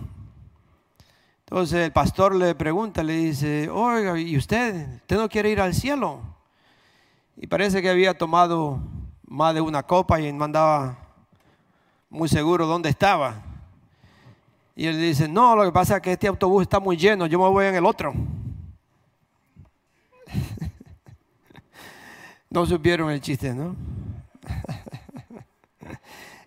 Entonces 1.41 1.85
el 1.85 1.93
pastor 1.93 2.35
le 2.35 2.55
pregunta, 2.55 3.03
le 3.03 3.15
dice, 3.15 3.69
oiga, 3.69 4.19
¿y 4.19 4.37
usted? 4.37 4.97
¿Usted 4.97 5.17
no 5.17 5.29
quiere 5.29 5.51
ir 5.51 5.61
al 5.61 5.75
cielo? 5.75 6.21
Y 7.37 7.47
parece 7.47 7.83
que 7.83 7.91
había 7.91 8.17
tomado 8.17 8.81
más 9.27 9.55
de 9.55 9.61
una 9.61 9.83
copa 9.83 10.21
y 10.21 10.33
no 10.33 10.45
andaba 10.45 10.97
muy 12.09 12.29
seguro 12.29 12.67
dónde 12.67 12.89
estaba. 12.89 13.43
Y 14.75 14.87
él 14.87 14.99
dice, 14.99 15.29
no, 15.29 15.55
lo 15.55 15.65
que 15.65 15.73
pasa 15.73 15.97
es 15.97 16.03
que 16.03 16.13
este 16.13 16.27
autobús 16.27 16.63
está 16.63 16.81
muy 16.81 16.97
lleno, 16.97 17.27
yo 17.27 17.39
me 17.39 17.49
voy 17.49 17.67
en 17.67 17.75
el 17.75 17.85
otro. 17.85 18.15
no 22.51 22.65
supieron 22.65 23.11
el 23.11 23.21
chiste, 23.21 23.55
¿no? 23.55 23.77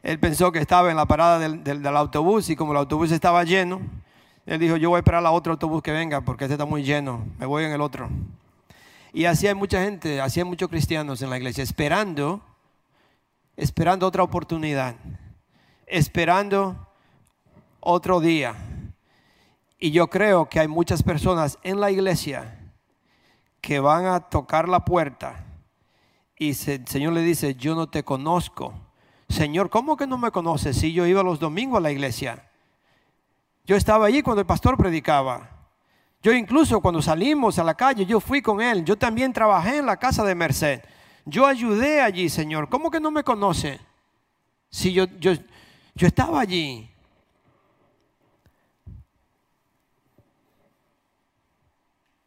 él 0.06 0.20
pensó 0.20 0.52
que 0.52 0.60
estaba 0.60 0.92
en 0.92 0.98
la 0.98 1.08
parada 1.08 1.40
del, 1.40 1.88
autobús 1.88 2.52
y 2.52 2.56
como 2.56 2.74
el 2.74 2.78
autobús 2.78 3.12
estaba 3.12 3.44
lleno, 3.44 3.82
él 4.46 4.60
dijo, 4.60 4.78
yo 4.78 4.90
voy 4.90 4.98
a 4.98 5.00
esperar 5.00 5.26
a 5.26 5.32
otro 5.32 5.54
autobús 5.54 5.82
que 5.82 5.92
venga 5.92 6.22
porque 6.22 6.44
este 6.44 6.54
está 6.54 6.66
muy 6.66 6.84
lleno, 6.84 7.26
me 7.40 7.48
voy 7.48 7.64
en 7.64 7.72
el 7.72 7.82
otro. 7.82 8.08
Y 9.14 9.26
así 9.26 9.48
hay 9.48 9.56
mucha 9.56 9.82
gente, 9.84 10.22
así 10.22 10.40
hay 10.40 10.44
muchos 10.44 10.70
cristianos 10.70 11.24
en 11.24 11.32
la 11.32 11.38
iglesia, 11.38 11.64
esperando, 11.64 12.40
esperando 13.58 14.06
otra 14.06 14.22
oportunidad, 14.22 14.94
esperando 15.88 16.88
otro 17.80 18.20
día. 18.20 18.54
Y 19.80 19.90
yo 19.90 20.08
creo 20.08 20.48
que 20.48 20.60
hay 20.60 20.68
muchas 20.68 21.02
personas 21.02 21.58
en 21.64 21.80
la 21.80 21.90
iglesia 21.90 22.60
que 23.60 23.80
van 23.80 24.06
a 24.06 24.20
tocar 24.20 24.70
la 24.70 24.86
puerta 24.86 25.44
y 26.38 26.50
el 26.50 26.88
Señor 26.88 27.14
le 27.14 27.22
dice, 27.22 27.56
yo 27.56 27.74
no 27.74 27.88
te 27.88 28.04
conozco. 28.04 28.85
Señor, 29.30 29.70
¿cómo 29.70 29.98
que 29.98 30.08
no 30.08 30.18
me 30.18 30.32
conoces 30.32 30.78
si 30.78 30.94
yo 30.94 31.06
iba 31.06 31.24
los 31.24 31.40
domingos 31.40 31.78
a 31.78 31.82
la 31.82 31.92
iglesia? 31.92 32.50
Yo 33.66 33.76
estaba 33.76 34.06
allí 34.06 34.22
cuando 34.22 34.42
el 34.42 34.48
pastor 34.48 34.78
predicaba. 34.78 35.50
Yo 36.22 36.34
incluso 36.34 36.82
cuando 36.82 37.02
salimos 37.02 37.60
a 37.60 37.64
la 37.64 37.76
calle, 37.76 38.06
yo 38.06 38.20
fui 38.20 38.42
con 38.42 38.62
él. 38.62 38.86
Yo 38.86 38.98
también 38.98 39.34
trabajé 39.34 39.78
en 39.78 39.86
la 39.86 39.98
casa 39.98 40.24
de 40.24 40.36
Merced. 40.36 40.82
Yo 41.26 41.46
ayudé 41.46 42.02
allí, 42.02 42.30
Señor. 42.30 42.70
¿Cómo 42.70 42.92
que 42.92 43.00
no 43.00 43.12
me 43.12 43.24
conoce? 43.24 43.80
Si 44.70 44.94
yo, 44.94 45.06
yo, 45.20 45.34
yo 45.96 46.08
estaba 46.08 46.40
allí. 46.40 46.90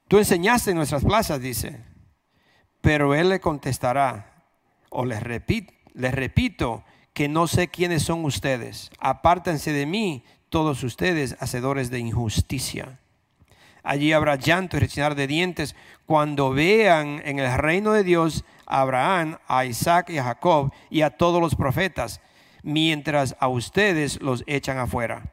Tú 0.09 0.19
enseñaste 0.19 0.71
en 0.71 0.79
nuestras 0.79 1.05
plazas, 1.05 1.41
dice. 1.41 1.85
Pero 2.81 3.15
él 3.15 3.29
le 3.29 3.41
contestará, 3.41 4.45
o 4.89 5.05
les 5.05 5.23
les 5.95 6.15
repito 6.15 6.85
que 7.19 7.29
no 7.29 7.49
sé 7.49 7.67
quiénes 7.67 8.05
son 8.05 8.25
ustedes. 8.25 8.93
Apártense 9.01 9.73
de 9.73 9.87
mí, 9.87 10.23
todos 10.51 10.85
ustedes, 10.85 11.35
hacedores 11.41 11.91
de 11.91 11.99
injusticia. 11.99 13.01
Allí 13.83 14.13
habrá 14.13 14.37
llanto 14.37 14.77
y 14.77 14.81
rechinar 14.81 15.17
de 15.17 15.27
dientes 15.27 15.75
cuando 16.07 16.51
vean 16.51 17.21
en 17.25 17.41
el 17.41 17.53
reino 17.59 17.93
de 17.93 18.05
Dios 18.05 18.45
a 18.67 18.83
Abraham, 18.83 19.37
a 19.49 19.65
Isaac 19.65 20.11
y 20.11 20.19
a 20.19 20.23
Jacob 20.23 20.73
y 20.91 21.03
a 21.03 21.11
todos 21.11 21.41
los 21.41 21.57
profetas, 21.57 22.21
mientras 22.63 23.35
a 23.41 23.49
ustedes 23.49 24.23
los 24.23 24.45
echan 24.47 24.79
afuera. 24.79 25.33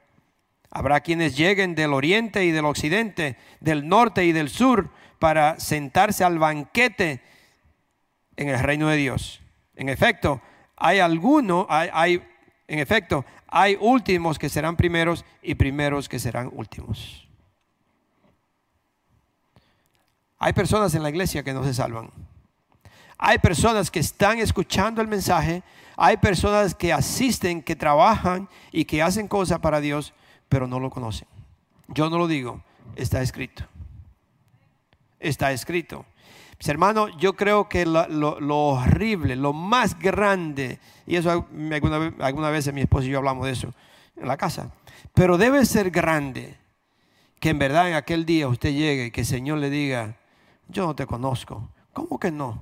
Habrá 0.71 1.01
quienes 1.01 1.37
lleguen 1.37 1.75
del 1.75 1.93
oriente 1.93 2.45
y 2.45 2.49
del 2.49 2.65
occidente, 2.65 3.37
del 3.59 3.87
norte 3.87 4.25
y 4.25 4.31
del 4.31 4.49
sur, 4.49 4.89
para 5.19 5.59
sentarse 5.59 6.23
al 6.23 6.39
banquete 6.39 7.21
en 8.37 8.49
el 8.49 8.57
reino 8.57 8.87
de 8.87 8.97
Dios. 8.97 9.43
En 9.75 9.87
efecto, 9.89 10.41
hay 10.77 10.99
algunos, 10.99 11.65
hay, 11.69 12.21
en 12.67 12.79
efecto, 12.79 13.25
hay 13.47 13.77
últimos 13.79 14.37
que 14.37 14.49
serán 14.49 14.75
primeros 14.75 15.23
y 15.41 15.55
primeros 15.55 16.09
que 16.09 16.19
serán 16.19 16.49
últimos. 16.53 17.27
Hay 20.37 20.53
personas 20.53 20.93
en 20.95 21.03
la 21.03 21.09
iglesia 21.09 21.43
que 21.43 21.53
no 21.53 21.63
se 21.63 21.73
salvan. 21.73 22.11
Hay 23.17 23.39
personas 23.39 23.89
que 23.89 23.99
están 23.99 24.39
escuchando 24.39 25.01
el 25.01 25.07
mensaje. 25.07 25.63
Hay 25.95 26.17
personas 26.17 26.75
que 26.75 26.91
asisten, 26.91 27.61
que 27.61 27.75
trabajan 27.75 28.49
y 28.71 28.83
que 28.85 29.01
hacen 29.01 29.27
cosas 29.27 29.59
para 29.59 29.79
Dios, 29.79 30.13
pero 30.49 30.67
no 30.67 30.79
lo 30.79 30.89
conocen. 30.89 31.27
Yo 31.87 32.09
no 32.09 32.17
lo 32.17 32.27
digo, 32.27 32.61
está 32.95 33.21
escrito. 33.21 33.63
Está 35.19 35.53
escrito. 35.53 36.05
Mis 36.57 36.69
hermanos, 36.69 37.11
yo 37.17 37.35
creo 37.35 37.67
que 37.67 37.85
lo, 37.85 38.05
horrible, 38.49 39.35
lo 39.35 39.51
más 39.51 39.99
grande, 39.99 40.79
y 41.05 41.17
eso 41.17 41.29
alguna, 41.29 42.13
alguna 42.19 42.49
vez 42.49 42.71
mi 42.71 42.81
esposo 42.81 43.07
y 43.07 43.09
yo 43.09 43.17
hablamos 43.17 43.45
de 43.45 43.51
eso 43.51 43.73
en 44.15 44.27
la 44.27 44.37
casa, 44.37 44.71
pero 45.13 45.37
debe 45.37 45.65
ser 45.65 45.91
grande 45.91 46.57
que 47.39 47.49
en 47.49 47.59
verdad 47.59 47.89
en 47.89 47.95
aquel 47.95 48.25
día 48.25 48.47
usted 48.47 48.71
llegue 48.71 49.07
y 49.07 49.11
que 49.11 49.21
el 49.21 49.27
Señor 49.27 49.57
le 49.57 49.69
diga, 49.69 50.17
yo 50.69 50.85
no 50.85 50.95
te 50.95 51.05
conozco. 51.05 51.69
¿Cómo 51.93 52.19
que 52.19 52.31
no? 52.31 52.59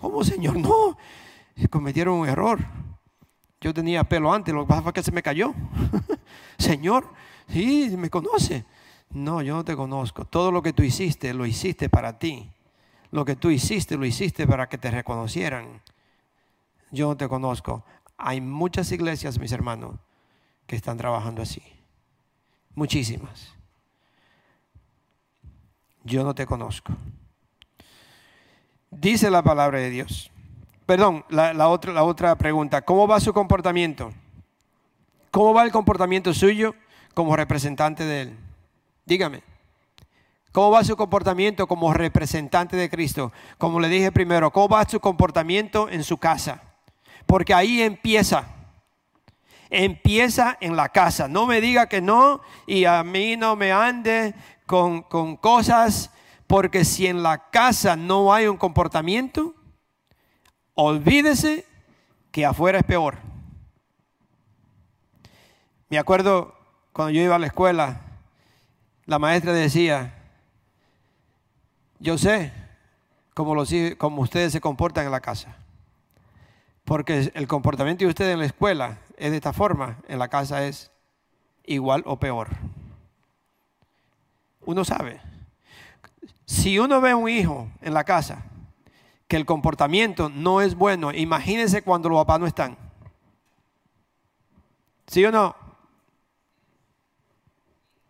¿Cómo 0.00 0.24
Señor? 0.24 0.56
No, 0.62 0.96
cometieron 1.68 2.14
un 2.14 2.28
error. 2.28 2.58
Yo 3.60 3.74
tenía 3.74 4.04
pelo 4.04 4.32
antes, 4.32 4.54
lo 4.54 4.62
que 4.62 4.68
pasa 4.68 4.82
fue 4.82 4.92
que 4.92 5.02
se 5.02 5.12
me 5.12 5.22
cayó. 5.22 5.52
Señor, 6.58 7.06
sí, 7.48 7.94
me 7.98 8.08
conoce. 8.08 8.64
No, 9.10 9.42
yo 9.42 9.54
no 9.54 9.64
te 9.64 9.76
conozco. 9.76 10.24
Todo 10.24 10.50
lo 10.50 10.62
que 10.62 10.72
tú 10.72 10.82
hiciste, 10.82 11.34
lo 11.34 11.44
hiciste 11.44 11.90
para 11.90 12.18
ti 12.18 12.50
lo 13.12 13.24
que 13.26 13.36
tú 13.36 13.50
hiciste, 13.50 13.96
lo 13.96 14.06
hiciste 14.06 14.46
para 14.46 14.68
que 14.68 14.78
te 14.78 14.90
reconocieran. 14.90 15.82
Yo 16.90 17.08
no 17.08 17.16
te 17.16 17.28
conozco. 17.28 17.84
Hay 18.16 18.40
muchas 18.40 18.90
iglesias, 18.90 19.38
mis 19.38 19.52
hermanos, 19.52 19.96
que 20.66 20.76
están 20.76 20.96
trabajando 20.96 21.42
así. 21.42 21.62
Muchísimas. 22.74 23.54
Yo 26.04 26.24
no 26.24 26.34
te 26.34 26.46
conozco. 26.46 26.94
Dice 28.90 29.30
la 29.30 29.42
palabra 29.42 29.78
de 29.78 29.90
Dios. 29.90 30.30
Perdón, 30.86 31.24
la, 31.28 31.68
otra, 31.68 32.02
otra 32.02 32.34
pregunta. 32.36 32.82
¿Cómo 32.82 33.06
va 33.06 33.20
su 33.20 33.34
comportamiento? 33.34 34.12
¿Cómo 35.30 35.52
va 35.52 35.64
el 35.64 35.70
comportamiento 35.70 36.32
suyo 36.32 36.74
como 37.12 37.36
representante 37.36 38.04
de 38.04 38.22
Él? 38.22 38.38
Dígame. 39.04 39.51
¿Cómo 40.52 40.70
va 40.70 40.84
su 40.84 40.96
comportamiento 40.96 41.66
como 41.66 41.94
representante 41.94 42.76
de 42.76 42.90
Cristo? 42.90 43.32
Como 43.56 43.80
le 43.80 43.88
dije 43.88 44.12
primero, 44.12 44.50
¿cómo 44.50 44.68
va 44.68 44.86
su 44.86 45.00
comportamiento 45.00 45.88
en 45.88 46.04
su 46.04 46.18
casa? 46.18 46.62
Porque 47.24 47.54
ahí 47.54 47.80
empieza. 47.80 48.44
Empieza 49.70 50.58
en 50.60 50.76
la 50.76 50.90
casa. 50.90 51.26
No 51.26 51.46
me 51.46 51.62
diga 51.62 51.88
que 51.88 52.02
no 52.02 52.42
y 52.66 52.84
a 52.84 53.02
mí 53.02 53.38
no 53.38 53.56
me 53.56 53.72
ande 53.72 54.34
con, 54.66 55.00
con 55.02 55.36
cosas, 55.36 56.10
porque 56.46 56.84
si 56.84 57.06
en 57.06 57.22
la 57.22 57.48
casa 57.48 57.96
no 57.96 58.34
hay 58.34 58.46
un 58.46 58.58
comportamiento, 58.58 59.54
olvídese 60.74 61.64
que 62.30 62.44
afuera 62.44 62.78
es 62.78 62.84
peor. 62.84 63.16
Me 65.88 65.98
acuerdo 65.98 66.54
cuando 66.92 67.12
yo 67.12 67.22
iba 67.22 67.36
a 67.36 67.38
la 67.38 67.46
escuela, 67.46 68.02
la 69.06 69.18
maestra 69.18 69.54
decía, 69.54 70.21
yo 72.02 72.18
sé 72.18 72.52
cómo, 73.32 73.52
ustedes 74.22 74.52
se 74.52 74.60
comportan 74.60 75.06
en 75.06 75.12
la 75.12 75.20
casa. 75.20 75.56
Porque 76.84 77.30
el 77.34 77.46
comportamiento 77.46 78.04
de 78.04 78.08
ustedes 78.08 78.32
en 78.32 78.40
la 78.40 78.46
escuela 78.46 78.98
es 79.16 79.30
de 79.30 79.36
esta 79.36 79.52
forma, 79.52 79.98
en 80.08 80.18
la 80.18 80.28
casa 80.28 80.66
es 80.66 80.90
igual 81.64 82.02
o 82.04 82.18
peor. 82.18 82.48
Uno 84.66 84.84
sabe. 84.84 85.20
Si 86.44 86.78
uno 86.78 87.00
ve 87.00 87.10
a 87.10 87.16
un 87.16 87.28
hijo 87.28 87.70
en 87.80 87.94
la 87.94 88.02
casa 88.02 88.46
que 89.28 89.36
el 89.36 89.46
comportamiento 89.46 90.28
no 90.28 90.60
es 90.60 90.74
bueno, 90.74 91.12
imagínense 91.12 91.82
cuando 91.82 92.08
los 92.08 92.18
papás 92.18 92.40
no 92.40 92.46
están. 92.46 92.76
¿Sí 95.06 95.24
o 95.24 95.30
no? 95.30 95.54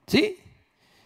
¿Sí? 0.06 0.38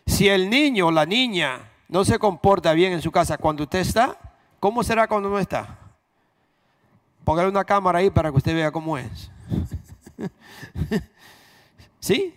Si 0.06 0.28
el 0.28 0.48
niño 0.48 0.86
o 0.86 0.92
la 0.92 1.04
niña 1.04 1.72
no 1.88 2.04
se 2.04 2.18
comporta 2.18 2.72
bien 2.72 2.92
en 2.92 3.02
su 3.02 3.10
casa 3.10 3.38
cuando 3.38 3.64
usted 3.64 3.80
está, 3.80 4.18
¿cómo 4.60 4.82
será 4.82 5.06
cuando 5.06 5.28
no 5.28 5.38
está? 5.38 5.78
Póngale 7.24 7.48
una 7.48 7.64
cámara 7.64 7.98
ahí 7.98 8.10
para 8.10 8.30
que 8.30 8.36
usted 8.36 8.54
vea 8.54 8.70
cómo 8.70 8.96
es. 8.96 9.30
¿Sí? 12.00 12.34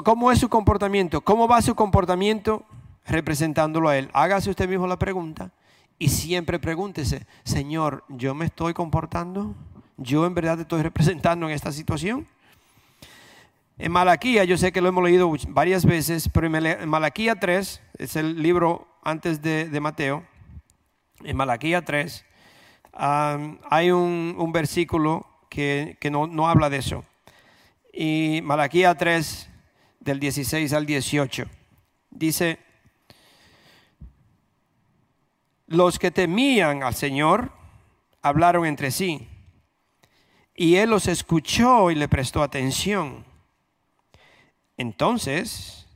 ¿Cómo 0.00 0.32
es 0.32 0.38
su 0.38 0.48
comportamiento? 0.48 1.20
¿Cómo 1.20 1.46
va 1.46 1.60
su 1.60 1.74
comportamiento 1.74 2.64
representándolo 3.04 3.90
a 3.90 3.98
Él? 3.98 4.08
Hágase 4.14 4.48
usted 4.48 4.66
mismo 4.66 4.86
la 4.86 4.98
pregunta 4.98 5.50
y 5.98 6.08
siempre 6.08 6.58
pregúntese, 6.58 7.26
Señor, 7.44 8.04
¿yo 8.08 8.34
me 8.34 8.46
estoy 8.46 8.72
comportando? 8.72 9.54
¿Yo 9.98 10.24
en 10.24 10.34
verdad 10.34 10.56
te 10.56 10.62
estoy 10.62 10.82
representando 10.82 11.46
en 11.46 11.52
esta 11.52 11.72
situación? 11.72 12.26
En 13.78 13.90
Malaquía, 13.90 14.44
yo 14.44 14.56
sé 14.58 14.70
que 14.70 14.80
lo 14.80 14.88
hemos 14.88 15.02
leído 15.02 15.32
varias 15.48 15.84
veces, 15.84 16.28
pero 16.28 16.46
en 16.46 16.88
Malaquía 16.88 17.36
3, 17.36 17.82
es 17.98 18.16
el 18.16 18.42
libro 18.42 18.86
antes 19.02 19.40
de, 19.40 19.80
Mateo, 19.80 20.24
en 21.24 21.36
Malaquía 21.36 21.82
3, 21.82 22.24
um, 22.94 23.58
hay 23.70 23.90
un, 23.90 24.50
versículo 24.52 25.26
que, 25.48 25.96
que 26.00 26.10
no, 26.10 26.26
no 26.26 26.48
habla 26.48 26.68
de 26.68 26.76
eso. 26.76 27.04
Y 27.92 28.40
Malaquía 28.42 28.94
3, 28.94 29.48
del 30.00 30.20
16 30.20 30.72
al 30.74 30.84
18, 30.84 31.46
dice, 32.10 32.58
los 35.66 35.98
que 35.98 36.10
temían 36.10 36.82
al 36.82 36.94
Señor 36.94 37.52
hablaron 38.20 38.66
entre 38.66 38.90
sí, 38.90 39.28
y 40.54 40.76
él 40.76 40.90
los 40.90 41.08
escuchó 41.08 41.90
y 41.90 41.94
le 41.94 42.08
prestó 42.08 42.42
atención. 42.42 43.31
Entonces 44.76 45.86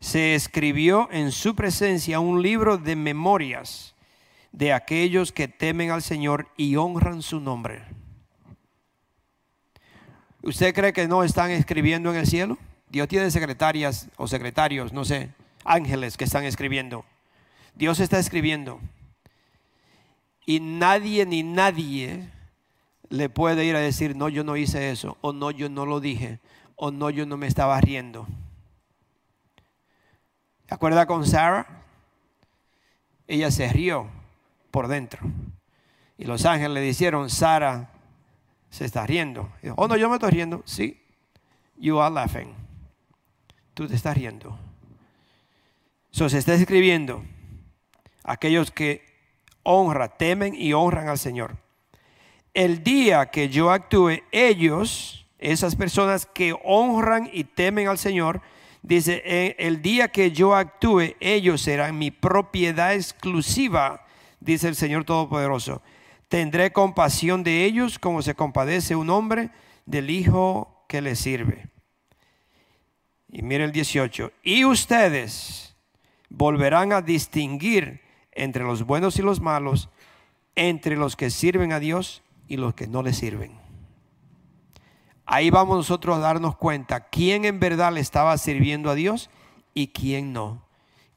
se 0.00 0.34
escribió 0.34 1.08
en 1.10 1.32
su 1.32 1.54
presencia 1.54 2.20
un 2.20 2.42
libro 2.42 2.78
de 2.78 2.96
memorias 2.96 3.94
de 4.52 4.72
aquellos 4.72 5.32
que 5.32 5.48
temen 5.48 5.90
al 5.90 6.02
Señor 6.02 6.48
y 6.56 6.76
honran 6.76 7.22
su 7.22 7.40
nombre. 7.40 7.82
¿Usted 10.42 10.74
cree 10.74 10.92
que 10.92 11.08
no 11.08 11.24
están 11.24 11.50
escribiendo 11.50 12.10
en 12.10 12.16
el 12.16 12.26
cielo? 12.26 12.56
Dios 12.88 13.08
tiene 13.08 13.30
secretarias 13.30 14.08
o 14.16 14.28
secretarios, 14.28 14.92
no 14.92 15.04
sé, 15.04 15.30
ángeles 15.64 16.16
que 16.16 16.24
están 16.24 16.44
escribiendo. 16.44 17.04
Dios 17.74 18.00
está 18.00 18.18
escribiendo. 18.18 18.80
Y 20.46 20.60
nadie 20.60 21.26
ni 21.26 21.42
nadie 21.42 22.30
le 23.08 23.28
puede 23.28 23.64
ir 23.64 23.76
a 23.76 23.80
decir, 23.80 24.16
no, 24.16 24.28
yo 24.28 24.44
no 24.44 24.56
hice 24.56 24.90
eso, 24.90 25.18
o 25.20 25.32
no, 25.32 25.50
yo 25.50 25.68
no 25.68 25.84
lo 25.84 26.00
dije, 26.00 26.38
o 26.76 26.90
no, 26.90 27.10
yo 27.10 27.26
no 27.26 27.36
me 27.36 27.46
estaba 27.46 27.80
riendo. 27.80 28.26
¿Se 30.68 30.74
acuerda 30.74 31.06
con 31.06 31.26
Sarah? 31.26 31.84
Ella 33.26 33.50
se 33.50 33.68
rió 33.68 34.08
por 34.70 34.88
dentro. 34.88 35.20
Y 36.18 36.24
los 36.24 36.44
ángeles 36.44 36.74
le 36.74 36.80
dijeron, 36.80 37.28
Sara 37.28 37.90
se 38.70 38.84
está 38.84 39.06
riendo. 39.06 39.50
oh, 39.76 39.88
no, 39.88 39.96
yo 39.96 40.08
me 40.08 40.16
estoy 40.16 40.30
riendo. 40.30 40.62
Sí, 40.64 41.02
you 41.76 42.00
are 42.00 42.14
laughing. 42.14 42.54
Tú 43.74 43.86
te 43.86 43.94
estás 43.94 44.16
riendo. 44.16 44.58
Eso 46.12 46.28
se 46.28 46.38
está 46.38 46.54
escribiendo. 46.54 47.24
Aquellos 48.24 48.70
que 48.70 49.04
honran, 49.62 50.12
temen 50.16 50.54
y 50.54 50.72
honran 50.72 51.08
al 51.08 51.18
Señor. 51.18 51.56
El 52.54 52.82
día 52.82 53.26
que 53.26 53.50
yo 53.50 53.70
actúe, 53.70 54.22
ellos, 54.32 55.25
esas 55.38 55.76
personas 55.76 56.26
que 56.26 56.54
honran 56.64 57.28
y 57.32 57.44
temen 57.44 57.88
al 57.88 57.98
Señor, 57.98 58.40
dice, 58.82 59.54
el 59.58 59.82
día 59.82 60.08
que 60.08 60.32
yo 60.32 60.54
actúe, 60.54 61.14
ellos 61.20 61.60
serán 61.60 61.98
mi 61.98 62.10
propiedad 62.10 62.94
exclusiva 62.94 64.06
dice 64.40 64.68
el 64.68 64.76
Señor 64.76 65.04
Todopoderoso. 65.04 65.82
Tendré 66.28 66.72
compasión 66.72 67.42
de 67.42 67.64
ellos 67.64 67.98
como 67.98 68.22
se 68.22 68.34
compadece 68.34 68.96
un 68.96 69.10
hombre 69.10 69.50
del 69.84 70.10
hijo 70.10 70.84
que 70.88 71.00
le 71.00 71.16
sirve. 71.16 71.68
Y 73.28 73.42
mire 73.42 73.64
el 73.64 73.72
18. 73.72 74.32
Y 74.42 74.64
ustedes 74.64 75.76
volverán 76.28 76.92
a 76.92 77.02
distinguir 77.02 78.00
entre 78.32 78.64
los 78.64 78.84
buenos 78.84 79.18
y 79.18 79.22
los 79.22 79.40
malos, 79.40 79.88
entre 80.54 80.96
los 80.96 81.16
que 81.16 81.30
sirven 81.30 81.72
a 81.72 81.80
Dios 81.80 82.22
y 82.48 82.56
los 82.56 82.74
que 82.74 82.86
no 82.86 83.02
le 83.02 83.12
sirven. 83.12 83.65
Ahí 85.26 85.50
vamos 85.50 85.76
nosotros 85.76 86.16
a 86.16 86.20
darnos 86.20 86.56
cuenta 86.56 87.00
quién 87.00 87.44
en 87.44 87.60
verdad 87.60 87.92
le 87.92 88.00
estaba 88.00 88.38
sirviendo 88.38 88.90
a 88.90 88.94
Dios 88.94 89.28
y 89.74 89.88
quién 89.88 90.32
no. 90.32 90.62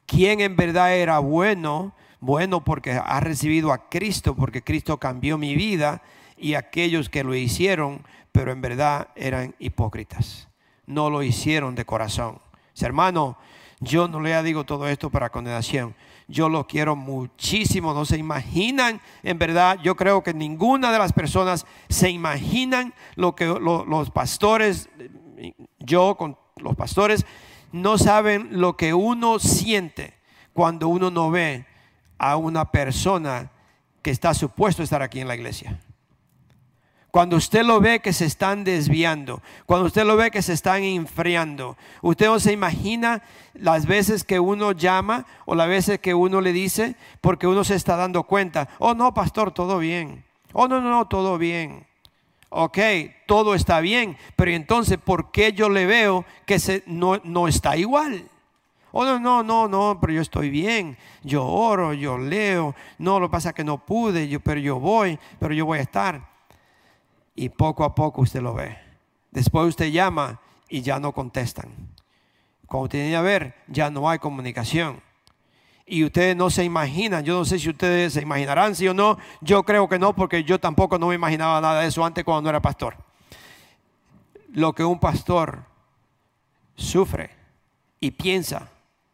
Quién 0.05 0.41
en 0.41 0.55
verdad 0.55 0.95
era 0.95 1.20
bueno 1.20 1.93
bueno 2.20 2.64
porque 2.64 2.91
ha 2.91 3.20
recibido 3.20 3.72
a 3.72 3.89
Cristo, 3.89 4.36
porque 4.36 4.62
Cristo 4.62 4.97
cambió 4.97 5.38
mi 5.38 5.55
vida 5.55 6.01
y 6.38 6.53
aquellos 6.53 7.10
que 7.10 7.24
lo 7.24 7.36
hicieron, 7.36 8.05
pero 8.32 8.51
en 8.51 8.62
verdad 8.62 9.10
eran 9.16 9.55
hipócritas. 9.60 10.47
No 10.86 11.10
lo 11.10 11.24
hicieron 11.24 11.76
de 11.76 11.86
corazón. 11.86 12.39
Hermano, 12.80 13.38
yo 13.80 14.07
no 14.07 14.20
le 14.20 14.41
digo 14.43 14.66
todo 14.66 14.88
esto 14.88 15.10
para 15.10 15.30
condenación. 15.30 15.95
Yo 16.30 16.47
lo 16.47 16.67
quiero 16.67 16.95
muchísimo. 16.95 17.93
No 17.93 18.05
se 18.05 18.17
imaginan, 18.17 19.01
en 19.23 19.39
verdad, 19.39 19.80
yo 19.84 19.95
creo 19.95 20.23
que 20.23 20.34
ninguna 20.34 20.91
de 20.91 20.99
las 20.99 21.11
personas 21.11 21.65
se 21.89 22.11
imaginan 22.11 22.93
lo 23.15 23.36
que 23.36 23.45
los 23.45 24.11
pastores, 24.11 24.89
yo 25.80 26.15
con 26.15 26.38
los 26.57 26.75
pastores, 26.75 27.25
no 27.71 27.97
saben 27.97 28.47
lo 28.51 28.77
que 28.77 28.93
uno 28.93 29.39
siente 29.39 30.13
cuando 30.53 30.88
uno 30.88 31.09
no 31.09 31.32
ve 31.32 31.65
a 32.19 32.38
una 32.38 32.71
persona 32.71 33.51
que 34.01 34.11
está 34.11 34.34
supuesto 34.34 34.82
a 34.82 34.86
estar 34.86 35.01
aquí 35.01 35.19
en 35.19 35.27
la 35.27 35.36
iglesia. 35.36 35.80
Cuando 37.12 37.38
usted 37.38 37.64
lo 37.64 37.80
ve 37.80 38.01
que 38.01 38.14
se 38.14 38.26
están 38.26 38.64
desviando, 38.64 39.41
cuando 39.66 39.88
usted 39.88 40.05
lo 40.05 40.16
ve 40.16 40.30
que 40.30 40.43
se 40.43 40.53
están 40.53 40.84
enfriando, 40.84 41.76
usted 42.01 42.28
no 42.28 42.39
se 42.39 42.53
imagina 42.53 43.24
las 43.55 43.88
veces 43.88 44.24
que 44.24 44.39
uno 44.39 44.74
llama 44.74 45.26
o 45.45 45.55
las 45.55 45.68
veces 45.68 45.99
que 45.99 46.14
uno 46.14 46.39
le 46.39 46.53
dice, 46.53 46.95
porque 47.20 47.47
uno 47.47 47.64
se 47.64 47.76
está 47.76 47.95
dando 47.95 48.24
cuenta, 48.24 48.70
oh 48.78 48.93
no, 48.93 49.14
pastor, 49.14 49.51
todo 49.51 49.80
bien. 49.80 50.24
Oh 50.53 50.68
no, 50.68 50.82
no, 50.82 50.89
no, 50.91 51.07
todo 51.07 51.39
bien. 51.39 51.86
Ok, 52.49 52.78
todo 53.26 53.55
está 53.55 53.80
bien, 53.80 54.18
pero 54.36 54.51
entonces, 54.51 54.97
¿por 54.97 55.32
qué 55.32 55.53
yo 55.53 55.70
le 55.70 55.86
veo 55.86 56.26
que 56.45 56.84
no, 56.86 57.20
no 57.24 57.47
está 57.47 57.76
igual? 57.76 58.28
Oh, 58.91 59.05
no, 59.05 59.20
no, 59.20 59.43
no, 59.43 59.68
no, 59.68 59.99
pero 60.01 60.14
yo 60.14 60.22
estoy 60.22 60.49
bien. 60.49 60.97
Yo 61.24 61.45
oro, 61.45 61.93
yo 61.93 62.18
leo. 62.18 62.76
No, 62.97 63.20
lo 63.20 63.28
que 63.28 63.34
pasa 63.34 63.49
es 63.49 63.55
que 63.55 63.64
no 63.64 63.78
pude, 63.78 64.39
pero 64.39 64.60
yo 64.60 64.80
voy, 64.80 65.20
pero 65.39 65.53
yo 65.53 65.66
voy 65.66 65.78
a 65.78 65.84
estar. 65.84 66.28
Y 67.40 67.48
poco 67.48 67.86
a 67.86 67.96
poco 67.96 68.24
usted 68.24 68.42
lo 68.42 68.54
ve. 68.54 68.78
Después 69.32 69.66
usted 69.70 69.92
llama 69.92 70.42
y 70.68 70.82
ya 70.82 71.00
no 71.00 71.14
contestan. 71.14 71.72
Cuando 72.68 72.90
tiene 72.90 73.12
que 73.12 73.22
ver, 73.22 73.56
ya 73.70 73.90
no 73.90 74.10
hay 74.10 74.20
comunicación. 74.20 75.02
Y 75.86 76.04
ustedes 76.04 76.36
no 76.36 76.50
se 76.50 76.66
imaginan, 76.66 77.24
yo 77.24 77.38
no 77.38 77.46
sé 77.46 77.58
si 77.58 77.70
ustedes 77.70 78.12
se 78.12 78.22
imaginarán, 78.22 78.76
sí 78.76 78.90
o 78.90 78.94
no. 78.94 79.18
Yo 79.40 79.64
creo 79.64 79.88
que 79.88 79.98
no, 79.98 80.14
porque 80.14 80.44
yo 80.44 80.60
tampoco 80.60 81.00
no 81.00 81.08
me 81.08 81.16
imaginaba 81.16 81.62
nada 81.62 81.80
de 81.80 81.88
eso 81.88 82.04
antes 82.04 82.26
cuando 82.26 82.42
no 82.42 82.50
era 82.50 82.62
pastor. 82.62 82.98
Lo 84.52 84.74
que 84.74 84.84
un 84.84 85.00
pastor 85.00 85.64
sufre 86.76 87.30
y 88.02 88.12
piensa 88.12 88.70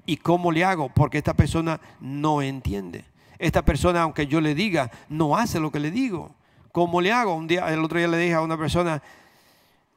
¿Y 0.08 0.18
cómo 0.18 0.52
le 0.52 0.64
hago? 0.64 0.90
Porque 0.90 1.18
esta 1.18 1.34
persona 1.34 1.80
no 2.00 2.42
entiende. 2.42 3.06
Esta 3.40 3.64
persona, 3.64 4.04
aunque 4.04 4.28
yo 4.28 4.40
le 4.40 4.56
diga, 4.56 4.92
no 5.10 5.36
hace 5.36 5.60
lo 5.60 5.72
que 5.72 5.80
le 5.80 5.92
digo. 5.92 6.36
¿Cómo 6.76 7.00
le 7.00 7.10
hago? 7.10 7.34
Un 7.34 7.48
día, 7.48 7.72
el 7.72 7.82
otro 7.82 7.98
día 7.98 8.10
le 8.10 8.18
dije 8.18 8.34
a 8.34 8.42
una 8.42 8.58
persona, 8.58 9.02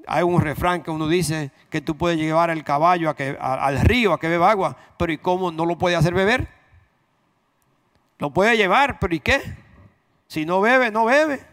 hay 0.07 0.22
un 0.22 0.41
refrán 0.41 0.81
que 0.81 0.93
uno 0.93 1.09
dice 1.09 1.51
que 1.70 1.81
tú 1.81 1.97
puedes 1.97 2.16
llevar 2.16 2.51
el 2.51 2.62
caballo 2.62 3.11
a 3.11 3.16
que, 3.16 3.37
al 3.41 3.81
río 3.81 4.12
a 4.12 4.20
que 4.20 4.29
beba 4.29 4.49
agua, 4.49 4.76
pero 4.97 5.12
¿y 5.12 5.18
cómo 5.18 5.51
no 5.51 5.66
lo 5.66 5.76
puede 5.76 5.97
hacer 5.97 6.14
beber? 6.14 6.47
Lo 8.20 8.31
puede 8.33 8.57
llevar, 8.57 9.01
pero 9.01 9.12
¿y 9.12 9.18
qué? 9.18 9.43
Si 10.29 10.47
no 10.47 10.61
bebe, 10.61 10.93
no 10.93 11.07
bebe. 11.07 11.45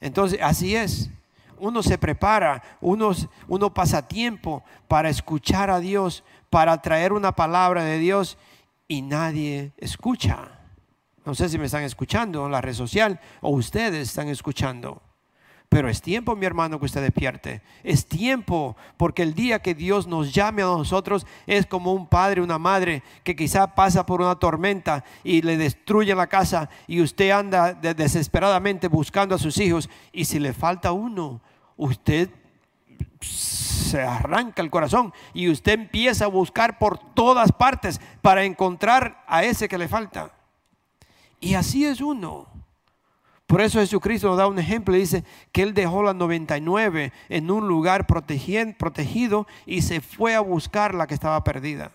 Entonces, 0.00 0.38
así 0.40 0.76
es 0.76 1.10
uno 1.58 1.82
se 1.82 1.98
prepara, 1.98 2.62
uno, 2.80 3.10
uno 3.48 3.74
pasa 3.74 4.06
tiempo 4.06 4.62
para 4.86 5.08
escuchar 5.08 5.70
a 5.70 5.80
Dios, 5.80 6.22
para 6.50 6.80
traer 6.80 7.12
una 7.12 7.32
palabra 7.32 7.82
de 7.82 7.98
Dios 7.98 8.38
y 8.86 9.02
nadie 9.02 9.72
escucha. 9.78 10.57
No 11.28 11.34
sé 11.34 11.50
si 11.50 11.58
me 11.58 11.66
están 11.66 11.82
escuchando 11.82 12.46
en 12.46 12.52
la 12.52 12.62
red 12.62 12.72
social 12.72 13.20
o 13.42 13.50
ustedes 13.50 14.08
están 14.08 14.28
escuchando. 14.28 15.02
Pero 15.68 15.90
es 15.90 16.00
tiempo, 16.00 16.34
mi 16.34 16.46
hermano, 16.46 16.78
que 16.78 16.86
usted 16.86 17.02
despierte. 17.02 17.60
Es 17.84 18.06
tiempo, 18.06 18.78
porque 18.96 19.24
el 19.24 19.34
día 19.34 19.58
que 19.58 19.74
Dios 19.74 20.06
nos 20.06 20.32
llame 20.32 20.62
a 20.62 20.64
nosotros 20.64 21.26
es 21.46 21.66
como 21.66 21.92
un 21.92 22.06
padre, 22.06 22.40
una 22.40 22.56
madre 22.56 23.02
que 23.24 23.36
quizá 23.36 23.74
pasa 23.74 24.06
por 24.06 24.22
una 24.22 24.36
tormenta 24.36 25.04
y 25.22 25.42
le 25.42 25.58
destruye 25.58 26.14
la 26.14 26.28
casa 26.28 26.70
y 26.86 27.02
usted 27.02 27.28
anda 27.28 27.74
desesperadamente 27.74 28.88
buscando 28.88 29.34
a 29.34 29.38
sus 29.38 29.58
hijos 29.58 29.90
y 30.12 30.24
si 30.24 30.38
le 30.38 30.54
falta 30.54 30.92
uno, 30.92 31.42
usted 31.76 32.30
se 33.20 34.00
arranca 34.00 34.62
el 34.62 34.70
corazón 34.70 35.12
y 35.34 35.50
usted 35.50 35.74
empieza 35.74 36.24
a 36.24 36.28
buscar 36.28 36.78
por 36.78 36.96
todas 36.96 37.52
partes 37.52 38.00
para 38.22 38.44
encontrar 38.44 39.22
a 39.26 39.44
ese 39.44 39.68
que 39.68 39.76
le 39.76 39.88
falta. 39.88 40.37
Y 41.40 41.54
así 41.54 41.84
es 41.84 42.00
uno. 42.00 42.46
Por 43.48 43.62
eso 43.62 43.80
Jesucristo 43.80 44.28
nos 44.28 44.36
da 44.36 44.46
un 44.46 44.58
ejemplo 44.58 44.94
y 44.94 45.00
dice 45.00 45.24
que 45.52 45.62
Él 45.62 45.72
dejó 45.72 46.02
la 46.02 46.12
99 46.12 47.12
en 47.30 47.50
un 47.50 47.66
lugar 47.66 48.06
protegido 48.06 49.46
y 49.64 49.80
se 49.80 50.02
fue 50.02 50.34
a 50.34 50.40
buscar 50.40 50.94
la 50.94 51.06
que 51.06 51.14
estaba 51.14 51.42
perdida. 51.44 51.90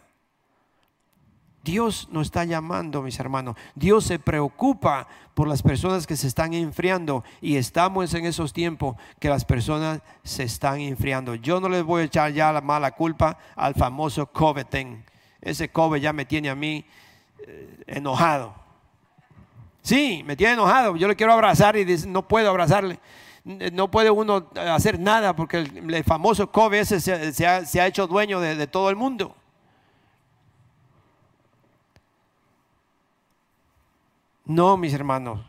Dios 1.64 2.10
nos 2.12 2.28
está 2.28 2.44
llamando, 2.44 3.04
mis 3.04 3.20
hermanos. 3.20 3.56
Dios 3.76 4.04
se 4.04 4.18
preocupa 4.18 5.08
por 5.36 5.48
las 5.48 5.62
personas 5.62 6.08
que 6.08 6.18
se 6.18 6.28
están 6.28 6.54
enfriando 6.54 7.24
y 7.39 7.56
estamos 7.56 8.14
en 8.16 8.26
esos 8.26 8.52
tiempos 8.52 8.98
que 9.20 9.30
las 9.30 9.46
personas 9.46 10.02
se 10.24 10.44
están 10.44 10.80
enfriando. 10.80 11.36
Yo 11.36 11.62
no 11.62 11.70
les 11.70 11.84
voy 11.84 12.02
a 12.02 12.06
echar 12.06 12.34
ya 12.34 12.52
la 12.52 12.62
mala 12.62 12.91
culpa 12.91 13.38
al 13.56 13.76
famoso 13.76 14.26
COVID. 14.26 14.66
Ese 15.39 15.70
COVID 15.70 16.02
ya 16.02 16.14
me 16.14 16.26
tiene 16.26 16.50
a 16.50 16.56
mí 16.56 16.84
eh, 17.46 17.84
enojado. 17.88 18.62
Sí, 19.84 20.24
me 20.26 20.36
tiene 20.36 20.54
enojado. 20.54 20.96
Yo 20.96 21.08
le 21.08 21.16
quiero 21.16 21.34
abrazar 21.34 21.76
y 21.76 21.86
dice, 21.86 22.08
no 22.08 22.28
puedo 22.28 22.50
abrazarle. 22.50 23.00
No 23.44 23.92
puede 23.92 24.10
uno 24.10 24.50
hacer 24.56 24.98
nada 25.00 25.36
porque 25.36 25.58
el, 25.58 26.04
famoso 26.06 26.50
COVID 26.50 26.78
ese 26.78 27.02
se, 27.32 27.46
ha, 27.46 27.88
hecho 27.88 28.08
dueño 28.08 28.40
de 28.40 28.68
todo 28.68 28.90
el 28.90 28.96
mundo. 28.96 29.36
No, 34.46 34.76
mis 34.78 34.94
hermanos. 34.94 35.40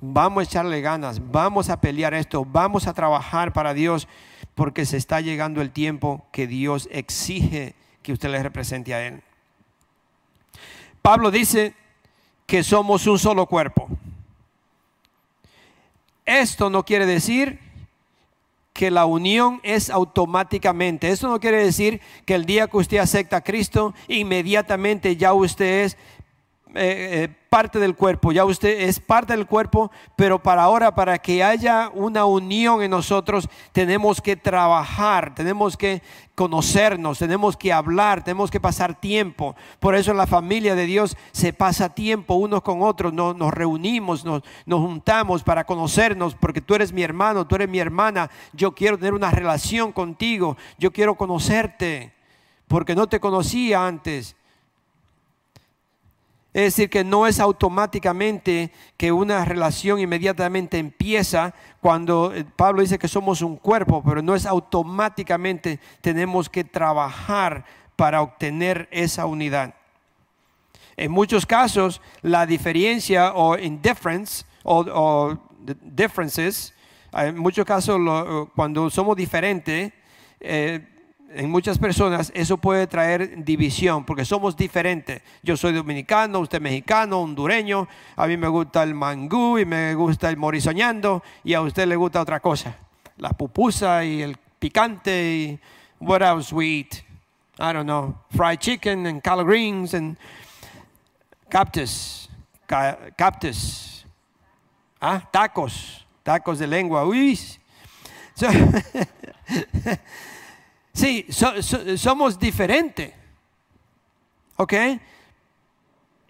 Vamos 0.00 0.40
a 0.40 0.44
echarle 0.44 0.80
ganas, 0.80 1.20
vamos 1.32 1.70
a 1.70 1.80
pelear 1.80 2.14
esto, 2.14 2.44
vamos 2.44 2.86
a 2.86 2.94
trabajar 2.94 3.52
para 3.52 3.74
Dios, 3.74 4.06
porque 4.54 4.86
se 4.86 4.96
está 4.96 5.20
llegando 5.20 5.60
el 5.60 5.72
tiempo 5.72 6.24
que 6.30 6.46
Dios 6.46 6.88
exige 6.92 7.74
que 8.02 8.12
usted 8.12 8.28
le 8.28 8.40
represente 8.40 8.94
a 8.94 9.04
Él. 9.04 9.22
Pablo 11.02 11.32
dice 11.32 11.74
que 12.48 12.64
somos 12.64 13.06
un 13.06 13.18
solo 13.18 13.44
cuerpo. 13.44 13.86
Esto 16.24 16.70
no 16.70 16.82
quiere 16.82 17.04
decir 17.04 17.58
que 18.72 18.90
la 18.90 19.04
unión 19.04 19.60
es 19.62 19.90
automáticamente. 19.90 21.10
Esto 21.10 21.28
no 21.28 21.40
quiere 21.40 21.62
decir 21.62 22.00
que 22.24 22.34
el 22.34 22.46
día 22.46 22.66
que 22.66 22.78
usted 22.78 22.98
acepta 22.98 23.36
a 23.36 23.40
Cristo, 23.42 23.94
inmediatamente 24.08 25.16
ya 25.16 25.34
usted 25.34 25.84
es 25.84 25.98
eh, 26.74 27.24
eh, 27.24 27.28
parte 27.48 27.78
del 27.78 27.96
cuerpo, 27.96 28.30
ya 28.30 28.44
usted 28.44 28.82
es 28.82 29.00
parte 29.00 29.34
del 29.34 29.46
cuerpo, 29.46 29.90
pero 30.16 30.42
para 30.42 30.64
ahora, 30.64 30.94
para 30.94 31.18
que 31.18 31.42
haya 31.42 31.90
una 31.94 32.26
unión 32.26 32.82
en 32.82 32.90
nosotros, 32.90 33.48
tenemos 33.72 34.20
que 34.20 34.36
trabajar, 34.36 35.34
tenemos 35.34 35.78
que 35.78 36.02
conocernos, 36.34 37.18
tenemos 37.18 37.56
que 37.56 37.72
hablar, 37.72 38.22
tenemos 38.22 38.50
que 38.50 38.60
pasar 38.60 39.00
tiempo. 39.00 39.56
Por 39.80 39.94
eso 39.94 40.10
en 40.10 40.18
la 40.18 40.26
familia 40.26 40.74
de 40.74 40.84
Dios 40.84 41.16
se 41.32 41.54
pasa 41.54 41.94
tiempo 41.94 42.34
unos 42.34 42.60
con 42.60 42.82
otros, 42.82 43.14
nos, 43.14 43.34
nos 43.34 43.52
reunimos, 43.54 44.26
nos, 44.26 44.42
nos 44.66 44.80
juntamos 44.80 45.42
para 45.42 45.64
conocernos, 45.64 46.34
porque 46.34 46.60
tú 46.60 46.74
eres 46.74 46.92
mi 46.92 47.02
hermano, 47.02 47.46
tú 47.46 47.54
eres 47.54 47.68
mi 47.68 47.78
hermana, 47.78 48.30
yo 48.52 48.74
quiero 48.74 48.98
tener 48.98 49.14
una 49.14 49.30
relación 49.30 49.90
contigo, 49.90 50.58
yo 50.78 50.92
quiero 50.92 51.14
conocerte, 51.14 52.12
porque 52.66 52.94
no 52.94 53.06
te 53.06 53.20
conocía 53.20 53.86
antes. 53.86 54.36
Es 56.58 56.74
decir, 56.74 56.90
que 56.90 57.04
no 57.04 57.28
es 57.28 57.38
automáticamente 57.38 58.72
que 58.96 59.12
una 59.12 59.44
relación 59.44 60.00
inmediatamente 60.00 60.76
empieza 60.76 61.54
cuando 61.80 62.34
eh, 62.34 62.44
Pablo 62.56 62.82
dice 62.82 62.98
que 62.98 63.06
somos 63.06 63.42
un 63.42 63.58
cuerpo, 63.58 64.02
pero 64.04 64.22
no 64.22 64.34
es 64.34 64.44
automáticamente 64.44 65.78
tenemos 66.00 66.48
que 66.48 66.64
trabajar 66.64 67.64
para 67.94 68.22
obtener 68.22 68.88
esa 68.90 69.26
unidad. 69.26 69.72
En 70.96 71.12
muchos 71.12 71.46
casos, 71.46 72.02
la 72.22 72.44
diferencia 72.44 73.34
o 73.34 73.56
indifference 73.56 74.44
o, 74.64 75.38
differences, 75.80 76.74
en 77.12 77.38
muchos 77.38 77.64
casos 77.64 78.00
cuando 78.56 78.90
somos 78.90 79.16
diferentes, 79.16 79.92
eh, 80.40 80.84
en 81.30 81.50
muchas 81.50 81.78
personas 81.78 82.32
eso 82.34 82.56
puede 82.56 82.86
traer 82.86 83.44
división 83.44 84.04
porque 84.04 84.24
somos 84.24 84.56
diferentes. 84.56 85.22
Yo 85.42 85.56
soy 85.56 85.72
dominicano, 85.72 86.40
usted 86.40 86.60
mexicano, 86.60 87.20
hondureño, 87.20 87.88
a 88.16 88.26
mí 88.26 88.36
me 88.36 88.48
gusta 88.48 88.82
el 88.82 88.94
mangú 88.94 89.58
y 89.58 89.64
me 89.64 89.94
gusta 89.94 90.30
el 90.30 90.36
morisoñando 90.36 91.22
y 91.44 91.54
a 91.54 91.60
usted 91.60 91.86
le 91.86 91.96
gusta 91.96 92.20
otra 92.20 92.40
cosa. 92.40 92.76
La 93.18 93.30
pupusa 93.30 94.04
y 94.04 94.22
el 94.22 94.36
picante 94.58 95.34
y 95.34 95.60
what 96.00 96.22
else 96.22 96.54
we 96.54 96.66
eat. 96.66 97.04
I 97.60 97.72
don't 97.72 97.86
know, 97.86 98.14
fried 98.30 98.60
chicken 98.60 99.06
and 99.06 99.22
collard 99.22 99.46
greens 99.46 99.94
and 99.94 100.16
cactus. 101.50 102.28
Ah, 105.00 105.28
tacos, 105.30 106.06
tacos 106.22 106.58
de 106.58 106.66
lengua. 106.66 107.04
Uy. 107.04 107.38
Sí, 110.98 111.24
somos 111.96 112.40
diferentes. 112.40 113.12
¿Ok? 114.56 114.74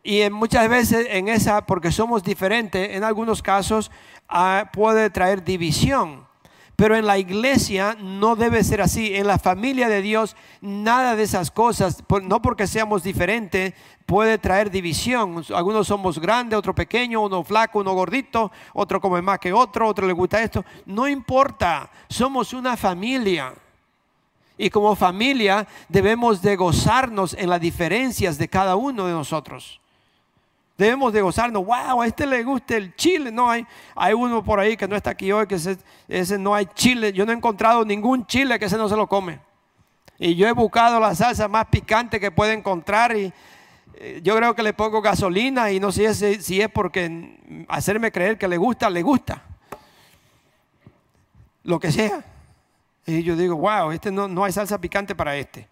Y 0.02 0.28
muchas 0.28 0.68
veces 0.68 1.06
en 1.08 1.28
esa, 1.28 1.64
porque 1.64 1.90
somos 1.90 2.22
diferentes, 2.22 2.94
en 2.94 3.02
algunos 3.02 3.40
casos 3.40 3.90
ah, 4.28 4.68
puede 4.70 5.08
traer 5.08 5.42
división. 5.42 6.26
Pero 6.76 6.96
en 6.96 7.06
la 7.06 7.16
iglesia 7.16 7.96
no 7.98 8.36
debe 8.36 8.62
ser 8.62 8.82
así. 8.82 9.16
En 9.16 9.26
la 9.26 9.38
familia 9.38 9.88
de 9.88 10.02
Dios, 10.02 10.36
nada 10.60 11.16
de 11.16 11.22
esas 11.22 11.50
cosas, 11.50 12.04
no 12.24 12.42
porque 12.42 12.66
seamos 12.66 13.02
diferentes, 13.02 13.72
puede 14.04 14.36
traer 14.36 14.70
división. 14.70 15.42
Algunos 15.54 15.86
somos 15.86 16.18
grandes, 16.18 16.58
otro 16.58 16.74
pequeño, 16.74 17.22
uno 17.22 17.42
flaco, 17.42 17.78
uno 17.78 17.94
gordito, 17.94 18.52
otro 18.74 19.00
come 19.00 19.22
más 19.22 19.38
que 19.38 19.50
otro, 19.50 19.88
otro 19.88 20.06
le 20.06 20.12
gusta 20.12 20.42
esto. 20.42 20.62
No 20.84 21.08
importa, 21.08 21.90
somos 22.06 22.52
una 22.52 22.76
familia. 22.76 23.54
Y 24.58 24.70
como 24.70 24.96
familia 24.96 25.66
debemos 25.88 26.42
de 26.42 26.56
gozarnos 26.56 27.32
en 27.34 27.48
las 27.48 27.60
diferencias 27.60 28.36
de 28.36 28.48
cada 28.48 28.74
uno 28.74 29.06
de 29.06 29.12
nosotros. 29.12 29.80
Debemos 30.76 31.12
de 31.12 31.22
gozarnos, 31.22 31.64
wow, 31.64 32.02
a 32.02 32.06
este 32.06 32.26
le 32.26 32.42
gusta 32.42 32.76
el 32.76 32.94
chile. 32.96 33.30
No, 33.30 33.48
hay, 33.48 33.64
hay 33.94 34.14
uno 34.14 34.44
por 34.44 34.58
ahí 34.58 34.76
que 34.76 34.86
no 34.88 34.96
está 34.96 35.10
aquí 35.10 35.30
hoy, 35.30 35.46
que 35.46 35.56
ese, 36.08 36.38
no 36.38 36.54
hay 36.54 36.66
chile. 36.74 37.12
Yo 37.12 37.24
no 37.24 37.32
he 37.32 37.36
encontrado 37.36 37.84
ningún 37.84 38.26
chile 38.26 38.58
que 38.58 38.64
ese 38.64 38.76
no 38.76 38.88
se 38.88 38.96
lo 38.96 39.06
come. 39.06 39.40
Y 40.18 40.34
yo 40.34 40.48
he 40.48 40.52
buscado 40.52 40.98
la 40.98 41.14
salsa 41.14 41.46
más 41.46 41.66
picante 41.66 42.18
que 42.18 42.32
puede 42.32 42.52
encontrar 42.52 43.16
y 43.16 43.32
eh, 43.94 44.20
yo 44.22 44.36
creo 44.36 44.54
que 44.54 44.62
le 44.62 44.72
pongo 44.72 45.00
gasolina 45.00 45.70
y 45.70 45.78
no 45.78 45.92
sé 45.92 46.12
si, 46.14 46.42
si 46.42 46.60
es 46.60 46.68
porque 46.68 47.64
hacerme 47.68 48.10
creer 48.10 48.38
que 48.38 48.48
le 48.48 48.56
gusta, 48.56 48.90
le 48.90 49.02
gusta. 49.02 49.42
Lo 51.62 51.78
que 51.78 51.92
sea. 51.92 52.24
Y 53.08 53.22
yo 53.22 53.36
digo, 53.36 53.56
wow, 53.56 53.90
este 53.90 54.12
no, 54.12 54.28
no 54.28 54.44
hay 54.44 54.52
salsa 54.52 54.78
picante 54.78 55.14
para 55.14 55.34
este. 55.34 55.66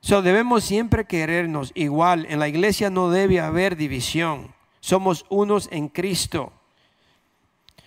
So, 0.00 0.22
debemos 0.22 0.64
siempre 0.64 1.04
querernos 1.04 1.70
igual. 1.74 2.26
En 2.30 2.38
la 2.38 2.48
iglesia 2.48 2.88
no 2.88 3.10
debe 3.10 3.40
haber 3.40 3.76
división. 3.76 4.54
Somos 4.80 5.26
unos 5.28 5.68
en 5.70 5.88
Cristo. 5.88 6.50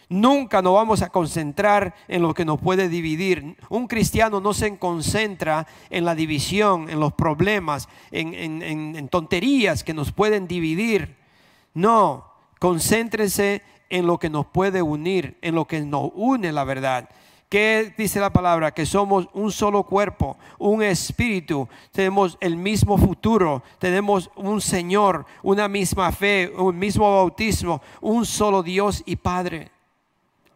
Nunca 0.08 0.62
nos 0.62 0.76
vamos 0.76 1.02
a 1.02 1.10
concentrar 1.10 1.96
en 2.08 2.22
lo 2.22 2.36
que 2.36 2.46
nos 2.46 2.60
puede 2.60 2.90
dividir. 2.90 3.58
Un 3.70 3.88
cristiano 3.88 4.40
no 4.40 4.54
se 4.54 4.78
concentra 4.78 5.66
en 5.90 6.06
la 6.06 6.14
división, 6.14 6.92
en 6.92 7.00
los 7.00 7.14
problemas, 7.14 7.90
en, 8.12 8.62
en 8.62 9.08
tonterías 9.08 9.84
que 9.84 9.96
nos 9.96 10.12
pueden 10.12 10.48
dividir. 10.48 11.16
No, 11.74 12.26
concéntrese 12.60 13.64
en 13.90 14.06
lo 14.06 14.20
que 14.20 14.30
nos 14.30 14.46
puede 14.46 14.84
unir, 14.84 15.40
en 15.42 15.56
lo 15.56 15.66
que 15.66 15.82
nos 15.82 16.12
une 16.14 16.52
la 16.52 16.66
verdad. 16.66 17.10
¿Qué 17.52 17.94
dice 17.98 18.22
la 18.22 18.30
palabra? 18.30 18.72
Que 18.72 18.86
somos 18.86 19.28
un 19.34 19.52
solo 19.52 19.84
cuerpo, 19.84 20.38
un 20.58 20.82
espíritu, 20.82 21.68
tenemos 21.92 22.38
el 22.40 22.56
mismo 22.56 22.98
futuro, 22.98 23.62
tenemos 23.78 24.32
un 24.38 24.62
Señor, 24.62 25.26
una 25.44 25.68
misma 25.68 26.14
fe, 26.14 26.50
un 26.58 26.80
mismo 26.80 27.14
bautismo, 27.14 27.82
un 28.00 28.26
solo 28.26 28.64
Dios 28.64 29.04
y 29.06 29.18
Padre. 29.18 29.70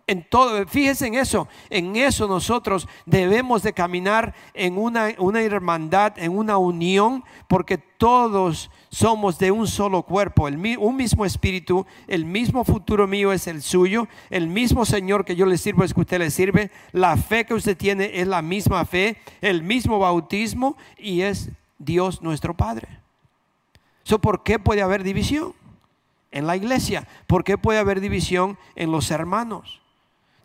En 0.08 0.24
todo, 0.24 0.66
fíjense 0.68 1.08
en 1.08 1.16
eso, 1.16 1.50
en 1.70 1.98
eso 1.98 2.30
nosotros 2.30 2.88
debemos 3.06 3.62
de 3.62 3.74
caminar 3.74 4.34
en 4.54 4.78
una, 4.78 5.10
una 5.18 5.42
hermandad, 5.42 6.18
en 6.18 6.38
una 6.38 6.58
unión, 6.58 7.26
porque 7.50 7.78
todos 7.78 8.72
somos 8.96 9.38
de 9.38 9.52
un 9.52 9.68
solo 9.68 10.04
cuerpo, 10.04 10.46
un 10.46 10.96
mismo 10.96 11.26
espíritu, 11.26 11.86
el 12.08 12.24
mismo 12.24 12.64
futuro 12.64 13.08
mío 13.08 13.34
es 13.34 13.46
el 13.46 13.62
suyo, 13.62 14.08
el 14.30 14.48
mismo 14.48 14.86
Señor 14.86 15.26
que 15.26 15.36
yo 15.36 15.46
le 15.46 15.58
sirvo 15.58 15.84
es 15.84 15.94
que 15.94 16.00
usted 16.00 16.20
le 16.20 16.32
sirve, 16.32 16.72
la 16.94 17.18
fe 17.18 17.46
que 17.46 17.54
usted 17.54 17.76
tiene 17.76 18.22
es 18.22 18.26
la 18.26 18.42
misma 18.42 18.86
fe, 18.86 19.18
el 19.42 19.64
mismo 19.64 20.00
bautismo 20.00 20.78
y 20.98 21.22
es 21.22 21.50
Dios 21.78 22.22
nuestro 22.22 22.54
Padre. 22.54 22.88
¿Por 24.22 24.44
qué 24.44 24.60
puede 24.60 24.82
haber 24.82 25.04
división 25.04 25.52
en 26.32 26.48
la 26.48 26.56
iglesia? 26.56 27.06
¿Por 27.28 27.44
qué 27.44 27.58
puede 27.58 27.80
haber 27.80 28.00
división 28.00 28.58
en 28.78 28.94
los 28.94 29.12
hermanos? 29.12 29.82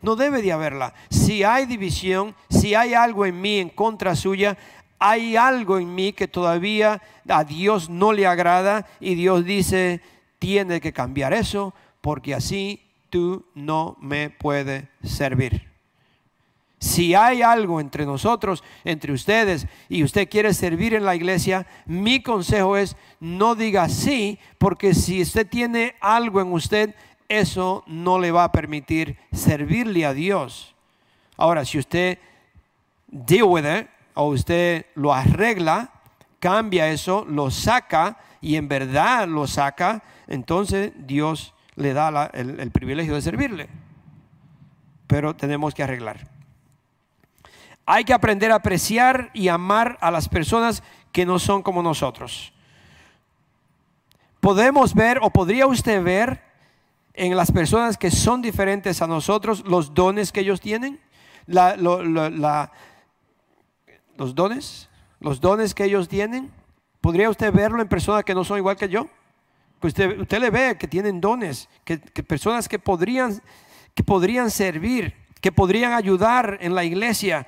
No 0.03 0.16
debe 0.16 0.42
de 0.42 0.51
haberla. 0.51 0.94
Si 1.09 1.44
hay 1.44 1.66
división, 1.66 2.34
si 2.48 2.74
hay 2.74 2.94
algo 2.94 3.26
en 3.26 3.40
mí 3.40 3.59
en 3.59 3.68
contra 3.68 4.16
suya, 4.16 4.59
hay 5.01 5.34
algo 5.34 5.78
en 5.78 5.94
mí 5.94 6.12
que 6.12 6.28
todavía 6.28 7.03
a 7.28 7.42
Dios 7.42 7.90
no 7.90 8.12
le 8.12 8.26
agrada 8.26 8.86
y 9.01 9.14
Dios 9.16 9.44
dice, 9.44 10.01
tiene 10.38 10.80
que 10.80 10.92
cambiar 10.92 11.32
eso 11.32 11.74
porque 12.01 12.34
así 12.34 12.80
tú 13.09 13.44
no 13.55 13.96
me 14.01 14.30
puedes 14.30 14.84
servir. 15.03 15.68
Si 16.78 17.14
hay 17.14 17.42
algo 17.42 17.80
entre 17.80 18.07
nosotros, 18.07 18.62
entre 18.84 19.12
ustedes, 19.12 19.66
y 19.88 20.03
usted 20.03 20.28
quiere 20.30 20.55
servir 20.55 20.94
en 20.94 21.05
la 21.05 21.14
iglesia, 21.14 21.66
mi 21.84 22.22
consejo 22.22 22.76
es 22.76 22.96
no 23.20 23.55
diga 23.55 23.88
sí, 23.88 24.38
porque 24.57 24.94
si 24.94 25.20
usted 25.20 25.46
tiene 25.46 25.94
algo 26.01 26.40
en 26.40 26.53
usted 26.53 26.94
eso 27.30 27.84
no 27.86 28.18
le 28.18 28.32
va 28.32 28.44
a 28.44 28.53
permitir 28.53 29.16
servirle 29.32 30.05
a 30.05 30.12
Dios. 30.12 30.74
Ahora, 31.36 31.64
si 31.64 31.78
usted 31.78 32.18
deal 33.07 33.88
o 34.14 34.28
usted 34.28 34.86
lo 34.94 35.12
arregla, 35.12 35.92
cambia 36.38 36.88
eso, 36.88 37.24
lo 37.28 37.50
saca 37.50 38.18
y 38.40 38.56
en 38.56 38.68
verdad 38.68 39.28
lo 39.28 39.46
saca, 39.46 40.02
entonces 40.26 40.92
Dios 40.96 41.54
le 41.76 41.92
da 41.92 42.30
el, 42.32 42.70
privilegio 42.70 43.14
de 43.14 43.22
servirle. 43.22 43.68
Pero 45.06 45.34
tenemos 45.34 45.74
que 45.74 45.82
arreglar. 45.82 46.28
Hay 47.86 48.04
que 48.04 48.12
aprender 48.12 48.52
a 48.52 48.56
apreciar 48.56 49.30
y 49.34 49.48
amar 49.48 49.98
a 50.00 50.11
las 50.11 50.28
personas 50.28 50.82
que 51.12 51.26
no 51.26 51.38
son 51.38 51.62
como 51.62 51.82
nosotros. 51.82 52.52
Podemos 54.38 54.94
ver 54.94 55.18
o 55.22 55.30
podría 55.30 55.66
usted 55.66 56.02
ver 56.02 56.42
en 57.14 57.36
las 57.36 57.50
personas 57.50 57.98
que 57.98 58.11
son 58.11 58.40
diferentes 58.40 59.02
a 59.02 59.06
nosotros 59.06 59.64
los 59.66 59.92
dones 59.92 60.32
que 60.32 60.40
ellos 60.40 60.61
tienen, 60.61 61.00
los 64.20 64.34
dones, 64.34 64.90
los 65.18 65.40
dones 65.40 65.74
que 65.74 65.84
ellos 65.84 66.06
tienen. 66.06 66.50
¿Podría 67.00 67.30
usted 67.30 67.50
verlo 67.54 67.80
en 67.80 67.88
personas 67.88 68.22
que 68.22 68.34
no 68.34 68.44
son 68.44 68.58
igual 68.58 68.76
que 68.76 68.86
yo? 68.86 69.08
Usted, 69.80 70.20
usted 70.20 70.38
le 70.38 70.50
ve 70.50 70.76
que 70.78 70.86
tienen 70.86 71.22
dones, 71.22 71.70
que, 71.84 71.96
personas 71.96 72.68
que 72.68 72.78
podrían, 72.78 73.40
que 73.94 74.04
podrían 74.04 74.50
servir, 74.50 75.14
que 75.40 75.50
podrían 75.50 75.94
ayudar 75.94 76.58
en 76.60 76.74
la 76.74 76.84
iglesia, 76.84 77.46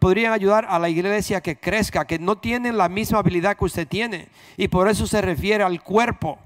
podrían 0.00 0.32
ayudar 0.32 0.66
a 0.68 0.80
la 0.80 0.88
iglesia 0.88 1.40
que 1.40 1.60
crezca, 1.60 2.04
que 2.04 2.18
no 2.18 2.36
tienen 2.36 2.76
la 2.76 2.88
misma 2.88 3.20
habilidad 3.20 3.56
que 3.56 3.66
usted 3.66 3.86
tiene. 3.86 4.28
Y 4.56 4.66
por 4.66 4.88
eso 4.88 5.06
se 5.06 5.20
refiere 5.20 5.62
al 5.62 5.84
cuerpo. 5.84 6.36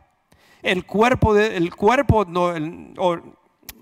El 0.62 0.84
cuerpo, 0.84 1.32
de, 1.32 1.70
cuerpo 1.70 2.26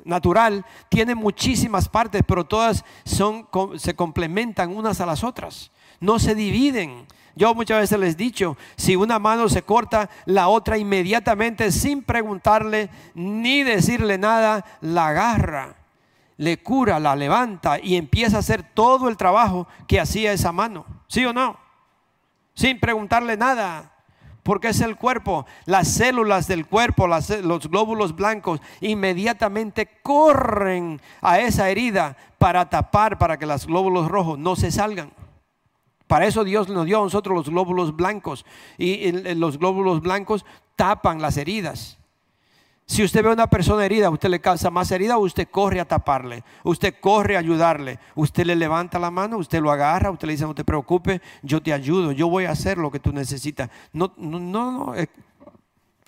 natural 0.05 0.65
tiene 0.89 1.17
muchísimas 1.17 1.89
partes, 1.89 2.23
pero 2.25 2.45
todas 2.45 2.85
son, 3.05 3.49
se 3.77 3.97
complementan 3.97 4.71
unas 4.71 5.01
a 5.01 5.07
las 5.07 5.25
otras. 5.25 5.73
No 6.01 6.19
se 6.19 6.35
dividen. 6.35 7.07
Yo 7.37 7.55
muchas 7.55 7.81
veces 7.81 7.99
les 7.99 8.15
he 8.15 8.17
dicho, 8.17 8.57
si 8.77 8.97
una 8.97 9.19
mano 9.19 9.49
se 9.49 9.63
corta, 9.63 10.11
la 10.27 10.49
otra 10.49 10.77
inmediatamente, 10.77 11.71
sin 11.71 12.03
preguntarle 12.03 12.91
ni 13.15 13.63
decirle 13.63 14.19
nada, 14.19 14.65
la 14.81 15.09
agarra 15.09 15.77
le 16.41 16.63
cura, 16.63 16.99
la 16.99 17.15
levanta 17.15 17.79
y 17.79 17.97
empieza 17.97 18.39
a 18.39 18.41
hacer 18.41 18.63
todo 18.63 19.11
el 19.11 19.19
trabajo 19.19 19.69
que 19.87 20.01
hacía 20.01 20.33
esa 20.33 20.53
mano. 20.53 20.87
¿Sí 21.07 21.23
o 21.27 21.35
no? 21.35 21.59
Sin 22.55 22.81
preguntarle 22.81 23.37
nada. 23.37 23.93
Porque 24.43 24.69
es 24.69 24.81
el 24.81 24.97
cuerpo. 24.97 25.45
Las 25.67 25.89
células 25.89 26.49
del 26.49 26.65
cuerpo, 26.65 27.07
los 27.07 27.69
glóbulos 27.69 28.17
blancos, 28.17 28.63
inmediatamente 28.81 30.01
corren 30.03 31.03
a 31.21 31.41
esa 31.41 31.69
herida 31.69 32.17
para 32.39 32.71
tapar, 32.71 33.19
para 33.19 33.39
que 33.39 33.45
los 33.45 33.67
glóbulos 33.67 34.09
rojos 34.09 34.39
no 34.39 34.57
se 34.57 34.71
salgan. 34.71 35.13
Para 36.11 36.27
eso 36.27 36.43
Dios 36.43 36.69
nos 36.69 36.87
dio 36.87 36.99
a 36.99 37.03
nosotros 37.05 37.37
los 37.37 37.49
glóbulos 37.49 37.95
blancos. 37.95 38.45
Y 38.77 39.13
los 39.37 39.61
glóbulos 39.61 40.01
blancos 40.01 40.45
tapan 40.75 41.23
las 41.23 41.37
heridas. 41.37 41.99
Si 42.85 43.05
usted 43.05 43.23
ve 43.23 43.31
a 43.31 43.35
una 43.35 43.47
persona 43.47 43.85
herida, 43.85 44.11
usted 44.11 44.29
le 44.29 44.41
causa 44.41 44.71
más 44.71 44.91
herida, 44.91 45.19
usted 45.19 45.47
corre 45.49 45.79
a 45.79 45.85
taparle, 45.85 46.43
usted 46.65 46.97
corre 47.01 47.37
a 47.37 47.39
ayudarle, 47.39 48.01
usted 48.17 48.45
le 48.45 48.57
levanta 48.57 48.99
la 48.99 49.13
mano, 49.13 49.39
usted 49.39 49.61
lo 49.61 49.71
agarra, 49.71 50.11
usted 50.11 50.27
le 50.27 50.33
dice, 50.33 50.47
no 50.47 50.55
te 50.57 50.65
preocupes, 50.65 51.21
yo 51.45 51.63
te 51.63 51.73
ayudo, 51.73 52.11
yo 52.11 52.29
voy 52.29 52.47
a 52.47 52.51
hacer 52.51 52.77
lo 52.77 52.91
que 52.91 52.99
tú 52.99 53.13
necesitas. 53.13 53.71
No, 53.93 54.13
no, 54.17 54.41
no, 54.41 54.97
eh, 54.97 55.07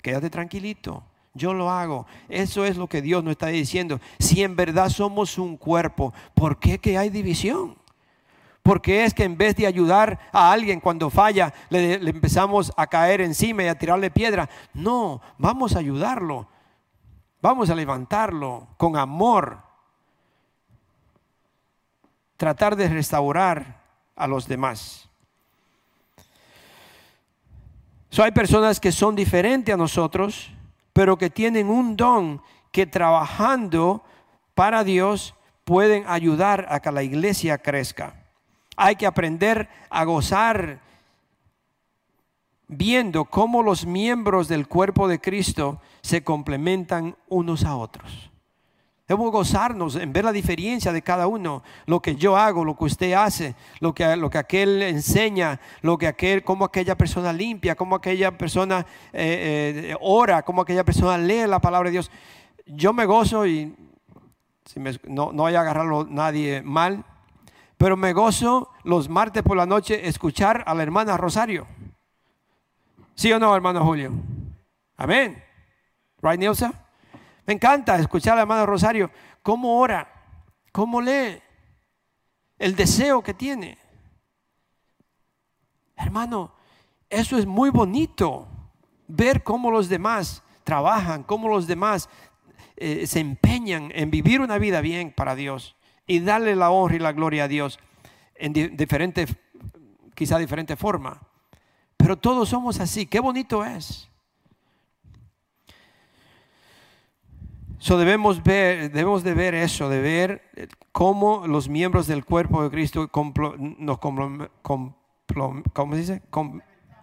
quédate 0.01 0.29
tranquilito. 0.29 1.01
Yo 1.33 1.53
lo 1.53 1.69
hago. 1.69 2.07
Eso 2.27 2.65
es 2.65 2.75
lo 2.75 2.87
que 2.87 3.01
Dios 3.01 3.23
nos 3.23 3.31
está 3.31 3.47
diciendo. 3.47 4.01
Si 4.19 4.43
en 4.43 4.57
verdad 4.57 4.89
somos 4.89 5.37
un 5.37 5.55
cuerpo, 5.55 6.13
¿por 6.33 6.59
qué 6.59 6.77
que 6.77 6.97
hay 6.97 7.09
división? 7.09 7.77
Porque 8.63 9.03
es 9.03 9.13
que 9.13 9.25
en 9.25 9.37
vez 9.37 9.57
de 9.57 9.67
ayudar 9.67 10.17
a 10.31 10.53
alguien 10.53 10.79
cuando 10.79 11.09
falla, 11.09 11.53
le, 11.69 11.95
empezamos 11.95 12.71
a 12.77 12.87
caer 12.87 13.19
encima 13.19 13.63
y 13.63 13.67
a 13.67 13.77
tirarle 13.77 14.09
piedra. 14.09 14.49
No, 14.73 15.21
vamos 15.37 15.75
a 15.75 15.79
ayudarlo. 15.79 16.47
Vamos 17.41 17.69
a 17.69 17.75
levantarlo 17.75 18.69
con 18.77 18.95
amor. 18.95 19.59
Tratar 22.37 22.77
de 22.77 22.87
restaurar 22.87 23.81
a 24.15 24.27
los 24.27 24.47
demás. 24.47 25.09
hay 28.17 28.31
personas 28.31 28.79
que 28.79 28.93
son 28.93 29.13
diferentes 29.15 29.73
a 29.73 29.77
nosotros, 29.77 30.51
pero 30.93 31.17
que 31.17 31.29
tienen 31.29 31.67
un 31.67 31.97
don 31.97 32.41
que 32.71 32.87
trabajando 32.87 34.03
para 34.55 34.85
Dios 34.85 35.35
pueden 35.65 36.05
ayudar 36.07 36.65
a 36.69 36.79
que 36.79 36.91
la 36.91 37.03
iglesia 37.03 37.57
crezca. 37.57 38.22
Hay 38.75 38.95
que 38.95 39.05
aprender 39.05 39.69
a 39.89 40.03
gozar 40.03 40.79
viendo 42.67 43.25
cómo 43.25 43.61
los 43.63 43.85
miembros 43.85 44.47
del 44.47 44.67
cuerpo 44.67 45.07
de 45.07 45.19
Cristo 45.19 45.79
se 46.01 46.23
complementan 46.23 47.15
unos 47.27 47.65
a 47.65 47.75
otros. 47.75 48.31
Debemos 49.07 49.31
gozarnos 49.31 49.97
en 49.97 50.13
ver 50.13 50.23
la 50.23 50.31
diferencia 50.31 50.93
de 50.93 51.01
cada 51.01 51.27
uno, 51.27 51.61
lo 51.85 52.01
que 52.01 52.15
yo 52.15 52.37
hago, 52.37 52.63
lo 52.63 52.77
que 52.77 52.85
usted 52.85 53.13
hace, 53.13 53.53
lo 53.79 53.93
que, 53.93 54.15
lo 54.15 54.29
que 54.29 54.37
aquel 54.37 54.81
enseña, 54.81 55.59
lo 55.81 55.97
que 55.97 56.07
aquel, 56.07 56.43
cómo 56.43 56.63
aquella 56.63 56.95
persona 56.95 57.33
limpia, 57.33 57.75
cómo 57.75 57.95
aquella 57.95 58.37
persona 58.37 58.85
eh, 59.11 59.89
eh, 59.91 59.95
ora, 59.99 60.43
cómo 60.43 60.61
aquella 60.61 60.85
persona 60.85 61.17
lee 61.17 61.45
la 61.47 61.59
palabra 61.59 61.89
de 61.89 61.93
Dios. 61.93 62.11
Yo 62.65 62.93
me 62.93 63.05
gozo 63.05 63.45
y 63.45 63.75
no, 65.05 65.33
no 65.33 65.43
voy 65.43 65.55
a 65.55 65.61
agarrarlo 65.61 66.07
nadie 66.09 66.61
mal, 66.61 67.03
pero 67.83 67.97
me 67.97 68.13
gozo 68.13 68.69
los 68.85 69.09
martes 69.09 69.43
por 69.43 69.57
la 69.57 69.65
noche 69.65 70.07
escuchar 70.07 70.63
a 70.65 70.73
la 70.73 70.83
hermana 70.83 71.17
Rosario. 71.17 71.67
¿Sí 73.13 73.29
o 73.33 73.39
no, 73.39 73.53
hermano 73.53 73.83
Julio? 73.83 74.13
Amén. 74.95 75.43
Right, 76.21 76.39
Nilsa? 76.39 76.71
Me 77.45 77.55
encanta 77.55 77.99
escuchar 77.99 78.31
a 78.31 78.35
la 78.37 78.41
hermana 78.43 78.65
Rosario 78.65 79.11
cómo 79.41 79.79
ora, 79.79 80.07
cómo 80.71 81.01
lee, 81.01 81.41
el 82.57 82.73
deseo 82.73 83.21
que 83.21 83.33
tiene. 83.33 83.77
Hermano, 85.97 86.53
eso 87.09 87.37
es 87.37 87.45
muy 87.45 87.69
bonito. 87.69 88.47
Ver 89.09 89.43
cómo 89.43 89.69
los 89.69 89.89
demás 89.89 90.41
trabajan, 90.63 91.23
cómo 91.23 91.49
los 91.49 91.67
demás 91.67 92.07
eh, 92.77 93.05
se 93.07 93.19
empeñan 93.19 93.91
en 93.93 94.09
vivir 94.09 94.39
una 94.39 94.57
vida 94.57 94.79
bien 94.79 95.11
para 95.11 95.35
Dios 95.35 95.75
y 96.05 96.19
darle 96.19 96.55
la 96.55 96.71
honra 96.71 96.95
y 96.95 96.99
la 96.99 97.11
gloria 97.13 97.45
a 97.45 97.47
Dios 97.47 97.79
en 98.35 98.53
diferente, 98.53 99.27
quizá 100.15 100.37
diferente 100.37 100.75
forma. 100.75 101.21
Pero 101.97 102.17
todos 102.17 102.49
somos 102.49 102.79
así. 102.79 103.05
Qué 103.05 103.19
bonito 103.19 103.63
es. 103.63 104.09
So 107.79 107.97
debemos 107.97 108.43
ver, 108.43 108.91
debemos 108.91 109.23
de 109.23 109.33
ver 109.33 109.55
eso, 109.55 109.89
de 109.89 110.01
ver 110.01 110.69
cómo 110.91 111.47
los 111.47 111.67
miembros 111.67 112.07
del 112.07 112.23
cuerpo 112.23 112.63
de 112.63 112.69
Cristo 112.69 113.09
nos 113.77 113.99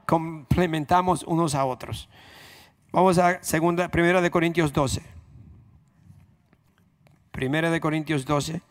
complementamos 0.07 1.23
unos 1.25 1.55
a 1.55 1.65
otros. 1.67 2.09
Vamos 2.93 3.19
a 3.19 3.43
segunda, 3.43 3.89
primera 3.89 4.21
de 4.21 4.31
Corintios 4.31 4.73
12. 4.73 5.03
Primera 7.31 7.71
de 7.71 7.81
Corintios 7.81 8.25
12. 8.25 8.63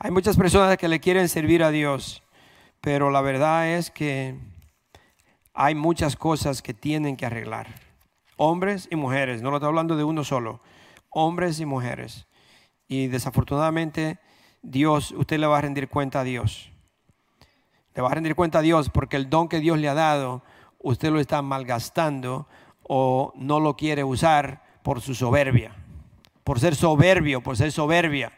Hay 0.00 0.12
muchas 0.12 0.36
personas 0.36 0.76
que 0.76 0.86
le 0.86 1.00
quieren 1.00 1.28
servir 1.28 1.64
a 1.64 1.70
Dios, 1.70 2.22
pero 2.80 3.10
la 3.10 3.20
verdad 3.20 3.68
es 3.68 3.90
que 3.90 4.36
hay 5.54 5.74
muchas 5.74 6.14
cosas 6.14 6.62
que 6.62 6.72
tienen 6.72 7.16
que 7.16 7.26
arreglar. 7.26 7.66
Hombres 8.36 8.86
y 8.92 8.96
mujeres, 8.96 9.42
no 9.42 9.50
lo 9.50 9.56
estoy 9.56 9.70
hablando 9.70 9.96
de 9.96 10.04
uno 10.04 10.22
solo, 10.22 10.60
hombres 11.10 11.58
y 11.58 11.66
mujeres. 11.66 12.28
Y 12.86 13.08
desafortunadamente 13.08 14.20
Dios, 14.62 15.10
usted 15.10 15.38
le 15.38 15.48
va 15.48 15.58
a 15.58 15.62
rendir 15.62 15.88
cuenta 15.88 16.20
a 16.20 16.24
Dios. 16.24 16.70
Le 17.96 18.02
va 18.02 18.08
a 18.08 18.14
rendir 18.14 18.36
cuenta 18.36 18.60
a 18.60 18.62
Dios 18.62 18.90
porque 18.90 19.16
el 19.16 19.28
don 19.28 19.48
que 19.48 19.58
Dios 19.58 19.78
le 19.78 19.88
ha 19.88 19.94
dado, 19.94 20.44
usted 20.78 21.10
lo 21.10 21.20
está 21.20 21.42
malgastando 21.42 22.46
o 22.82 23.32
no 23.36 23.60
lo 23.60 23.76
quiere 23.76 24.04
usar 24.04 24.62
por 24.82 25.00
su 25.00 25.14
soberbia, 25.14 25.74
por 26.44 26.60
ser 26.60 26.74
soberbio, 26.74 27.42
por 27.42 27.56
ser 27.56 27.72
soberbia. 27.72 28.32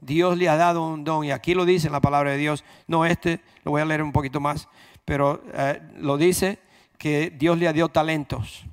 Dios 0.00 0.36
le 0.36 0.48
ha 0.48 0.56
dado 0.56 0.84
un 0.84 1.04
don, 1.04 1.24
y 1.24 1.30
aquí 1.30 1.54
lo 1.54 1.64
dice 1.64 1.86
en 1.86 1.92
la 1.92 2.00
palabra 2.00 2.32
de 2.32 2.36
Dios, 2.36 2.64
no 2.88 3.06
este, 3.06 3.40
lo 3.64 3.70
voy 3.70 3.82
a 3.82 3.84
leer 3.84 4.02
un 4.02 4.10
poquito 4.10 4.40
más, 4.40 4.68
pero 5.04 5.42
eh, 5.54 5.80
lo 5.98 6.16
dice 6.16 6.58
que 6.98 7.30
Dios 7.30 7.56
le 7.58 7.68
ha 7.68 7.72
dio 7.72 7.88
talentos. 7.88 8.64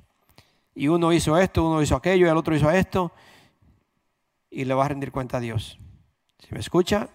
Y 0.74 0.88
uno 0.88 1.12
hizo 1.12 1.38
esto, 1.38 1.64
uno 1.64 1.82
hizo 1.82 1.94
aquello, 1.94 2.26
y 2.26 2.30
el 2.30 2.36
otro 2.36 2.56
hizo 2.56 2.70
esto, 2.70 3.12
y 4.50 4.64
le 4.64 4.74
va 4.74 4.86
a 4.86 4.88
rendir 4.88 5.12
cuenta 5.12 5.36
a 5.36 5.40
Dios. 5.40 5.78
Si 6.38 6.52
me 6.52 6.58
escucha, 6.58 7.10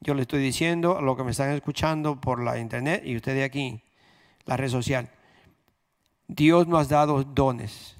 yo 0.00 0.14
le 0.14 0.22
estoy 0.22 0.40
diciendo 0.40 0.96
a 0.96 1.02
lo 1.02 1.16
que 1.16 1.24
me 1.24 1.32
están 1.32 1.50
escuchando 1.50 2.20
por 2.20 2.42
la 2.42 2.58
internet 2.58 3.02
y 3.04 3.16
usted 3.16 3.34
de 3.34 3.44
aquí, 3.44 3.82
la 4.48 4.56
red 4.56 4.68
social. 4.68 5.08
Dios 6.26 6.66
nos 6.66 6.90
ha 6.90 6.96
dado 6.96 7.22
dones 7.22 7.96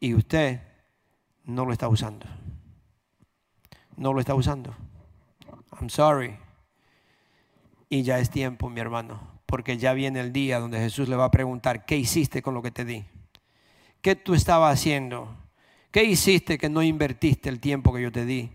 y 0.00 0.14
usted 0.14 0.62
no 1.44 1.66
lo 1.66 1.72
está 1.72 1.88
usando 1.88 2.26
no 3.96 4.12
lo 4.12 4.20
está 4.20 4.34
usando. 4.34 4.74
I'm 5.72 5.90
sorry. 5.90 6.36
Y 7.88 8.02
ya 8.02 8.18
es 8.18 8.30
tiempo, 8.30 8.68
mi 8.68 8.80
hermano, 8.80 9.20
porque 9.46 9.78
ya 9.78 9.92
viene 9.92 10.20
el 10.20 10.32
día 10.32 10.58
donde 10.58 10.78
Jesús 10.78 11.08
le 11.08 11.16
va 11.16 11.26
a 11.26 11.30
preguntar, 11.30 11.84
¿qué 11.84 11.96
hiciste 11.96 12.42
con 12.42 12.54
lo 12.54 12.62
que 12.62 12.70
te 12.70 12.84
di? 12.84 13.04
¿Qué 14.00 14.16
tú 14.16 14.34
estabas 14.34 14.74
haciendo? 14.74 15.34
¿Qué 15.90 16.04
hiciste 16.04 16.58
que 16.58 16.68
no 16.68 16.82
invertiste 16.82 17.48
el 17.48 17.60
tiempo 17.60 17.92
que 17.92 18.02
yo 18.02 18.12
te 18.12 18.24
di? 18.24 18.50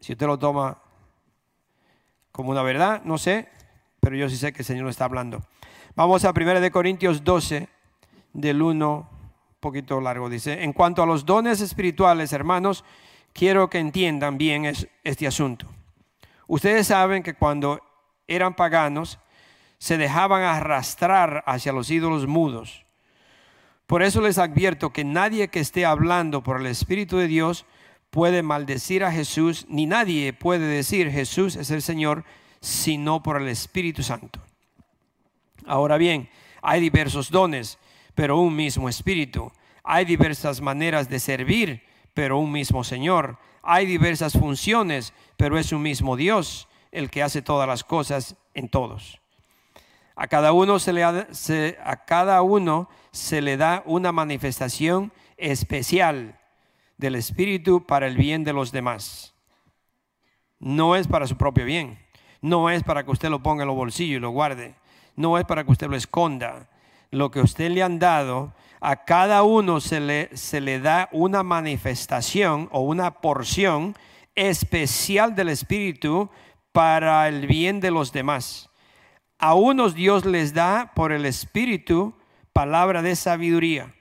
Si 0.00 0.12
usted 0.12 0.26
lo 0.26 0.38
toma 0.38 0.78
como 2.30 2.50
una 2.50 2.62
verdad, 2.62 3.02
no 3.04 3.18
sé, 3.18 3.48
pero 4.08 4.16
yo 4.16 4.30
sí 4.30 4.38
sé 4.38 4.54
que 4.54 4.62
el 4.62 4.64
Señor 4.64 4.88
está 4.88 5.04
hablando. 5.04 5.42
Vamos 5.94 6.24
a 6.24 6.30
1 6.30 6.60
de 6.62 6.70
Corintios 6.70 7.24
12, 7.24 7.68
del 8.32 8.62
1, 8.62 8.96
un 8.96 9.08
poquito 9.60 10.00
largo, 10.00 10.30
dice, 10.30 10.64
en 10.64 10.72
cuanto 10.72 11.02
a 11.02 11.06
los 11.06 11.26
dones 11.26 11.60
espirituales, 11.60 12.32
hermanos, 12.32 12.86
quiero 13.34 13.68
que 13.68 13.78
entiendan 13.78 14.38
bien 14.38 14.64
este 15.04 15.26
asunto. 15.26 15.66
Ustedes 16.46 16.86
saben 16.86 17.22
que 17.22 17.34
cuando 17.34 17.82
eran 18.26 18.54
paganos, 18.54 19.18
se 19.76 19.98
dejaban 19.98 20.42
arrastrar 20.42 21.44
hacia 21.46 21.74
los 21.74 21.90
ídolos 21.90 22.26
mudos. 22.26 22.86
Por 23.86 24.02
eso 24.02 24.22
les 24.22 24.38
advierto 24.38 24.90
que 24.90 25.04
nadie 25.04 25.48
que 25.48 25.60
esté 25.60 25.84
hablando 25.84 26.42
por 26.42 26.62
el 26.62 26.66
Espíritu 26.66 27.18
de 27.18 27.26
Dios 27.26 27.66
puede 28.08 28.42
maldecir 28.42 29.04
a 29.04 29.12
Jesús, 29.12 29.66
ni 29.68 29.84
nadie 29.84 30.32
puede 30.32 30.66
decir 30.66 31.10
Jesús 31.10 31.56
es 31.56 31.70
el 31.70 31.82
Señor, 31.82 32.24
sino 32.60 33.22
por 33.22 33.40
el 33.40 33.48
Espíritu 33.48 34.02
Santo. 34.02 34.40
Ahora 35.66 35.96
bien, 35.98 36.28
hay 36.62 36.80
diversos 36.80 37.30
dones, 37.30 37.78
pero 38.14 38.38
un 38.38 38.54
mismo 38.54 38.88
Espíritu. 38.88 39.52
Hay 39.84 40.04
diversas 40.04 40.60
maneras 40.60 41.08
de 41.08 41.20
servir, 41.20 41.82
pero 42.14 42.38
un 42.38 42.50
mismo 42.52 42.84
Señor. 42.84 43.38
Hay 43.62 43.86
diversas 43.86 44.32
funciones, 44.32 45.12
pero 45.36 45.58
es 45.58 45.72
un 45.72 45.82
mismo 45.82 46.16
Dios 46.16 46.68
el 46.90 47.10
que 47.10 47.22
hace 47.22 47.42
todas 47.42 47.68
las 47.68 47.84
cosas 47.84 48.36
en 48.54 48.68
todos. 48.68 49.20
A 50.16 50.26
cada 50.26 50.52
uno 50.52 50.78
se 50.78 50.92
le, 50.92 51.04
a 51.04 52.04
cada 52.06 52.42
uno 52.42 52.88
se 53.12 53.40
le 53.40 53.56
da 53.56 53.82
una 53.86 54.10
manifestación 54.10 55.12
especial 55.36 56.40
del 56.96 57.14
Espíritu 57.14 57.86
para 57.86 58.08
el 58.08 58.16
bien 58.16 58.42
de 58.42 58.52
los 58.52 58.72
demás. 58.72 59.34
No 60.58 60.96
es 60.96 61.06
para 61.06 61.26
su 61.26 61.36
propio 61.36 61.64
bien. 61.64 61.98
No 62.40 62.70
es 62.70 62.82
para 62.82 63.04
que 63.04 63.10
usted 63.10 63.30
lo 63.30 63.42
ponga 63.42 63.62
en 63.62 63.68
los 63.68 63.76
bolsillos 63.76 64.18
y 64.18 64.20
lo 64.20 64.30
guarde. 64.30 64.74
No 65.16 65.38
es 65.38 65.44
para 65.44 65.64
que 65.64 65.72
usted 65.72 65.88
lo 65.88 65.96
esconda. 65.96 66.68
Lo 67.10 67.30
que 67.30 67.40
usted 67.40 67.70
le 67.70 67.82
han 67.82 67.98
dado, 67.98 68.52
a 68.80 69.04
cada 69.04 69.42
uno 69.42 69.80
se 69.80 70.00
le, 70.00 70.36
se 70.36 70.60
le 70.60 70.78
da 70.78 71.08
una 71.10 71.42
manifestación 71.42 72.68
o 72.70 72.80
una 72.80 73.20
porción 73.20 73.96
especial 74.34 75.34
del 75.34 75.48
Espíritu 75.48 76.30
para 76.70 77.26
el 77.28 77.46
bien 77.46 77.80
de 77.80 77.90
los 77.90 78.12
demás. 78.12 78.70
A 79.38 79.54
unos 79.54 79.94
Dios 79.94 80.24
les 80.24 80.54
da 80.54 80.92
por 80.94 81.12
el 81.12 81.24
Espíritu 81.26 82.14
palabra 82.52 83.02
de 83.02 83.16
sabiduría. 83.16 83.94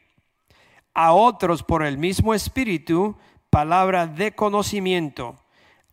A 0.94 1.14
otros 1.14 1.64
por 1.64 1.84
el 1.84 1.98
mismo 1.98 2.34
Espíritu 2.34 3.18
palabra 3.50 4.06
de 4.06 4.34
conocimiento. 4.34 5.36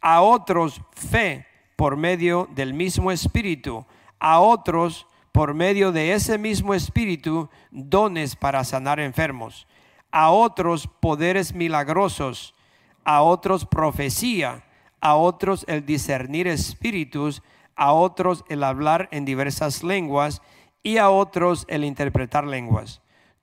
A 0.00 0.20
otros 0.20 0.80
fe 0.92 1.46
por 1.76 1.96
medio 1.96 2.48
del 2.54 2.74
mismo 2.74 3.10
Espíritu. 3.10 3.86
A 4.18 4.40
otros 4.40 5.06
por 5.32 5.54
medio 5.54 5.92
de 5.92 6.12
ese 6.12 6.38
mismo 6.38 6.74
Espíritu 6.74 7.48
dones 7.70 8.36
para 8.36 8.64
sanar 8.64 9.00
enfermos. 9.00 9.66
A 10.10 10.30
otros 10.30 10.88
poderes 11.00 11.54
milagrosos. 11.54 12.54
A 13.04 13.22
otros 13.22 13.66
profecía. 13.66 14.64
A 15.00 15.16
otros 15.16 15.64
el 15.68 15.84
discernir 15.84 16.46
espíritus 16.46 17.42
a 17.76 17.92
otros 17.92 18.44
el 18.48 18.62
hablar 18.62 19.08
en 19.10 19.24
diversas 19.24 19.82
lenguas 19.82 20.42
y 20.82 20.98
a 20.98 21.10
otros 21.10 21.64
el 21.68 21.84
interpretar 21.84 22.46
lenguas. 22.46 23.00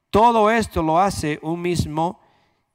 Todo 0.10 0.52
esto 0.52 0.84
lo 0.84 1.00
hace 1.00 1.40
un 1.42 1.62
mismo 1.62 2.20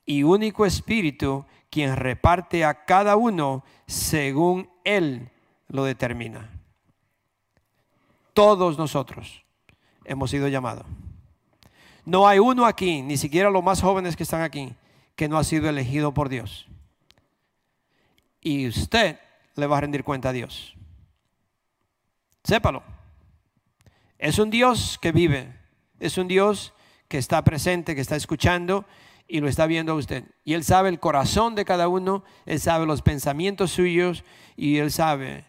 y 0.05 0.23
único 0.23 0.65
espíritu 0.65 1.45
quien 1.71 1.97
reparte 1.97 2.65
a 2.65 2.85
cada 2.85 3.17
uno 3.17 3.65
según 3.87 4.71
él 4.85 5.31
lo 5.69 5.85
determina. 5.85 6.51
Todos 8.33 8.79
nosotros 8.79 9.45
hemos 10.05 10.31
sido 10.31 10.49
llamados. 10.49 10.87
No 12.05 12.29
hay 12.29 12.39
uno 12.39 12.67
aquí, 12.67 13.03
ni 13.03 13.17
siquiera 13.17 13.51
los 13.51 13.65
más 13.65 13.81
jóvenes 13.81 14.17
que 14.17 14.23
están 14.23 14.43
aquí, 14.43 14.75
que 15.17 15.29
no 15.29 15.39
ha 15.39 15.45
sido 15.45 15.69
elegido 15.69 16.13
por 16.13 16.29
Dios. 16.29 16.67
Y 18.41 18.69
usted 18.69 19.19
le 19.57 19.67
va 19.67 19.79
a 19.79 19.81
rendir 19.81 20.05
cuenta 20.05 20.29
a 20.29 20.33
Dios. 20.33 20.75
Sépalo. 22.45 22.83
Es 24.19 24.39
un 24.39 24.51
Dios 24.51 24.99
que 25.01 25.11
vive. 25.11 25.53
Es 25.99 26.17
un 26.17 26.29
Dios 26.29 26.73
que 27.09 27.19
está 27.19 27.43
presente, 27.43 27.95
que 27.95 28.01
está 28.01 28.17
escuchando 28.17 28.85
y 29.27 29.41
lo 29.41 29.49
está 29.49 29.67
viendo 29.67 29.93
a 29.93 29.97
usted. 29.97 30.25
Y 30.45 30.55
Él 30.55 30.63
sabe 30.63 30.89
el 30.89 31.01
corazón 31.01 31.55
de 31.55 31.65
cada 31.65 31.89
uno, 31.89 32.23
Él 32.45 32.61
sabe 32.61 32.87
los 32.87 33.03
pensamientos 33.03 33.73
suyos 33.73 34.25
y 34.57 34.77
Él 34.77 34.93
sabe 34.93 35.45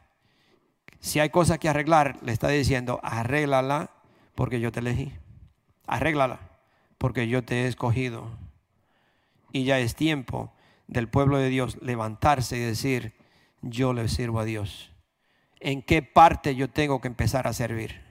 si 1.00 1.20
hay 1.20 1.30
cosas 1.30 1.60
que 1.60 1.70
arreglar, 1.70 2.18
le 2.22 2.32
está 2.32 2.50
diciendo, 2.50 3.00
arréglala 3.04 3.92
porque 4.36 4.60
yo 4.60 4.72
te 4.72 4.80
elegí. 4.80 5.14
Arréglala 5.86 6.40
porque 6.98 7.28
yo 7.28 7.44
te 7.44 7.64
he 7.64 7.68
escogido. 7.68 8.30
Y 9.52 9.64
ya 9.64 9.80
es 9.80 9.96
tiempo 9.96 10.52
del 10.88 11.08
pueblo 11.08 11.38
de 11.38 11.50
Dios 11.50 11.78
levantarse 11.82 12.58
y 12.58 12.62
decir, 12.62 13.14
yo 13.62 13.94
le 13.94 14.08
sirvo 14.08 14.40
a 14.40 14.46
Dios 14.46 14.92
en 15.60 15.82
qué 15.82 16.02
parte 16.02 16.56
yo 16.56 16.70
tengo 16.70 17.02
que 17.02 17.08
empezar 17.08 17.48
a 17.48 17.54
servir. 17.54 18.02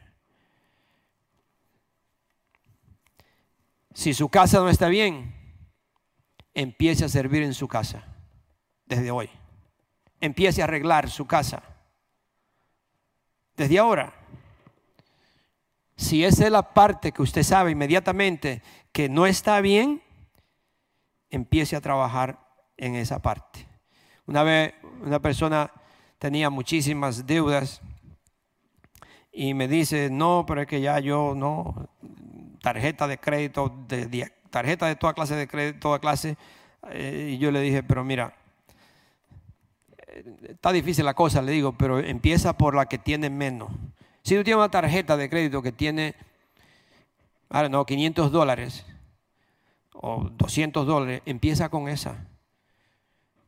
Si 3.95 4.12
su 4.12 4.28
casa 4.28 4.59
no 4.59 4.68
está 4.68 4.89
bien, 4.89 5.34
empiece 6.55 7.05
a 7.05 7.09
servir 7.09 7.43
en 7.43 7.55
su 7.55 7.66
casa 7.68 8.05
desde 8.84 9.11
hoy. 9.11 9.30
Empiece 10.20 10.61
a 10.61 10.64
arreglar 10.64 11.11
su 11.11 11.26
casa 11.26 11.62
desde 13.57 13.79
ahora. 13.79 14.13
Si 15.97 16.25
esa 16.25 16.45
es 16.45 16.51
la 16.51 16.75
parte 16.75 17.13
que 17.13 17.23
usted 17.23 17.43
sabe 17.43 17.71
inmediatamente 17.71 18.63
que 18.93 19.09
no 19.09 19.27
está 19.27 19.61
bien, 19.61 20.03
empiece 21.31 21.77
a 21.77 21.81
trabajar 21.81 22.39
en 22.77 22.95
esa 22.95 23.21
parte. 23.21 23.67
Una 24.27 24.43
vez 24.43 24.75
una 25.03 25.21
persona 25.21 25.71
tenía 26.19 26.51
muchísimas 26.51 27.27
deudas 27.27 27.81
y 29.33 29.55
me 29.55 29.69
dice, 29.69 30.09
no, 30.11 30.45
pero 30.47 30.63
es 30.63 30.67
que 30.67 30.81
ya 30.81 30.99
yo 30.99 31.35
no, 31.37 31.89
tarjeta 32.63 33.07
de 33.07 33.19
crédito, 33.19 33.85
de, 33.87 34.33
tarjeta 34.51 34.87
de 34.87 34.97
toda 34.97 35.15
clase 35.15 35.37
de 35.37 35.47
crédito, 35.47 35.79
toda 35.81 35.99
clase. 35.99 36.37
Eh, 36.91 37.33
y 37.35 37.39
yo 37.39 37.51
le 37.51 37.61
dije, 37.61 37.83
pero 37.83 38.03
mira, 38.03 38.35
está 40.49 40.73
difícil 40.73 41.05
la 41.05 41.15
cosa, 41.15 41.43
le 41.43 41.53
digo, 41.53 41.73
pero 41.73 41.99
empieza 41.99 42.57
por 42.57 42.75
la 42.75 42.87
que 42.87 42.99
tiene 42.99 43.31
menos. 43.31 43.71
Si 44.23 44.35
tú 44.37 44.43
tienes 44.43 44.59
una 44.59 44.71
tarjeta 44.71 45.17
de 45.17 45.29
crédito 45.29 45.63
que 45.63 45.73
tiene, 45.73 46.15
ahora 47.49 47.69
no, 47.69 47.85
500 47.85 48.33
dólares 48.33 48.87
o 49.93 50.29
200 50.31 50.87
dólares, 50.87 51.23
empieza 51.27 51.69
con 51.69 51.89
esa 51.89 52.27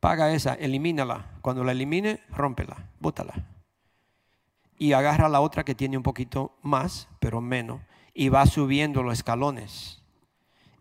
paga 0.00 0.32
esa, 0.32 0.54
elimínala. 0.54 1.26
Cuando 1.42 1.64
la 1.64 1.72
elimine, 1.72 2.20
rómpela, 2.30 2.88
bótala. 3.00 3.34
Y 4.78 4.92
agarra 4.92 5.28
la 5.28 5.40
otra 5.40 5.64
que 5.64 5.74
tiene 5.74 5.96
un 5.96 6.02
poquito 6.02 6.56
más, 6.62 7.08
pero 7.20 7.40
menos. 7.40 7.80
Y 8.14 8.28
va 8.28 8.46
subiendo 8.46 9.02
los 9.02 9.14
escalones. 9.14 10.02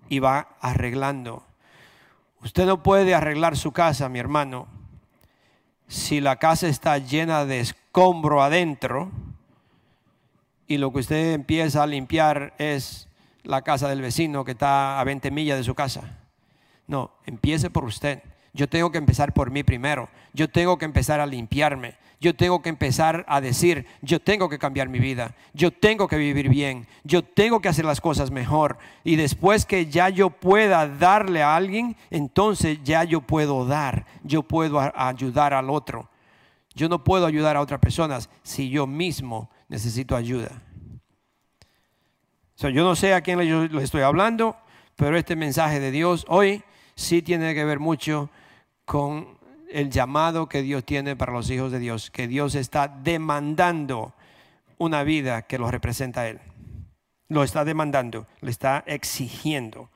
Y 0.09 0.19
va 0.19 0.55
arreglando. 0.61 1.43
Usted 2.41 2.65
no 2.65 2.83
puede 2.83 3.15
arreglar 3.15 3.57
su 3.57 3.71
casa, 3.71 4.09
mi 4.09 4.19
hermano, 4.19 4.67
si 5.87 6.19
la 6.19 6.35
casa 6.35 6.67
está 6.67 6.97
llena 6.97 7.45
de 7.45 7.59
escombro 7.61 8.43
adentro 8.43 9.11
y 10.67 10.77
lo 10.77 10.91
que 10.91 10.99
usted 10.99 11.33
empieza 11.33 11.83
a 11.83 11.87
limpiar 11.87 12.53
es 12.57 13.07
la 13.43 13.61
casa 13.61 13.87
del 13.87 14.01
vecino 14.01 14.43
que 14.43 14.51
está 14.51 14.99
a 14.99 15.03
20 15.03 15.31
millas 15.31 15.57
de 15.57 15.63
su 15.63 15.73
casa. 15.73 16.17
No, 16.87 17.11
empiece 17.25 17.69
por 17.69 17.85
usted. 17.85 18.21
Yo 18.57 18.67
tengo 18.67 18.91
que 18.91 18.97
empezar 18.97 19.33
por 19.33 19.51
mí 19.51 19.61
primero. 19.61 20.09
Yo 20.33 20.49
tengo 20.49 20.79
que 20.79 20.85
empezar 20.85 21.19
a 21.19 21.27
limpiarme. 21.27 21.93
Yo 22.19 22.35
tengo 22.35 22.63
que 22.63 22.69
empezar 22.69 23.23
a 23.27 23.39
decir, 23.39 23.85
yo 24.01 24.19
tengo 24.19 24.49
que 24.49 24.57
cambiar 24.57 24.89
mi 24.89 24.97
vida. 24.97 25.35
Yo 25.53 25.69
tengo 25.69 26.07
que 26.07 26.17
vivir 26.17 26.49
bien. 26.49 26.87
Yo 27.03 27.23
tengo 27.23 27.61
que 27.61 27.69
hacer 27.69 27.85
las 27.85 28.01
cosas 28.01 28.31
mejor. 28.31 28.79
Y 29.03 29.15
después 29.15 29.67
que 29.67 29.85
ya 29.85 30.09
yo 30.09 30.31
pueda 30.31 30.87
darle 30.87 31.43
a 31.43 31.55
alguien, 31.55 31.95
entonces 32.09 32.79
ya 32.83 33.03
yo 33.03 33.21
puedo 33.21 33.63
dar. 33.67 34.07
Yo 34.23 34.41
puedo 34.41 34.79
ayudar 34.95 35.53
al 35.53 35.69
otro. 35.69 36.09
Yo 36.73 36.89
no 36.89 37.03
puedo 37.03 37.27
ayudar 37.27 37.57
a 37.57 37.61
otras 37.61 37.79
personas 37.79 38.27
si 38.41 38.71
yo 38.71 38.87
mismo 38.87 39.51
necesito 39.69 40.15
ayuda. 40.15 40.63
yo 42.59 42.71
no 42.71 42.95
sé 42.95 43.13
a 43.13 43.21
quién 43.21 43.37
le 43.37 43.83
estoy 43.83 44.01
hablando, 44.01 44.57
pero 44.95 45.15
este 45.15 45.35
mensaje 45.35 45.79
de 45.79 45.91
Dios 45.91 46.25
hoy 46.27 46.63
sí 46.95 47.21
tiene 47.21 47.53
que 47.53 47.63
ver 47.63 47.79
mucho 47.79 48.31
con 48.87 49.37
el 49.69 49.89
llamado 49.89 50.47
que 50.47 50.61
Dios 50.61 50.85
tiene 50.85 51.17
para 51.17 51.33
los 51.33 51.49
hijos 51.49 51.73
de 51.73 51.79
Dios, 51.79 52.09
que 52.09 52.25
Dios 52.25 52.55
está 52.55 52.87
demandando 52.87 54.13
una 54.77 55.03
vida 55.03 55.41
que 55.41 55.57
lo 55.57 55.69
representa 55.69 56.21
a 56.21 56.29
Él. 56.29 56.39
Lo 57.27 57.43
está 57.43 57.65
demandando, 57.65 58.27
le 58.39 58.49
está 58.49 58.85
exigiendo 58.87 59.89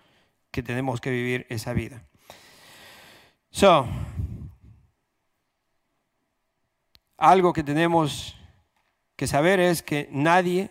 que 0.51 0.61
tenemos 0.61 0.99
que 0.99 1.09
vivir 1.09 1.47
esa 1.47 1.71
vida. 1.71 2.03
So, 3.49 3.87
algo 7.15 7.53
que 7.53 7.63
tenemos 7.63 8.35
que 9.15 9.25
saber 9.25 9.61
es 9.61 9.81
que 9.81 10.09
nadie 10.11 10.69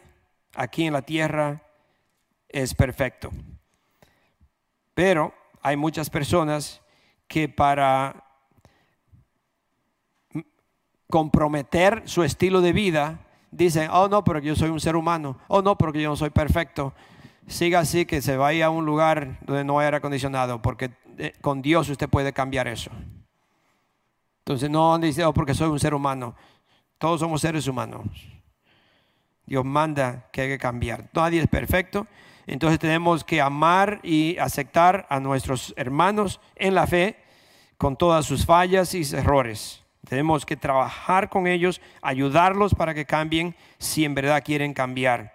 aquí 0.55 0.85
en 0.85 0.93
la 0.93 1.03
tierra 1.03 1.63
es 2.51 2.75
perfecto. 2.75 3.31
Pero 4.93 5.33
hay 5.63 5.79
muchas 5.79 6.11
personas 6.11 6.83
que 7.31 7.49
para 7.49 8.25
comprometer 11.09 12.03
su 12.07 12.25
estilo 12.25 12.61
de 12.61 12.73
vida 12.73 13.21
dicen, 13.53 13.89
oh 13.93 14.09
no, 14.09 14.25
pero 14.25 14.41
yo 14.41 14.57
soy 14.57 14.69
un 14.69 14.81
ser 14.81 14.97
humano, 14.97 15.39
oh 15.47 15.63
no, 15.63 15.79
porque 15.79 16.03
yo 16.03 16.11
no 16.11 16.17
soy 16.17 16.31
perfecto. 16.31 16.93
Siga 17.47 17.79
así 17.79 18.05
que 18.05 18.21
se 18.21 18.37
vaya 18.37 18.67
a 18.67 18.71
un 18.71 18.85
lugar 18.85 19.39
donde 19.43 19.63
no 19.63 19.79
hay 19.79 19.85
aire 19.85 19.99
acondicionado, 19.99 20.61
porque 20.61 20.91
eh, 21.19 21.33
con 21.41 21.63
Dios 21.63 21.89
usted 21.89 22.09
puede 22.09 22.33
cambiar 22.33 22.67
eso. 22.67 22.91
Entonces 24.41 24.69
no 24.69 24.99
dice, 24.99 25.25
oh, 25.25 25.33
porque 25.33 25.55
soy 25.55 25.69
un 25.69 25.79
ser 25.79 25.95
humano. 25.95 26.35
Todos 26.99 27.21
somos 27.21 27.43
seres 27.43 27.69
humanos. 27.69 28.09
Dios 29.47 29.65
manda 29.65 30.29
que 30.33 30.41
hay 30.41 30.49
que 30.49 30.59
cambiar. 30.59 31.09
Nadie 31.15 31.43
es 31.43 31.47
perfecto. 31.47 32.09
Entonces 32.49 32.81
tenemos 32.81 33.23
que 33.23 33.41
amar 33.41 34.01
y 34.03 34.37
aceptar 34.39 35.07
a 35.09 35.21
nuestros 35.21 35.73
hermanos 35.77 36.41
en 36.57 36.75
la 36.75 36.89
fe 36.89 37.20
con 37.81 37.97
todas 37.97 38.27
sus 38.27 38.45
fallas 38.45 38.93
y 38.93 39.01
errores. 39.17 39.83
Tenemos 40.07 40.45
que 40.45 40.55
trabajar 40.55 41.31
con 41.31 41.47
ellos, 41.47 41.81
ayudarlos 42.03 42.75
para 42.75 42.93
que 42.93 43.07
cambien 43.07 43.57
si 43.79 44.05
en 44.05 44.15
verdad 44.15 44.43
quieren 44.45 44.75
cambiar. 44.75 45.35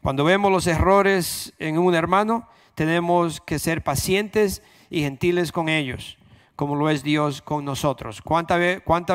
Cuando 0.00 0.22
vemos 0.22 0.52
los 0.52 0.68
errores 0.68 1.52
en 1.58 1.78
un 1.78 1.96
hermano, 1.96 2.48
tenemos 2.76 3.40
que 3.40 3.58
ser 3.58 3.82
pacientes 3.82 4.62
y 4.90 5.00
gentiles 5.00 5.50
con 5.50 5.68
ellos, 5.68 6.18
como 6.54 6.76
lo 6.76 6.88
es 6.88 7.02
Dios 7.02 7.42
con 7.42 7.64
nosotros. 7.64 8.22
¿Cuántas 8.22 8.60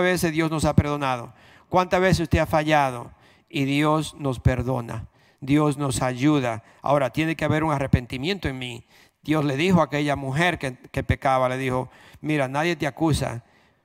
veces 0.01 0.33
Dios 0.33 0.51
nos 0.51 0.65
ha 0.65 0.75
perdonado? 0.75 1.33
¿Cuántas 1.69 2.01
veces 2.01 2.23
usted 2.23 2.39
ha 2.39 2.45
fallado? 2.45 3.11
Y 3.47 3.63
Dios 3.63 4.13
nos 4.19 4.41
perdona. 4.41 5.07
Dios 5.39 5.77
nos 5.77 6.01
ayuda. 6.01 6.63
Ahora, 6.81 7.11
tiene 7.11 7.37
que 7.37 7.45
haber 7.45 7.63
un 7.63 7.71
arrepentimiento 7.71 8.49
en 8.49 8.59
mí. 8.59 8.85
Dios 9.23 9.45
le 9.45 9.55
dijo 9.55 9.79
a 9.79 9.85
aquella 9.85 10.17
mujer 10.17 10.59
que, 10.59 10.75
que 10.91 11.03
pecaba, 11.03 11.47
le 11.47 11.57
dijo, 11.57 11.89
mira, 12.21 12.47
nadie 12.47 12.75
te 12.75 12.87
acusa, 12.87 13.43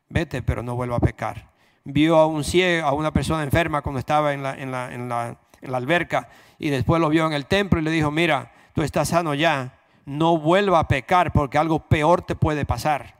vete, 0.08 0.42
pero 0.42 0.62
no 0.62 0.74
vuelva 0.74 0.96
a 0.96 1.00
pecar. 1.00 1.50
Vio 1.84 2.16
a 2.16 2.26
un 2.26 2.44
ciego, 2.44 2.86
a 2.86 2.92
una 2.92 3.12
persona 3.12 3.42
enferma 3.42 3.82
cuando 3.82 3.98
estaba 3.98 4.32
en 4.32 4.42
la, 4.42 5.38
alberca 5.72 6.28
y 6.58 6.70
después 6.70 7.00
lo 7.00 7.08
vio 7.08 7.26
en 7.26 7.32
el 7.32 7.46
templo 7.46 7.80
y 7.80 7.82
le 7.82 7.90
dijo, 7.90 8.10
mira, 8.10 8.52
tú 8.74 8.82
estás 8.82 9.08
sano 9.08 9.34
ya, 9.34 9.78
no 10.04 10.38
vuelva 10.38 10.80
a 10.80 10.88
pecar 10.88 11.32
porque 11.32 11.58
algo 11.58 11.80
peor 11.88 12.22
te 12.22 12.34
puede 12.36 12.64
pasar. 12.64 13.16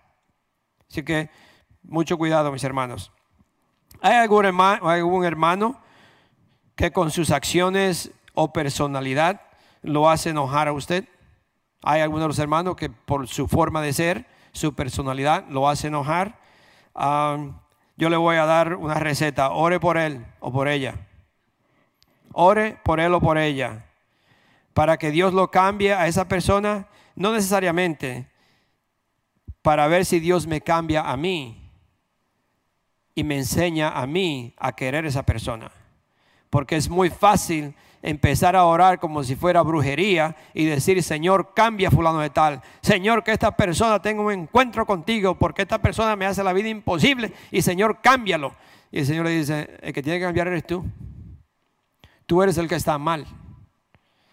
Así 0.88 1.02
que 1.02 1.30
mucho 1.82 2.18
cuidado, 2.18 2.52
mis 2.52 2.64
hermanos. 2.64 3.12
¿Hay 4.00 4.14
algún 4.14 4.44
hermano, 4.44 4.88
algún 4.88 5.24
hermano 5.24 5.80
que 6.76 6.90
con 6.90 7.10
sus 7.10 7.30
acciones 7.30 8.12
o 8.34 8.52
personalidad 8.52 9.40
lo 9.82 10.10
hace 10.10 10.30
enojar 10.30 10.68
a 10.68 10.72
usted? 10.72 11.08
¿Hay 11.82 12.00
algunos 12.00 12.38
hermanos 12.38 12.76
que 12.76 12.90
por 12.90 13.26
su 13.26 13.48
forma 13.48 13.82
de 13.82 13.92
ser, 13.92 14.26
su 14.52 14.74
personalidad, 14.74 15.46
lo 15.48 15.68
hace 15.68 15.88
enojar? 15.88 16.40
yo 17.96 18.10
le 18.10 18.16
voy 18.16 18.36
a 18.36 18.44
dar 18.44 18.74
una 18.74 18.94
receta. 18.94 19.50
Ore 19.50 19.80
por 19.80 19.96
él 19.96 20.24
o 20.40 20.52
por 20.52 20.68
ella. 20.68 20.94
Ore 22.32 22.78
por 22.82 23.00
él 23.00 23.14
o 23.14 23.20
por 23.20 23.38
ella. 23.38 23.86
Para 24.74 24.96
que 24.96 25.10
Dios 25.10 25.34
lo 25.34 25.50
cambie 25.50 25.94
a 25.94 26.06
esa 26.06 26.28
persona, 26.28 26.88
no 27.14 27.32
necesariamente 27.32 28.30
para 29.62 29.86
ver 29.86 30.04
si 30.04 30.18
Dios 30.18 30.46
me 30.46 30.60
cambia 30.60 31.02
a 31.02 31.16
mí 31.16 31.70
y 33.14 33.22
me 33.24 33.36
enseña 33.36 33.90
a 33.90 34.06
mí 34.06 34.54
a 34.58 34.72
querer 34.72 35.04
a 35.04 35.08
esa 35.08 35.24
persona. 35.24 35.70
Porque 36.50 36.76
es 36.76 36.88
muy 36.88 37.08
fácil 37.10 37.74
empezar 38.02 38.56
a 38.56 38.64
orar 38.64 38.98
como 38.98 39.22
si 39.22 39.36
fuera 39.36 39.62
brujería 39.62 40.36
y 40.52 40.64
decir, 40.64 41.02
Señor, 41.02 41.54
cambia 41.54 41.90
fulano 41.90 42.18
de 42.18 42.30
tal. 42.30 42.60
Señor, 42.80 43.22
que 43.22 43.32
esta 43.32 43.56
persona 43.56 44.02
tenga 44.02 44.22
un 44.22 44.32
encuentro 44.32 44.84
contigo 44.84 45.38
porque 45.38 45.62
esta 45.62 45.80
persona 45.80 46.16
me 46.16 46.26
hace 46.26 46.42
la 46.42 46.52
vida 46.52 46.68
imposible 46.68 47.32
y 47.50 47.62
Señor, 47.62 48.00
cámbialo. 48.02 48.52
Y 48.90 48.98
el 49.00 49.06
Señor 49.06 49.24
le 49.24 49.38
dice, 49.38 49.78
el 49.80 49.92
que 49.92 50.02
tiene 50.02 50.18
que 50.18 50.26
cambiar 50.26 50.48
eres 50.48 50.66
tú. 50.66 50.84
Tú 52.26 52.42
eres 52.42 52.58
el 52.58 52.68
que 52.68 52.74
está 52.74 52.98
mal. 52.98 53.26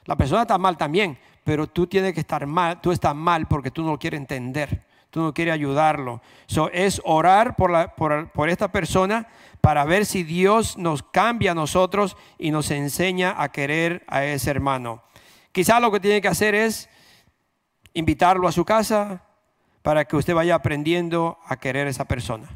La 0.06 0.16
persona 0.16 0.42
está 0.42 0.58
mal 0.58 0.76
también, 0.76 1.18
pero 1.44 1.68
tú 1.68 1.86
tienes 1.86 2.14
que 2.14 2.20
estar 2.20 2.46
mal, 2.48 2.82
tú 2.82 2.92
estás 2.92 3.16
mal 3.16 3.48
porque 3.48 3.72
tú 3.72 3.84
no 3.84 3.92
lo 3.92 4.00
quieres 4.00 4.20
entender, 4.20 4.84
tú 5.10 5.22
no 5.22 5.34
quieres 5.34 5.54
ayudarlo. 5.54 6.22
So, 6.48 6.70
es 6.72 7.02
orar 7.04 7.56
por, 7.56 8.50
esta 8.50 8.72
persona 8.72 9.28
para 9.62 9.86
ver 9.86 10.06
si 10.06 10.24
Dios 10.24 10.78
nos 10.78 11.04
cambia 11.04 11.52
a 11.52 11.56
nosotros 11.56 12.16
y 12.38 12.52
nos 12.52 12.72
enseña 12.72 13.36
a 13.38 13.50
querer 13.52 14.04
a 14.08 14.24
ese 14.24 14.52
hermano. 14.52 15.04
Quizá 15.52 15.80
lo 15.80 15.92
que 15.92 16.00
tiene 16.00 16.22
que 16.22 16.28
hacer 16.28 16.56
es 16.56 16.90
invitarlo 17.94 18.48
a 18.48 18.52
su 18.52 18.66
casa 18.66 19.24
para 19.82 20.06
que 20.06 20.16
usted 20.16 20.36
vaya 20.36 20.56
aprendiendo 20.56 21.40
a 21.46 21.58
querer 21.58 21.88
a 21.88 21.90
esa 21.90 22.06
persona. 22.06 22.48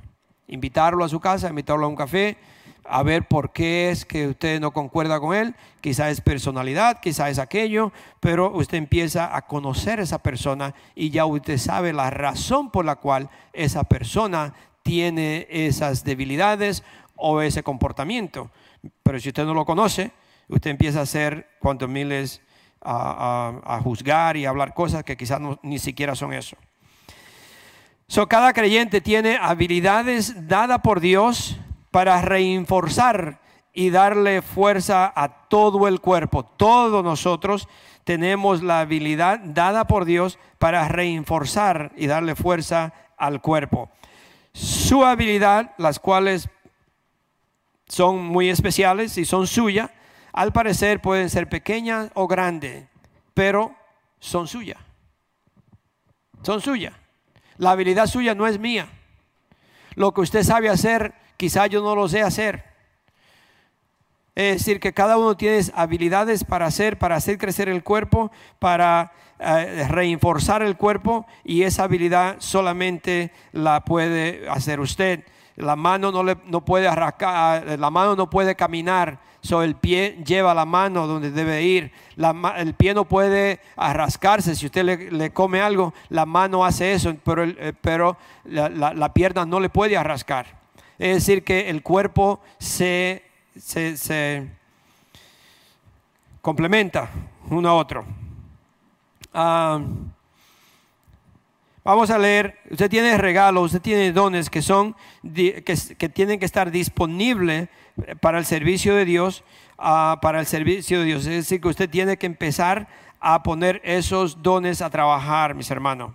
Invitarlo 0.48 1.04
a 1.04 1.10
su 1.10 1.20
casa, 1.20 1.50
invitarlo 1.50 1.86
a 1.86 1.90
un 1.90 1.96
café, 1.96 2.38
a 2.86 3.04
ver 3.04 3.28
por 3.28 3.54
qué 3.54 3.90
es 3.90 4.06
que 4.06 4.28
usted 4.28 4.60
no 4.60 4.72
concuerda 4.72 5.20
con 5.20 5.36
él. 5.36 5.56
Quizá 5.82 6.10
es 6.10 6.22
personalidad, 6.22 7.00
quizá 7.00 7.30
es 7.30 7.40
aquello, 7.40 7.92
pero 8.20 8.52
usted 8.52 8.78
empieza 8.78 9.36
a 9.36 9.44
conocer 9.44 10.00
a 10.00 10.04
esa 10.04 10.22
persona 10.22 10.74
y 10.96 11.10
ya 11.10 11.26
usted 11.26 11.58
sabe 11.58 11.94
la 11.94 12.10
razón 12.10 12.72
por 12.72 12.86
la 12.86 12.98
cual 12.98 13.30
esa 13.54 13.84
persona 13.84 14.54
tiene 14.84 15.48
esas 15.50 16.04
debilidades 16.04 16.84
o 17.16 17.42
ese 17.42 17.64
comportamiento. 17.64 18.52
Pero 19.02 19.20
si 19.20 19.30
usted 19.30 19.46
no 19.46 19.54
lo 19.54 19.66
conoce, 19.66 20.12
usted 20.48 20.72
empieza 20.72 21.00
a 21.00 21.04
hacer 21.04 21.48
cuantos 21.60 21.90
miles 21.90 22.42
a, 22.82 23.80
juzgar 23.82 24.36
y 24.36 24.46
a 24.46 24.50
hablar 24.50 24.74
cosas 24.74 25.04
que 25.04 25.16
quizás 25.16 25.40
ni 25.62 25.80
siquiera 25.80 26.16
son 26.16 26.34
eso. 26.34 26.58
So, 28.08 28.28
cada 28.28 28.52
creyente 28.52 29.00
tiene 29.00 29.38
habilidades 29.42 30.48
dadas 30.48 30.80
por 30.80 31.00
Dios 31.00 31.58
para 31.94 32.22
reforzar 32.22 33.40
y 33.72 33.90
darle 33.90 34.42
fuerza 34.42 35.14
a 35.16 35.48
todo 35.48 35.88
el 35.88 36.02
cuerpo. 36.02 36.44
Todos 36.44 37.06
nosotros 37.06 37.70
tenemos 38.04 38.62
la 38.62 38.82
habilidad 38.82 39.40
dada 39.40 39.88
por 39.88 40.04
Dios 40.04 40.38
para 40.58 40.90
reforzar 40.90 41.94
y 41.96 42.08
darle 42.08 42.36
fuerza 42.36 42.92
al 43.16 43.40
cuerpo 43.40 43.90
su 44.54 45.04
habilidad, 45.04 45.74
las 45.78 46.00
cuales 46.00 46.48
son 47.88 48.24
muy 48.24 48.50
especiales 48.50 49.18
y 49.18 49.26
son 49.26 49.48
suyas, 49.48 49.90
al 50.32 50.54
parecer 50.54 51.02
pueden 51.02 51.30
ser 51.30 51.50
pequeñas 51.50 52.12
o 52.14 52.28
grandes, 52.28 52.86
pero 53.34 53.76
son 54.20 54.48
suyas. 54.48 54.80
Son 56.44 56.62
suyas. 56.62 56.94
La 57.58 57.72
habilidad 57.72 58.08
suya 58.08 58.36
no 58.36 58.48
es 58.48 58.60
mía. 58.60 58.88
Lo 59.96 60.14
que 60.14 60.22
usted 60.22 60.44
sabe 60.44 60.70
hacer, 60.70 61.14
quizá 61.38 61.68
yo 61.68 61.82
no 61.82 61.96
lo 61.96 62.08
sé 62.08 62.22
hacer. 62.22 62.74
Es 64.36 64.58
decir, 64.58 64.80
que 64.80 64.94
cada 64.94 65.18
uno 65.18 65.38
tiene 65.38 65.64
habilidades 65.76 66.44
para 66.44 66.66
hacer, 66.66 66.98
para 66.98 67.16
hacer 67.16 67.38
crecer 67.38 67.70
el 67.70 67.84
cuerpo, 67.84 68.32
para 68.58 69.12
eh, 69.40 69.86
reforzar 69.88 70.64
el 70.64 70.76
cuerpo 70.76 71.28
y 71.44 71.64
esa 71.64 71.84
habilidad 71.84 72.38
solamente 72.40 73.32
la 73.52 73.82
puede 73.82 74.50
hacer 74.50 74.80
usted. 74.80 75.24
La 75.56 75.76
mano 75.76 76.12
no, 76.12 76.24
le, 76.24 76.36
no 76.48 76.66
puede 76.66 76.88
arrancar, 76.88 77.78
la 77.78 77.90
mano 77.92 78.16
no 78.16 78.28
puede 78.28 78.56
caminar, 78.56 79.20
so 79.42 79.62
el 79.62 79.76
pie 79.76 80.18
lleva 80.26 80.56
la 80.56 80.66
mano 80.66 81.06
donde 81.06 81.30
debe 81.30 81.62
ir. 81.62 81.92
el 82.58 82.74
pie 82.74 82.96
no 82.96 83.06
puede 83.06 83.60
arrascarse, 83.76 84.56
si 84.56 84.66
usted 84.66 85.12
le, 85.12 85.32
come 85.32 85.62
algo, 85.62 85.94
la 86.10 86.26
mano 86.26 86.66
hace 86.66 86.94
eso, 86.94 87.16
pero, 87.24 87.44
eh, 87.44 87.74
pero 87.82 88.18
la, 88.46 88.70
la 88.70 89.14
pierna 89.14 89.46
no 89.46 89.60
le 89.60 89.70
puede 89.70 89.96
arrascar. 89.96 90.63
Es 91.00 91.16
decir, 91.16 91.44
que 91.44 91.70
el 91.70 91.82
cuerpo 91.82 92.42
se 92.60 93.24
complementa 96.42 97.10
uno 97.50 97.70
a 97.70 97.74
otro. 97.74 98.06
Ah, 99.34 99.80
vamos 101.84 102.10
a 102.10 102.18
leer, 102.18 102.60
usted 102.70 102.90
tiene 102.90 103.18
regalos, 103.18 103.68
usted 103.68 103.82
tiene 103.82 104.12
dones 104.12 104.50
que 104.50 104.62
son 104.62 104.96
que, 105.24 105.64
que 105.64 106.10
tienen 106.10 106.40
que 106.40 106.46
estar 106.46 106.70
disponibles 106.70 107.70
para 108.20 108.40
el 108.40 108.46
servicio 108.46 108.94
de 108.96 109.06
Dios, 109.06 109.44
ah, 109.78 110.20
para 110.22 110.42
el 110.42 110.46
servicio 110.46 111.00
de 111.00 111.06
Dios. 111.06 111.26
Es 111.26 111.34
decir, 111.34 111.62
que 111.62 111.70
usted 111.70 111.90
tiene 111.90 112.18
que 112.18 112.26
empezar 112.26 112.88
a 113.20 113.42
poner 113.42 113.82
esos 113.84 114.44
dones 114.44 114.82
a 114.82 114.90
trabajar, 114.90 115.56
mis 115.56 115.72
hermanos. 115.72 116.14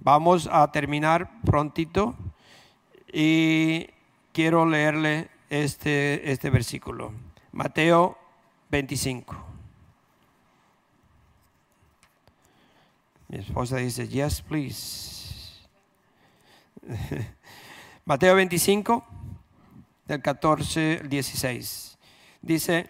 Vamos 0.00 0.48
a 0.50 0.70
terminar 0.70 1.30
prontito. 1.44 2.14
Y 3.12 3.88
quiero 4.38 4.64
leerle 4.64 5.28
este, 5.50 6.30
este 6.30 6.48
versículo. 6.48 7.12
Mateo 7.50 8.16
25. 8.70 9.34
Mi 13.26 13.38
esposa 13.38 13.78
dice, 13.78 14.06
yes, 14.06 14.40
please. 14.40 15.56
Mateo 18.04 18.36
25, 18.36 19.04
del 20.06 20.22
14 20.22 21.00
al 21.02 21.08
16. 21.08 21.98
Dice, 22.40 22.88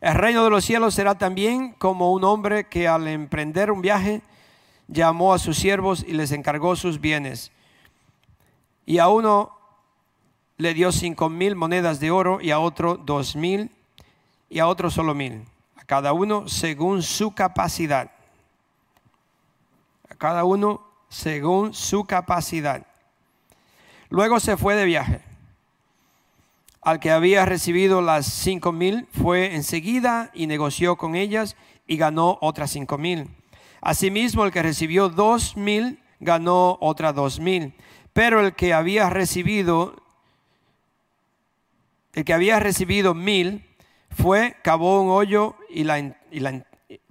el 0.00 0.14
reino 0.14 0.44
de 0.44 0.50
los 0.50 0.64
cielos 0.64 0.94
será 0.94 1.18
también 1.18 1.72
como 1.72 2.12
un 2.12 2.22
hombre 2.22 2.68
que 2.68 2.86
al 2.86 3.08
emprender 3.08 3.72
un 3.72 3.82
viaje 3.82 4.22
llamó 4.86 5.34
a 5.34 5.40
sus 5.40 5.58
siervos 5.58 6.04
y 6.06 6.12
les 6.12 6.30
encargó 6.30 6.76
sus 6.76 7.00
bienes. 7.00 7.50
Y 8.90 8.98
a 8.98 9.06
uno 9.06 9.52
le 10.56 10.74
dio 10.74 10.90
cinco 10.90 11.28
mil 11.28 11.54
monedas 11.54 12.00
de 12.00 12.10
oro 12.10 12.40
y 12.40 12.50
a 12.50 12.58
otro 12.58 12.96
dos 12.96 13.36
mil 13.36 13.70
y 14.48 14.58
a 14.58 14.66
otro 14.66 14.90
solo 14.90 15.14
mil. 15.14 15.44
A 15.76 15.84
cada 15.84 16.12
uno 16.12 16.48
según 16.48 17.04
su 17.04 17.32
capacidad. 17.32 18.10
A 20.08 20.16
cada 20.16 20.42
uno 20.42 20.82
según 21.08 21.72
su 21.72 22.04
capacidad. 22.04 22.84
Luego 24.08 24.40
se 24.40 24.56
fue 24.56 24.74
de 24.74 24.86
viaje. 24.86 25.20
Al 26.82 26.98
que 26.98 27.12
había 27.12 27.46
recibido 27.46 28.02
las 28.02 28.26
cinco 28.26 28.72
mil 28.72 29.06
fue 29.12 29.54
enseguida 29.54 30.32
y 30.34 30.48
negoció 30.48 30.96
con 30.96 31.14
ellas 31.14 31.54
y 31.86 31.96
ganó 31.96 32.38
otras 32.40 32.72
cinco 32.72 32.98
mil. 32.98 33.30
Asimismo, 33.80 34.44
el 34.44 34.50
que 34.50 34.64
recibió 34.64 35.08
dos 35.08 35.56
mil 35.56 36.02
ganó 36.18 36.76
otras 36.80 37.14
dos 37.14 37.38
mil. 37.38 37.72
Pero 38.12 38.40
el 38.40 38.54
que 38.54 38.72
había 38.72 39.08
recibido, 39.10 40.02
el 42.12 42.24
que 42.24 42.32
había 42.32 42.58
recibido 42.58 43.14
mil, 43.14 43.64
fue, 44.10 44.56
cavó 44.62 45.02
un 45.02 45.10
hoyo 45.10 45.56
y 45.68 45.84
la, 45.84 45.98
en 45.98 46.64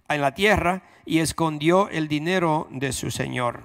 la 0.08 0.34
tierra 0.34 0.84
y 1.06 1.20
escondió 1.20 1.90
el 1.90 2.08
dinero 2.08 2.68
de 2.72 2.92
su 2.92 3.12
señor. 3.12 3.64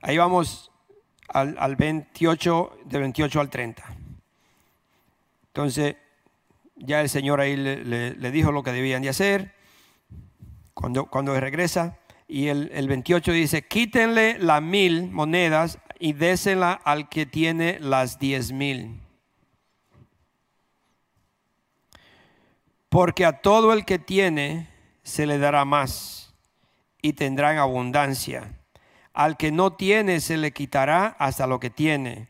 Ahí 0.00 0.18
vamos 0.18 0.72
al, 1.28 1.56
al 1.58 1.76
28, 1.76 2.78
de 2.84 2.98
28 2.98 3.40
al 3.40 3.50
30. 3.50 3.84
Entonces, 5.46 5.96
ya 6.76 7.00
el 7.00 7.08
Señor 7.08 7.40
ahí 7.40 7.56
le, 7.56 8.30
dijo 8.30 8.52
lo 8.52 8.62
que 8.62 8.72
debían 8.72 9.02
de 9.02 9.10
hacer 9.10 9.54
cuando, 10.74 11.06
cuando 11.06 11.38
regresa. 11.38 11.98
Y 12.32 12.48
el, 12.48 12.70
el 12.72 12.88
28 12.88 13.30
dice, 13.32 13.60
quítenle 13.60 14.38
las 14.38 14.62
mil 14.62 15.10
monedas 15.10 15.78
y 15.98 16.14
désela 16.14 16.72
al 16.72 17.10
que 17.10 17.26
tiene 17.26 17.78
las 17.78 18.18
diez 18.18 18.52
mil. 18.52 19.00
Porque 22.88 23.26
a 23.26 23.42
todo 23.42 23.74
el 23.74 23.84
que 23.84 23.98
tiene 23.98 24.68
se 25.02 25.26
le 25.26 25.36
dará 25.36 25.66
más 25.66 26.32
y 27.02 27.12
tendrá 27.12 27.52
en 27.52 27.58
abundancia 27.58 28.58
al 29.12 29.36
que 29.36 29.52
no 29.52 29.74
tiene 29.74 30.20
se 30.20 30.36
le 30.36 30.52
quitará 30.52 31.08
hasta 31.18 31.46
lo 31.46 31.60
que 31.60 31.70
tiene. 31.70 32.28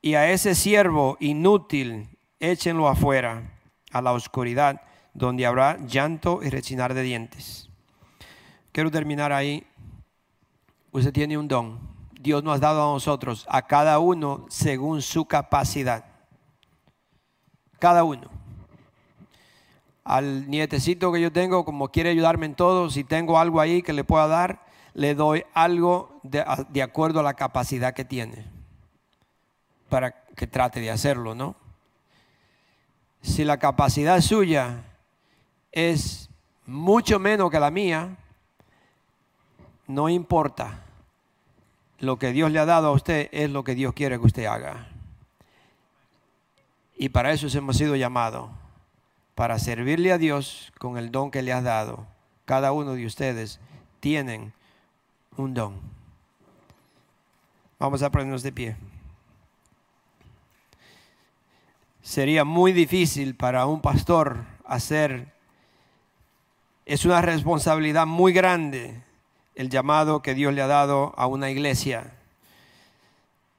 Y 0.00 0.14
a 0.14 0.30
ese 0.30 0.54
siervo 0.54 1.16
inútil 1.20 2.08
échenlo 2.38 2.88
afuera, 2.88 3.58
a 3.92 4.00
la 4.00 4.12
oscuridad, 4.12 4.80
donde 5.12 5.44
habrá 5.44 5.76
llanto 5.86 6.40
y 6.42 6.48
rechinar 6.48 6.94
de 6.94 7.02
dientes. 7.02 7.69
Quiero 8.72 8.90
terminar 8.90 9.32
ahí. 9.32 9.66
Usted 10.92 11.12
tiene 11.12 11.36
un 11.36 11.48
don. 11.48 11.80
Dios 12.20 12.44
nos 12.44 12.56
ha 12.56 12.60
dado 12.60 12.90
a 12.90 12.92
nosotros, 12.92 13.46
a 13.48 13.62
cada 13.62 13.98
uno 13.98 14.46
según 14.48 15.02
su 15.02 15.24
capacidad. 15.24 16.04
Cada 17.78 18.04
uno. 18.04 18.28
Al 20.04 20.50
nietecito 20.50 21.12
que 21.12 21.20
yo 21.20 21.32
tengo, 21.32 21.64
como 21.64 21.88
quiere 21.88 22.10
ayudarme 22.10 22.46
en 22.46 22.54
todo, 22.54 22.90
si 22.90 23.04
tengo 23.04 23.38
algo 23.38 23.60
ahí 23.60 23.82
que 23.82 23.92
le 23.92 24.04
pueda 24.04 24.26
dar, 24.26 24.66
le 24.94 25.14
doy 25.14 25.44
algo 25.54 26.20
de, 26.22 26.82
acuerdo 26.82 27.20
a 27.20 27.22
la 27.22 27.34
capacidad 27.34 27.94
que 27.94 28.04
tiene 28.04 28.44
para 29.88 30.24
que 30.36 30.46
trate 30.46 30.80
de 30.80 30.90
hacerlo, 30.90 31.34
¿no? 31.34 31.56
Si 33.22 33.44
la 33.44 33.58
capacidad 33.58 34.20
suya 34.20 34.84
es 35.72 36.30
mucho 36.66 37.18
menos 37.18 37.50
que 37.50 37.60
la 37.60 37.70
mía, 37.70 38.16
no 39.90 40.08
importa. 40.08 40.84
Lo 41.98 42.18
que 42.18 42.32
Dios 42.32 42.50
le 42.50 42.58
ha 42.58 42.64
dado 42.64 42.88
a 42.88 42.92
usted 42.92 43.28
es 43.32 43.50
lo 43.50 43.62
que 43.62 43.74
Dios 43.74 43.92
quiere 43.92 44.18
que 44.18 44.26
usted 44.26 44.46
haga. 44.46 44.88
Y 46.96 47.10
para 47.10 47.32
eso 47.32 47.46
hemos 47.56 47.76
sido 47.76 47.96
llamados, 47.96 48.50
para 49.34 49.58
servirle 49.58 50.12
a 50.12 50.18
Dios 50.18 50.72
con 50.78 50.96
el 50.96 51.10
don 51.10 51.30
que 51.30 51.42
le 51.42 51.52
ha 51.52 51.60
dado. 51.60 52.06
Cada 52.44 52.72
uno 52.72 52.94
de 52.94 53.06
ustedes 53.06 53.60
tienen 54.00 54.52
un 55.36 55.54
don. 55.54 55.80
Vamos 57.78 58.02
a 58.02 58.10
ponernos 58.10 58.42
de 58.42 58.52
pie. 58.52 58.76
Sería 62.02 62.44
muy 62.44 62.72
difícil 62.72 63.34
para 63.34 63.66
un 63.66 63.80
pastor 63.80 64.44
hacer, 64.64 65.32
es 66.86 67.04
una 67.04 67.20
responsabilidad 67.20 68.06
muy 68.06 68.32
grande 68.32 69.02
el 69.54 69.68
llamado 69.68 70.22
que 70.22 70.34
Dios 70.34 70.54
le 70.54 70.62
ha 70.62 70.66
dado 70.66 71.12
a 71.16 71.26
una 71.26 71.50
iglesia. 71.50 72.14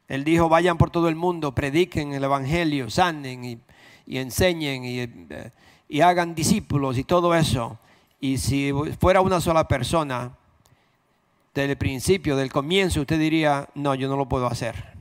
Él 0.07 0.23
dijo, 0.23 0.49
vayan 0.49 0.77
por 0.77 0.89
todo 0.89 1.07
el 1.07 1.15
mundo, 1.15 1.53
prediquen 1.53 2.13
el 2.13 2.23
Evangelio, 2.23 2.89
sanen 2.89 3.45
y, 3.45 3.59
enseñen 4.07 4.83
y, 4.83 4.99
eh, 4.99 5.51
y 5.87 6.01
hagan 6.01 6.35
discípulos 6.35 6.97
y 6.97 7.03
todo 7.03 7.33
eso. 7.35 7.79
Y 8.19 8.37
si 8.37 8.71
fuera 8.99 9.21
una 9.21 9.39
sola 9.39 9.67
persona, 9.67 10.35
del 11.53 11.77
principio, 11.77 12.35
del 12.35 12.51
comienzo, 12.51 13.01
usted 13.01 13.19
diría, 13.19 13.67
no, 13.75 13.95
yo 13.95 14.07
no 14.07 14.15
lo 14.15 14.27
puedo 14.27 14.47
hacer. 14.47 14.93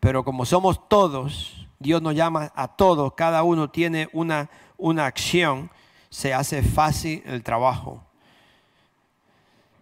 Pero 0.00 0.24
como 0.24 0.44
somos 0.44 0.88
todos, 0.88 1.66
Dios 1.78 2.00
nos 2.00 2.14
llama 2.14 2.52
a 2.54 2.68
todos, 2.68 3.12
cada 3.14 3.42
uno 3.42 3.70
tiene 3.70 4.08
una, 4.12 4.48
una 4.78 5.06
acción, 5.06 5.70
se 6.08 6.32
hace 6.32 6.62
fácil 6.62 7.22
el 7.26 7.42
trabajo. 7.42 8.02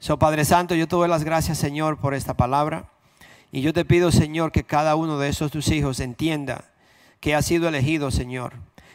So, 0.02 0.18
Padre 0.18 0.46
Santo, 0.46 0.74
yo 0.74 0.88
te 0.88 0.96
doy 0.96 1.10
las 1.10 1.24
gracias, 1.24 1.58
Señor, 1.58 1.98
por 1.98 2.14
esta 2.14 2.32
palabra. 2.32 2.86
Y 3.52 3.60
yo 3.60 3.74
te 3.74 3.84
pido, 3.84 4.10
Señor, 4.10 4.50
que 4.50 4.64
cada 4.64 4.96
uno 4.96 5.18
de 5.18 5.28
esos 5.28 5.50
tus 5.50 5.68
hijos 5.68 6.00
entienda 6.00 6.64
que 7.20 7.34
ha 7.34 7.42
sido 7.42 7.68
elegido, 7.68 8.10
Señor. 8.10 8.54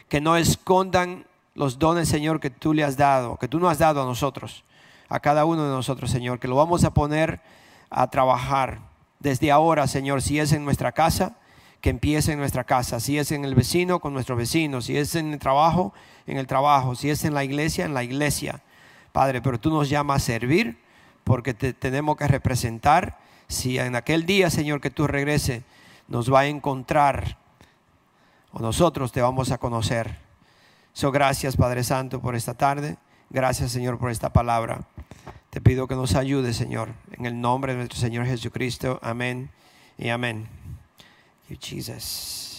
Que 0.10 0.19
no 0.19 0.36
escondan 0.36 1.27
los 1.53 1.77
dones, 1.77 2.10
Señor, 2.10 2.40
que 2.40 2.49
tú 2.49 2.73
le 2.73 2.84
has 2.84 2.98
dado, 2.98 3.38
que 3.38 3.48
tú 3.48 3.60
nos 3.60 3.72
has 3.72 3.77
dado 3.77 4.02
a 4.02 4.06
nosotros 4.06 4.64
a 5.07 5.19
cada 5.19 5.45
uno 5.45 5.64
de 5.65 5.69
nosotros, 5.69 6.10
Señor, 6.10 6.40
que 6.40 6.48
lo 6.48 6.56
vamos 6.56 6.84
a 6.84 6.95
poner 6.95 7.40
a 7.91 8.10
trabajar 8.10 8.80
desde 9.19 9.52
ahora, 9.52 9.86
Señor, 9.86 10.23
si 10.23 10.40
es 10.40 10.53
en 10.53 10.65
nuestra 10.65 10.91
casa, 10.91 11.38
que 11.82 11.91
empiece 11.91 12.32
en 12.32 12.40
nuestra 12.40 12.64
casa, 12.64 12.99
si 12.99 13.19
es 13.19 13.32
en 13.32 13.45
el 13.45 13.53
vecino, 13.53 13.99
con 13.99 14.11
nuestros 14.11 14.40
vecinos, 14.40 14.86
si 14.86 14.98
es 14.98 15.14
en 15.14 15.34
el 15.34 15.40
trabajo, 15.40 15.94
en 16.26 16.38
el 16.38 16.48
trabajo, 16.48 16.95
si 16.95 17.11
es 17.11 17.23
en 17.26 17.36
la 17.36 17.44
iglesia, 17.44 17.86
en 17.86 17.94
la 17.94 18.03
iglesia. 18.03 18.64
Padre, 19.11 19.40
pero 19.44 19.60
tú 19.60 19.69
nos 19.69 19.88
llamas 19.88 20.23
a 20.23 20.26
servir 20.26 20.84
porque 21.26 21.53
te 21.53 21.73
tenemos 21.73 22.15
que 22.15 22.27
representar. 22.27 23.19
Si 23.49 23.77
en 23.77 23.97
aquel 23.97 24.26
día, 24.26 24.49
Señor, 24.49 24.80
que 24.80 24.89
tú 24.89 25.06
regrese, 25.07 25.64
nos 26.07 26.31
va 26.31 26.41
a 26.41 26.47
encontrar 26.47 27.38
o 28.53 28.60
nosotros 28.60 29.11
te 29.11 29.22
vamos 29.22 29.52
a 29.52 29.57
conocer. 29.57 30.18
So, 30.93 31.11
gracias, 31.11 31.57
Padre 31.57 31.84
Santo, 31.84 32.22
por 32.22 32.35
esta 32.35 32.53
tarde. 32.53 32.95
Gracias, 33.30 33.72
Señor, 33.72 33.99
por 33.99 34.11
esta 34.11 34.31
palabra. 34.31 34.88
Te 35.49 35.60
pido 35.60 35.88
que 35.88 35.95
nos 35.95 36.15
ayude, 36.15 36.53
Señor, 36.53 36.93
en 37.11 37.26
el 37.26 37.41
nombre 37.41 37.73
de 37.73 37.80
nuestro 37.80 37.99
Señor 37.99 38.26
Jesucristo. 38.26 38.99
Amén 39.02 39.49
y 39.97 40.07
amén. 40.07 40.47
You, 41.49 41.57
Jesus. 41.60 42.55